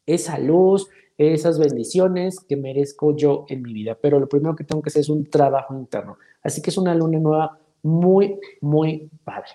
esa 0.06 0.38
luz, 0.40 0.88
esas 1.18 1.58
bendiciones 1.58 2.40
que 2.40 2.56
merezco 2.56 3.16
yo 3.16 3.46
en 3.50 3.64
mi 3.64 3.74
vida. 3.74 3.98
Pero 4.00 4.20
lo 4.20 4.30
primero 4.30 4.56
que 4.56 4.64
tengo 4.64 4.82
que 4.82 4.90
hacer 4.90 5.02
es 5.02 5.10
un 5.10 5.26
trabajo 5.30 5.74
interno. 5.76 6.18
Así 6.44 6.62
que 6.62 6.70
es 6.70 6.78
una 6.78 6.94
luna 6.94 7.20
nueva 7.20 7.60
muy, 7.82 8.40
muy 8.62 9.10
padre. 9.24 9.50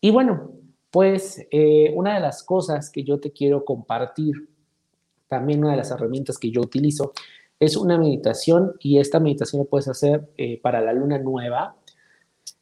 Y 0.00 0.10
bueno, 0.10 0.52
pues 0.90 1.46
eh, 1.50 1.92
una 1.94 2.14
de 2.14 2.20
las 2.20 2.42
cosas 2.42 2.90
que 2.90 3.04
yo 3.04 3.18
te 3.20 3.32
quiero 3.32 3.64
compartir, 3.64 4.48
también 5.28 5.60
una 5.60 5.72
de 5.72 5.78
las 5.78 5.90
herramientas 5.90 6.38
que 6.38 6.50
yo 6.50 6.60
utilizo, 6.60 7.12
es 7.60 7.76
una 7.76 7.98
meditación 7.98 8.74
y 8.80 8.98
esta 8.98 9.20
meditación 9.20 9.62
la 9.62 9.68
puedes 9.68 9.88
hacer 9.88 10.28
eh, 10.36 10.60
para 10.60 10.80
la 10.80 10.92
luna 10.92 11.18
nueva. 11.18 11.76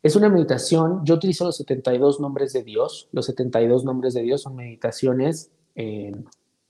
Es 0.03 0.17
una 0.17 0.29
meditación, 0.29 1.05
yo 1.05 1.15
utilizo 1.17 1.45
los 1.45 1.57
72 1.57 2.21
nombres 2.21 2.53
de 2.53 2.63
Dios. 2.63 3.09
Los 3.13 3.27
72 3.27 3.85
nombres 3.85 4.15
de 4.15 4.23
Dios 4.23 4.43
son 4.43 4.57
meditaciones 4.57 5.51
eh, 5.75 6.13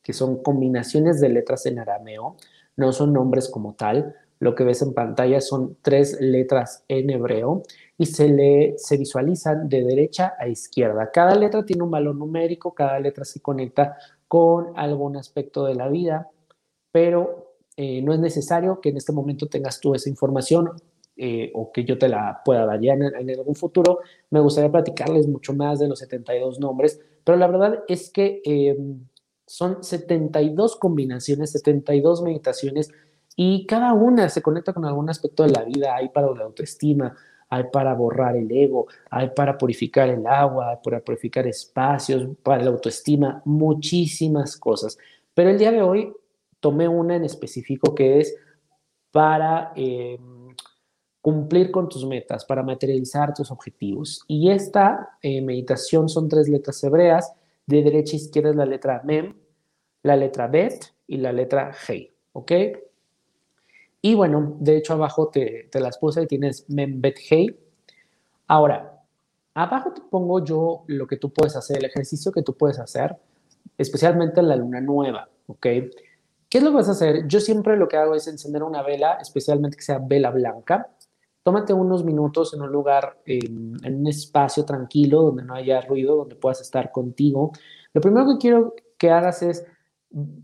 que 0.03 0.13
son 0.13 0.43
combinaciones 0.43 1.21
de 1.21 1.29
letras 1.29 1.67
en 1.67 1.81
arameo, 1.81 2.37
no 2.77 2.93
son 2.93 3.13
nombres 3.13 3.49
como 3.49 3.75
tal. 3.75 4.15
Lo 4.39 4.55
que 4.55 4.65
ves 4.65 4.83
en 4.83 4.95
pantalla 4.95 5.41
son 5.41 5.79
tres 5.83 6.21
letras 6.21 6.85
en 6.89 7.11
hebreo 7.11 7.63
y 7.99 8.07
se, 8.07 8.29
le, 8.29 8.75
se 8.77 8.99
visualizan 8.99 9.69
de 9.69 9.83
derecha 9.83 10.35
a 10.39 10.47
izquierda. 10.47 11.11
Cada 11.11 11.35
letra 11.35 11.65
tiene 11.65 11.83
un 11.83 11.91
valor 11.91 12.15
numérico, 12.15 12.75
cada 12.75 13.01
letra 13.01 13.25
se 13.25 13.41
conecta 13.41 13.97
con 14.29 14.73
algún 14.77 15.17
aspecto 15.17 15.65
de 15.65 15.75
la 15.75 15.89
vida, 15.89 16.29
pero 16.93 17.46
eh, 17.77 18.01
no 18.03 18.15
es 18.15 18.21
necesario 18.21 18.81
que 18.81 18.89
en 18.89 18.97
este 18.97 19.13
momento 19.13 19.47
tengas 19.47 19.81
tú 19.81 19.95
esa 19.95 20.09
información 20.09 20.71
eh, 21.19 21.51
o 21.55 21.73
que 21.73 21.85
yo 21.85 21.99
te 21.99 22.09
la 22.09 22.41
pueda 22.45 22.67
dar 22.67 22.81
ya 22.81 22.95
en, 22.95 23.31
algún 23.31 23.55
futuro. 23.55 24.01
Me 24.31 24.41
gustaría 24.41 24.71
platicarles 24.71 25.27
mucho 25.27 25.55
más 25.55 25.79
de 25.79 25.89
los 25.89 25.99
72 25.99 26.59
nombres, 26.61 27.01
pero 27.25 27.39
la 27.39 27.47
verdad 27.47 27.85
es 27.89 28.11
que 28.11 28.41
em, 28.45 29.01
son 29.47 29.83
72 29.83 30.77
combinaciones, 30.77 31.53
72 31.53 32.23
meditaciones 32.23 32.91
y 33.37 33.67
cada 33.67 33.93
una 33.93 34.29
se 34.29 34.43
conecta 34.43 34.73
con 34.73 34.85
algún 34.85 35.11
aspecto 35.11 35.43
de 35.43 35.51
la 35.51 35.65
vida. 35.65 35.95
Hay 35.97 36.09
para 36.09 36.35
la 36.35 36.45
autoestima, 36.45 37.15
hay 37.49 37.65
para 37.73 37.95
borrar 37.95 38.37
el 38.37 38.51
ego, 38.51 38.87
hay 39.11 39.31
para 39.31 39.57
purificar 39.57 40.09
el 40.09 40.27
agua, 40.27 40.71
hay 40.71 40.77
para 40.83 41.01
purificar 41.01 41.47
espacios, 41.47 42.29
para 42.43 42.63
la 42.63 42.71
autoestima, 42.71 43.43
muchísimas 43.45 44.57
cosas. 44.57 44.99
Pero 45.35 45.51
el 45.51 45.59
día 45.59 45.71
de 45.71 45.83
hoy 45.83 46.13
tomé 46.61 46.89
una 46.89 47.17
en 47.17 47.25
específico 47.25 47.95
que 47.95 48.21
es 48.21 48.35
para 49.11 49.73
eh, 49.77 50.19
cumplir 51.21 51.71
con 51.71 51.89
tus 51.89 52.05
metas, 52.07 52.45
para 52.45 52.63
materializar 52.63 53.35
tus 53.35 53.51
objetivos. 53.51 54.23
Y 54.29 54.51
esta 54.51 55.19
eh, 55.23 55.43
meditación 55.43 56.09
son 56.09 56.29
tres 56.29 56.49
letras 56.49 56.85
hebreas. 56.85 57.33
De 57.67 57.83
derecha 57.83 58.13
a 58.13 58.17
izquierda 58.17 58.51
es 58.51 58.57
la 58.57 58.67
letra 58.67 59.03
Mem, 59.05 59.35
la 60.03 60.17
letra 60.17 60.47
Bet 60.47 60.95
y 61.07 61.17
la 61.17 61.33
letra 61.33 61.73
Hei. 61.89 62.13
¿Ok? 62.33 62.53
Y 64.03 64.15
bueno, 64.15 64.57
de 64.61 64.77
hecho 64.77 64.93
abajo 64.93 65.29
te, 65.29 65.69
te 65.73 65.81
las 65.81 65.99
puse 65.99 66.23
y 66.23 66.27
tienes 66.27 66.65
Mem, 66.69 67.01
Bet, 67.01 67.19
Hei. 67.29 67.59
Ahora, 68.47 69.03
abajo 69.55 69.93
te 69.93 70.03
pongo 70.03 70.45
yo 70.45 70.85
lo 70.87 71.09
que 71.09 71.17
tú 71.17 71.33
puedes 71.33 71.57
hacer, 71.57 71.79
el 71.79 71.87
ejercicio 71.87 72.31
que 72.31 72.43
tú 72.43 72.57
puedes 72.57 72.79
hacer, 72.79 73.17
especialmente 73.77 74.39
en 74.39 74.49
la 74.49 74.57
luna 74.57 74.81
nueva. 74.81 75.29
¿Ok? 75.49 75.67
¿Qué 76.57 76.61
es 76.61 76.65
lo 76.65 76.71
que 76.71 76.77
vas 76.77 76.89
a 76.89 76.93
hacer? 76.93 77.29
Yo 77.29 77.39
siempre 77.39 77.77
lo 77.77 77.87
que 77.87 77.99
hago 77.99 78.15
es 78.15 78.27
encender 78.29 78.63
una 78.63 78.81
vela, 78.81 79.19
especialmente 79.21 79.77
que 79.77 79.83
sea 79.83 79.99
vela 79.99 80.31
blanca. 80.31 80.89
Tómate 81.43 81.75
unos 81.75 82.03
minutos 82.03 82.55
en 82.55 82.63
un 82.63 82.73
lugar, 82.73 83.21
en, 83.27 83.77
un 83.85 84.07
espacio 84.07 84.65
tranquilo, 84.65 85.21
donde 85.21 85.43
no 85.43 85.55
haya 85.55 85.83
ruido, 85.83 86.17
donde 86.17 86.35
puedas 86.35 86.63
estar 86.63 86.91
contigo. 86.93 87.53
Lo 87.93 88.01
primero 88.01 88.27
que 88.27 88.39
quiero 88.39 88.75
que 88.97 89.11
hagas 89.11 89.43
es 89.43 89.67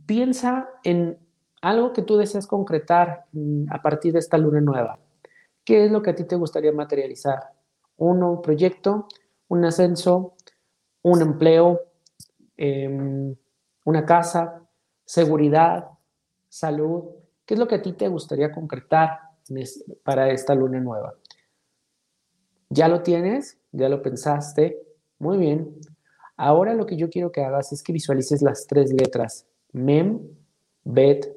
piensa 0.04 0.68
en 0.84 1.16
algo 1.62 1.94
que 1.94 2.02
tú 2.02 2.18
deseas 2.18 2.46
concretar 2.46 3.24
mm, 3.32 3.72
a 3.72 3.80
partir 3.80 4.12
de 4.12 4.18
esta 4.18 4.36
luna 4.36 4.60
nueva. 4.60 4.98
¿Qué 5.64 5.86
es 5.86 5.90
lo 5.90 6.02
que 6.02 6.10
a 6.10 6.14
ti 6.14 6.24
te 6.24 6.36
gustaría 6.36 6.72
materializar? 6.72 7.54
¿Un 7.96 8.20
nuevo 8.20 8.42
proyecto? 8.42 9.08
¿Un 9.48 9.64
ascenso? 9.64 10.34
¿Un 11.00 11.22
empleo? 11.22 11.80
Em, 12.58 13.34
¿Una 13.86 14.04
casa? 14.04 14.58
seguridad, 15.12 15.90
salud. 16.52 17.04
¿Qué 17.46 17.54
es 17.54 17.60
lo 17.60 17.66
que 17.66 17.76
a 17.76 17.82
ti 17.82 17.94
te 17.94 18.08
gustaría 18.08 18.52
concretar 18.52 19.20
para 20.04 20.30
esta 20.30 20.54
luna 20.54 20.80
nueva? 20.80 21.14
¿Ya 22.68 22.88
lo 22.88 23.02
tienes? 23.02 23.58
¿Ya 23.72 23.88
lo 23.88 24.02
pensaste? 24.02 24.78
Muy 25.18 25.38
bien. 25.38 25.74
Ahora 26.36 26.74
lo 26.74 26.84
que 26.84 26.96
yo 26.96 27.08
quiero 27.08 27.32
que 27.32 27.42
hagas 27.42 27.72
es 27.72 27.82
que 27.82 27.94
visualices 27.94 28.42
las 28.42 28.66
tres 28.66 28.92
letras 28.92 29.46
Mem, 29.72 30.20
Bet, 30.84 31.34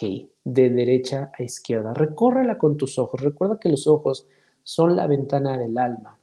He, 0.00 0.30
de 0.44 0.70
derecha 0.70 1.32
a 1.36 1.42
izquierda. 1.42 1.92
Recórrela 1.92 2.56
con 2.56 2.76
tus 2.76 3.00
ojos. 3.00 3.20
Recuerda 3.20 3.58
que 3.58 3.68
los 3.68 3.88
ojos 3.88 4.28
son 4.62 4.94
la 4.94 5.08
ventana 5.08 5.58
del 5.58 5.76
alma. 5.76 6.20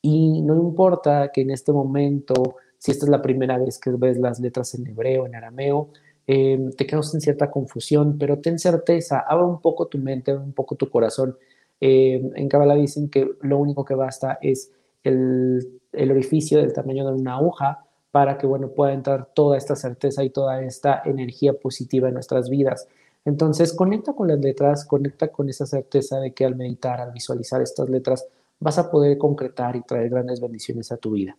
Y 0.00 0.42
no 0.42 0.54
importa 0.54 1.32
que 1.32 1.40
en 1.40 1.50
este 1.50 1.72
momento, 1.72 2.56
si 2.78 2.92
esta 2.92 3.06
es 3.06 3.10
la 3.10 3.20
primera 3.20 3.58
vez 3.58 3.80
que 3.80 3.90
ves 3.90 4.16
las 4.16 4.38
letras 4.38 4.74
en 4.74 4.86
hebreo, 4.86 5.26
en 5.26 5.34
arameo, 5.34 5.90
eh, 6.26 6.70
te 6.76 6.86
causen 6.86 7.20
cierta 7.20 7.50
confusión, 7.50 8.16
pero 8.18 8.38
ten 8.38 8.58
certeza, 8.58 9.20
abre 9.20 9.44
un 9.44 9.60
poco 9.60 9.86
tu 9.86 9.98
mente, 9.98 10.34
un 10.34 10.52
poco 10.52 10.76
tu 10.76 10.88
corazón. 10.88 11.36
Eh, 11.80 12.30
en 12.34 12.48
Kabbalah 12.48 12.74
dicen 12.74 13.08
que 13.08 13.28
lo 13.40 13.58
único 13.58 13.84
que 13.84 13.94
basta 13.94 14.38
es 14.42 14.70
el, 15.02 15.80
orificio 15.92 16.58
del 16.58 16.72
tamaño 16.72 17.06
de 17.06 17.14
una 17.14 17.36
aguja 17.36 17.84
para 18.10 18.38
que, 18.38 18.46
bueno, 18.46 18.68
pueda 18.68 18.92
entrar 18.92 19.30
toda 19.34 19.56
esta 19.56 19.76
certeza 19.76 20.22
y 20.24 20.30
toda 20.30 20.62
esta 20.62 21.02
energía 21.04 21.54
positiva 21.54 22.08
en 22.08 22.14
nuestras 22.14 22.48
vidas. 22.48 22.88
Entonces, 23.24 23.72
conecta 23.72 24.14
con 24.14 24.28
las 24.28 24.40
letras, 24.40 24.84
conecta 24.84 25.28
con 25.28 25.48
esa 25.48 25.66
certeza 25.66 26.18
de 26.18 26.32
que 26.32 26.44
al 26.44 26.56
meditar, 26.56 27.00
al 27.00 27.12
visualizar 27.12 27.62
estas 27.62 27.88
letras, 27.88 28.26
vas 28.58 28.78
a 28.78 28.90
poder 28.90 29.16
concretar 29.18 29.76
y 29.76 29.82
traer 29.82 30.10
grandes 30.10 30.40
bendiciones 30.40 30.90
a 30.92 30.96
tu 30.96 31.12
vida. 31.12 31.36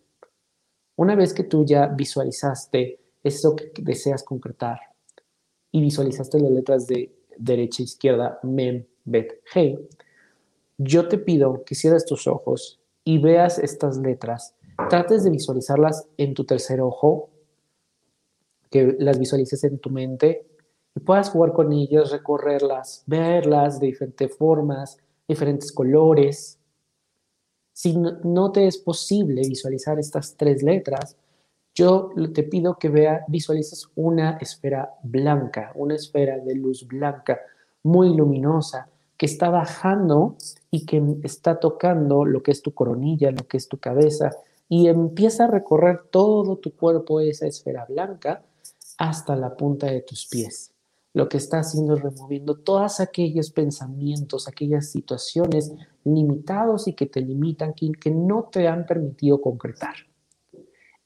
Una 0.96 1.16
vez 1.16 1.34
que 1.34 1.44
tú 1.44 1.66
ya 1.66 1.88
visualizaste 1.88 3.00
eso 3.24 3.56
que 3.56 3.72
deseas 3.82 4.24
concretar 4.24 4.80
y 5.72 5.82
visualizaste 5.82 6.40
las 6.40 6.52
letras 6.52 6.88
de 6.88 7.14
derecha, 7.38 7.84
izquierda, 7.84 8.40
mem, 8.44 8.86
bet, 9.06 9.42
hey, 9.54 9.80
yo 10.78 11.08
te 11.08 11.18
pido 11.18 11.64
que 11.64 11.76
cierres 11.76 12.06
tus 12.06 12.28
ojos 12.28 12.80
y 13.04 13.20
veas 13.20 13.60
estas 13.60 13.98
letras, 13.98 14.56
trates 14.90 15.24
de 15.24 15.30
visualizarlas 15.30 16.08
en 16.18 16.34
tu 16.34 16.44
tercer 16.44 16.82
ojo, 16.82 17.30
que 18.70 18.96
las 19.00 19.20
visualices 19.20 19.64
en 19.64 19.80
tu 19.80 19.90
mente 19.90 20.48
y 20.96 21.00
puedas 21.02 21.30
jugar 21.30 21.54
con 21.54 21.72
ellas, 21.72 22.12
recorrerlas, 22.12 23.04
verlas 23.06 23.80
de 23.80 23.88
diferentes 23.88 24.36
formas, 24.36 24.98
diferentes 25.28 25.72
colores. 25.72 26.58
Si 27.74 27.96
no, 27.96 28.52
te 28.52 28.68
es 28.68 28.78
posible 28.78 29.42
visualizar 29.48 30.00
estas 30.00 30.36
tres 30.36 30.64
letras, 30.64 31.18
yo 31.74 32.10
te 32.34 32.44
pido 32.44 32.78
que 32.78 32.90
vea, 32.90 33.24
visualices 33.28 33.88
una 33.96 34.38
esfera 34.42 34.94
blanca, 35.04 35.72
una 35.76 35.96
esfera 35.96 36.38
de 36.38 36.56
luz 36.56 36.86
blanca, 36.86 37.40
muy 37.84 38.14
luminosa, 38.14 38.90
que 39.18 39.26
está 39.26 39.50
bajando 39.50 40.36
y 40.70 40.86
que 40.86 41.02
está 41.24 41.60
tocando 41.60 42.26
lo 42.26 42.44
que 42.44 42.52
es 42.52 42.62
tu 42.62 42.74
coronilla, 42.74 43.32
lo 43.32 43.48
que 43.48 43.58
es 43.58 43.68
tu 43.68 43.78
cabeza, 43.78 44.32
y 44.68 44.88
empieza 44.88 45.46
a 45.46 45.48
recorrer 45.48 46.02
todo 46.12 46.58
tu 46.58 46.76
cuerpo 46.76 47.20
esa 47.20 47.48
esfera 47.48 47.86
blanca 47.88 48.44
hasta 48.98 49.36
la 49.36 49.56
punta 49.56 49.88
de 49.88 50.02
tus 50.02 50.28
pies. 50.28 50.72
Lo 51.14 51.28
que 51.28 51.38
está 51.38 51.60
haciendo 51.60 51.96
es 51.96 52.02
removiendo 52.02 52.58
todos 52.58 53.00
aquellos 53.00 53.52
pensamientos, 53.52 54.48
aquellas 54.48 54.90
situaciones 54.90 55.74
limitados 56.04 56.88
y 56.88 56.94
que 56.94 57.06
te 57.06 57.22
limitan, 57.22 57.74
que, 57.74 57.92
que 57.92 58.12
no 58.12 58.50
te 58.52 58.68
han 58.68 58.86
permitido 58.86 59.42
concretar 59.42 59.96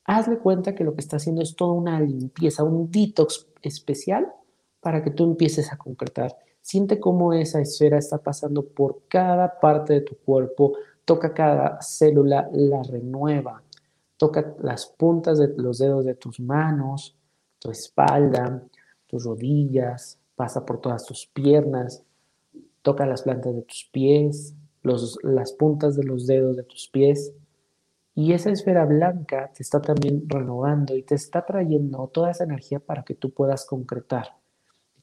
hazle 0.05 0.37
cuenta 0.37 0.75
que 0.75 0.83
lo 0.83 0.93
que 0.93 1.01
está 1.01 1.17
haciendo 1.17 1.41
es 1.41 1.55
toda 1.55 1.73
una 1.73 1.99
limpieza, 1.99 2.63
un 2.63 2.89
detox 2.89 3.47
especial 3.61 4.31
para 4.79 5.03
que 5.03 5.11
tú 5.11 5.23
empieces 5.23 5.73
a 5.73 5.77
concretar. 5.77 6.37
Siente 6.61 6.99
cómo 6.99 7.33
esa 7.33 7.59
esfera 7.59 7.97
está 7.97 8.19
pasando 8.19 8.65
por 8.65 9.01
cada 9.07 9.59
parte 9.59 9.93
de 9.93 10.01
tu 10.01 10.15
cuerpo, 10.15 10.73
toca 11.03 11.33
cada 11.33 11.81
célula, 11.81 12.49
la 12.53 12.81
renueva, 12.83 13.61
toca 14.17 14.55
las 14.59 14.85
puntas 14.85 15.39
de 15.39 15.49
los 15.57 15.79
dedos 15.79 16.05
de 16.05 16.15
tus 16.15 16.39
manos, 16.39 17.15
tu 17.59 17.71
espalda, 17.71 18.63
tus 19.07 19.25
rodillas, 19.25 20.19
pasa 20.35 20.65
por 20.65 20.81
todas 20.81 21.05
tus 21.05 21.27
piernas, 21.27 22.03
toca 22.81 23.05
las 23.05 23.23
plantas 23.23 23.55
de 23.55 23.61
tus 23.63 23.89
pies, 23.91 24.53
las 25.23 25.51
puntas 25.53 25.95
de 25.95 26.03
los 26.03 26.27
dedos 26.27 26.55
de 26.55 26.63
tus 26.63 26.87
pies 26.89 27.33
y 28.17 28.31
esa 28.31 28.49
esfera 28.49 28.85
blanca 28.85 29.51
te 29.53 29.61
está 29.61 29.81
también 29.81 30.23
renovando 30.27 30.95
y 30.95 31.03
te 31.03 31.15
está 31.15 31.45
trayendo 31.45 32.07
toda 32.07 32.31
esa 32.31 32.45
energía 32.45 32.79
para 32.79 33.03
que 33.03 33.13
tú 33.13 33.31
puedas 33.31 33.65
concretar. 33.65 34.37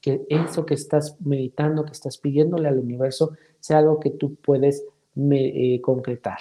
Que 0.00 0.24
eso 0.30 0.64
que 0.64 0.72
estás 0.72 1.20
meditando, 1.20 1.84
que 1.84 1.92
estás 1.92 2.16
pidiéndole 2.16 2.68
al 2.68 2.78
universo, 2.78 3.32
sea 3.60 3.78
algo 3.78 4.00
que 4.00 4.10
tú 4.10 4.36
puedes 4.36 4.86
eh, 5.14 5.80
concretar. 5.82 6.38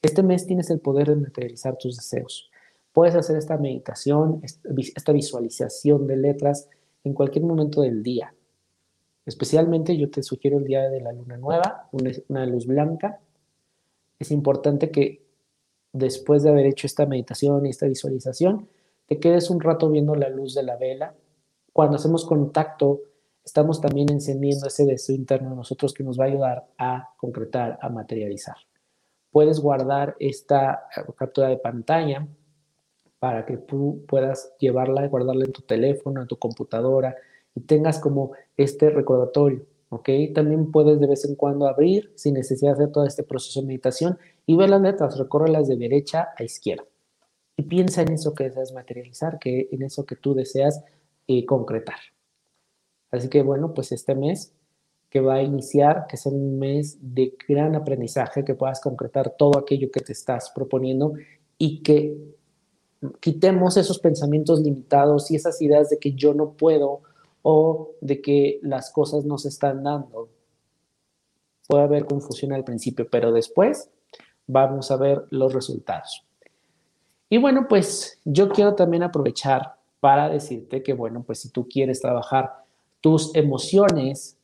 Este 0.00 0.22
mes 0.22 0.46
tienes 0.46 0.70
el 0.70 0.80
poder 0.80 1.10
de 1.10 1.16
materializar 1.16 1.76
tus 1.76 1.96
deseos. 1.96 2.50
Puedes 2.92 3.14
hacer 3.14 3.36
esta 3.36 3.58
meditación, 3.58 4.40
esta 4.42 5.12
visualización 5.12 6.06
de 6.06 6.16
letras 6.16 6.70
en 7.04 7.12
cualquier 7.12 7.44
momento 7.44 7.82
del 7.82 8.02
día. 8.02 8.34
Especialmente 9.26 9.94
yo 9.98 10.08
te 10.08 10.22
sugiero 10.22 10.56
el 10.56 10.64
día 10.64 10.88
de 10.88 11.02
la 11.02 11.12
luna 11.12 11.36
nueva, 11.36 11.90
una 11.92 12.46
luz 12.46 12.66
blanca. 12.66 13.20
Es 14.18 14.30
importante 14.30 14.90
que 14.90 15.25
después 15.96 16.42
de 16.42 16.50
haber 16.50 16.66
hecho 16.66 16.86
esta 16.86 17.06
meditación 17.06 17.66
y 17.66 17.70
esta 17.70 17.86
visualización, 17.86 18.68
te 19.06 19.18
quedes 19.18 19.50
un 19.50 19.60
rato 19.60 19.90
viendo 19.90 20.14
la 20.14 20.28
luz 20.28 20.54
de 20.54 20.62
la 20.62 20.76
vela. 20.76 21.14
Cuando 21.72 21.96
hacemos 21.96 22.24
contacto, 22.24 23.00
estamos 23.44 23.80
también 23.80 24.10
encendiendo 24.10 24.66
ese 24.66 24.84
deseo 24.84 25.14
interno 25.14 25.50
de 25.50 25.56
nosotros 25.56 25.94
que 25.94 26.02
nos 26.02 26.18
va 26.18 26.24
a 26.24 26.28
ayudar 26.28 26.66
a 26.78 27.10
concretar, 27.16 27.78
a 27.80 27.88
materializar. 27.88 28.56
Puedes 29.30 29.60
guardar 29.60 30.16
esta 30.18 30.86
eh, 30.96 31.00
captura 31.16 31.48
de 31.48 31.58
pantalla 31.58 32.26
para 33.18 33.46
que 33.46 33.56
tú 33.56 34.04
puedas 34.08 34.54
llevarla 34.58 35.06
guardarla 35.06 35.44
en 35.44 35.52
tu 35.52 35.62
teléfono, 35.62 36.22
en 36.22 36.28
tu 36.28 36.36
computadora 36.38 37.16
y 37.54 37.60
tengas 37.60 37.98
como 37.98 38.32
este 38.56 38.90
recordatorio. 38.90 39.64
¿ok? 39.88 40.08
También 40.34 40.70
puedes 40.70 41.00
de 41.00 41.06
vez 41.06 41.24
en 41.24 41.36
cuando 41.36 41.66
abrir 41.66 42.12
sin 42.16 42.34
necesidad 42.34 42.72
de 42.72 42.84
hacer 42.84 42.92
todo 42.92 43.06
este 43.06 43.22
proceso 43.22 43.60
de 43.60 43.66
meditación 43.66 44.18
y 44.46 44.56
ver 44.56 44.70
las 44.70 44.80
letras, 44.80 45.18
recórrelas 45.18 45.68
de 45.68 45.76
derecha 45.76 46.28
a 46.36 46.44
izquierda. 46.44 46.84
Y 47.56 47.62
piensa 47.62 48.02
en 48.02 48.12
eso 48.12 48.34
que 48.34 48.44
deseas 48.44 48.72
materializar, 48.72 49.38
que 49.38 49.68
en 49.72 49.82
eso 49.82 50.06
que 50.06 50.16
tú 50.16 50.34
deseas 50.34 50.82
eh, 51.26 51.44
concretar. 51.44 51.98
Así 53.10 53.28
que 53.28 53.42
bueno, 53.42 53.74
pues 53.74 53.92
este 53.92 54.14
mes 54.14 54.52
que 55.08 55.20
va 55.20 55.36
a 55.36 55.42
iniciar, 55.42 56.06
que 56.08 56.16
es 56.16 56.26
un 56.26 56.58
mes 56.58 56.98
de 57.00 57.34
gran 57.48 57.74
aprendizaje, 57.74 58.44
que 58.44 58.54
puedas 58.54 58.80
concretar 58.80 59.34
todo 59.36 59.58
aquello 59.58 59.90
que 59.90 60.00
te 60.00 60.12
estás 60.12 60.50
proponiendo 60.54 61.14
y 61.58 61.82
que 61.82 62.16
quitemos 63.20 63.76
esos 63.76 63.98
pensamientos 63.98 64.60
limitados 64.60 65.30
y 65.30 65.36
esas 65.36 65.60
ideas 65.62 65.90
de 65.90 65.98
que 65.98 66.12
yo 66.12 66.34
no 66.34 66.52
puedo 66.52 67.02
o 67.42 67.92
de 68.00 68.20
que 68.20 68.58
las 68.62 68.90
cosas 68.90 69.24
no 69.24 69.38
se 69.38 69.48
están 69.48 69.82
dando. 69.84 70.28
Puede 71.68 71.84
haber 71.84 72.04
confusión 72.06 72.52
al 72.52 72.64
principio, 72.64 73.08
pero 73.10 73.32
después 73.32 73.90
vamos 74.46 74.90
a 74.90 74.96
ver 74.96 75.24
los 75.30 75.52
resultados. 75.52 76.24
Y 77.28 77.38
bueno, 77.38 77.66
pues 77.68 78.20
yo 78.24 78.48
quiero 78.48 78.74
también 78.74 79.02
aprovechar 79.02 79.76
para 80.00 80.28
decirte 80.28 80.82
que, 80.82 80.92
bueno, 80.92 81.24
pues 81.24 81.40
si 81.40 81.50
tú 81.50 81.66
quieres 81.68 82.00
trabajar 82.00 82.52
tus 83.00 83.34
emociones 83.34 84.38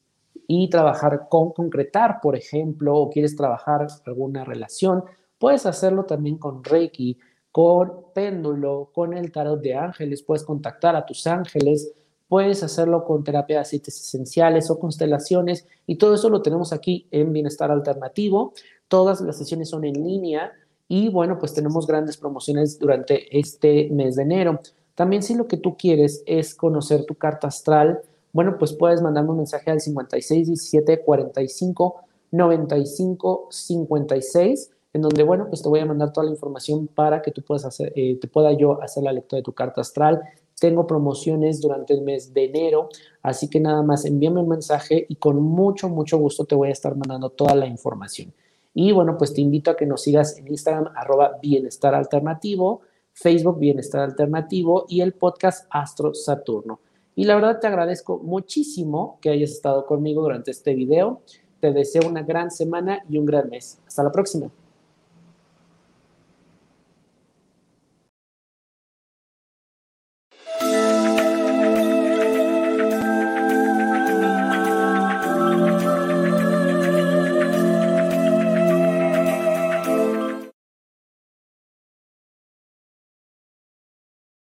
y 0.48 0.68
trabajar 0.68 1.28
con 1.28 1.52
concretar, 1.52 2.18
por 2.20 2.36
ejemplo, 2.36 2.96
o 2.96 3.10
quieres 3.10 3.36
trabajar 3.36 3.86
alguna 4.06 4.44
relación, 4.44 5.04
puedes 5.38 5.66
hacerlo 5.66 6.04
también 6.04 6.38
con 6.38 6.64
Reiki, 6.64 7.18
con 7.52 8.06
péndulo, 8.14 8.90
con 8.92 9.12
el 9.12 9.30
tarot 9.30 9.60
de 9.60 9.74
ángeles, 9.74 10.22
puedes 10.22 10.42
contactar 10.42 10.96
a 10.96 11.06
tus 11.06 11.26
ángeles, 11.26 11.92
Puedes 12.32 12.62
hacerlo 12.62 13.04
con 13.04 13.24
terapia 13.24 13.56
de 13.56 13.60
aceites 13.60 14.00
esenciales 14.00 14.70
o 14.70 14.78
constelaciones 14.78 15.66
y 15.86 15.96
todo 15.96 16.14
eso 16.14 16.30
lo 16.30 16.40
tenemos 16.40 16.72
aquí 16.72 17.06
en 17.10 17.30
Bienestar 17.30 17.70
Alternativo. 17.70 18.54
Todas 18.88 19.20
las 19.20 19.38
sesiones 19.38 19.70
son 19.70 19.84
en 19.84 19.94
línea 20.04 20.52
y 20.88 21.08
bueno, 21.08 21.38
pues 21.38 21.54
tenemos 21.54 21.86
grandes 21.86 22.16
promociones 22.16 22.78
durante 22.78 23.38
este 23.38 23.88
mes 23.90 24.16
de 24.16 24.22
enero. 24.22 24.60
También 24.94 25.22
si 25.22 25.34
lo 25.34 25.48
que 25.48 25.56
tú 25.56 25.76
quieres 25.76 26.22
es 26.26 26.54
conocer 26.54 27.04
tu 27.06 27.14
carta 27.14 27.48
astral, 27.48 28.02
bueno, 28.32 28.56
pues 28.58 28.72
puedes 28.72 29.00
mandarme 29.00 29.30
un 29.30 29.38
mensaje 29.38 29.70
al 29.70 29.80
56 29.80 30.48
17 30.48 31.02
45 31.02 31.96
95 32.30 33.48
56 33.50 34.70
en 34.94 35.02
donde, 35.02 35.22
bueno, 35.22 35.46
pues 35.48 35.62
te 35.62 35.68
voy 35.68 35.80
a 35.80 35.86
mandar 35.86 36.12
toda 36.12 36.26
la 36.26 36.32
información 36.32 36.86
para 36.86 37.22
que 37.22 37.30
tú 37.30 37.42
puedas 37.42 37.64
hacer, 37.64 37.92
eh, 37.96 38.18
te 38.20 38.28
pueda 38.28 38.52
yo 38.52 38.82
hacer 38.82 39.02
la 39.02 39.12
lectura 39.12 39.38
de 39.38 39.44
tu 39.44 39.52
carta 39.52 39.80
astral. 39.80 40.20
Tengo 40.60 40.86
promociones 40.86 41.60
durante 41.60 41.94
el 41.94 42.02
mes 42.02 42.34
de 42.34 42.44
enero, 42.44 42.88
así 43.22 43.48
que 43.48 43.58
nada 43.58 43.82
más 43.82 44.04
envíame 44.04 44.40
un 44.40 44.48
mensaje 44.48 45.06
y 45.08 45.16
con 45.16 45.42
mucho, 45.42 45.88
mucho 45.88 46.18
gusto 46.18 46.44
te 46.44 46.54
voy 46.54 46.68
a 46.68 46.72
estar 46.72 46.94
mandando 46.94 47.30
toda 47.30 47.54
la 47.54 47.66
información. 47.66 48.32
Y 48.74 48.92
bueno, 48.92 49.16
pues 49.18 49.34
te 49.34 49.40
invito 49.40 49.70
a 49.70 49.76
que 49.76 49.86
nos 49.86 50.02
sigas 50.02 50.38
en 50.38 50.48
Instagram, 50.48 50.92
arroba 50.96 51.38
bienestar 51.42 51.94
alternativo, 51.94 52.80
Facebook 53.12 53.58
Bienestar 53.58 54.00
Alternativo 54.00 54.86
y 54.88 55.00
el 55.00 55.12
podcast 55.12 55.66
Astro 55.70 56.14
Saturno. 56.14 56.80
Y 57.14 57.24
la 57.24 57.34
verdad 57.34 57.60
te 57.60 57.66
agradezco 57.66 58.18
muchísimo 58.18 59.18
que 59.20 59.30
hayas 59.30 59.50
estado 59.50 59.84
conmigo 59.84 60.22
durante 60.22 60.50
este 60.50 60.74
video. 60.74 61.20
Te 61.60 61.72
deseo 61.72 62.08
una 62.08 62.22
gran 62.22 62.50
semana 62.50 63.04
y 63.08 63.18
un 63.18 63.26
gran 63.26 63.50
mes. 63.50 63.78
Hasta 63.86 64.02
la 64.02 64.10
próxima. 64.10 64.50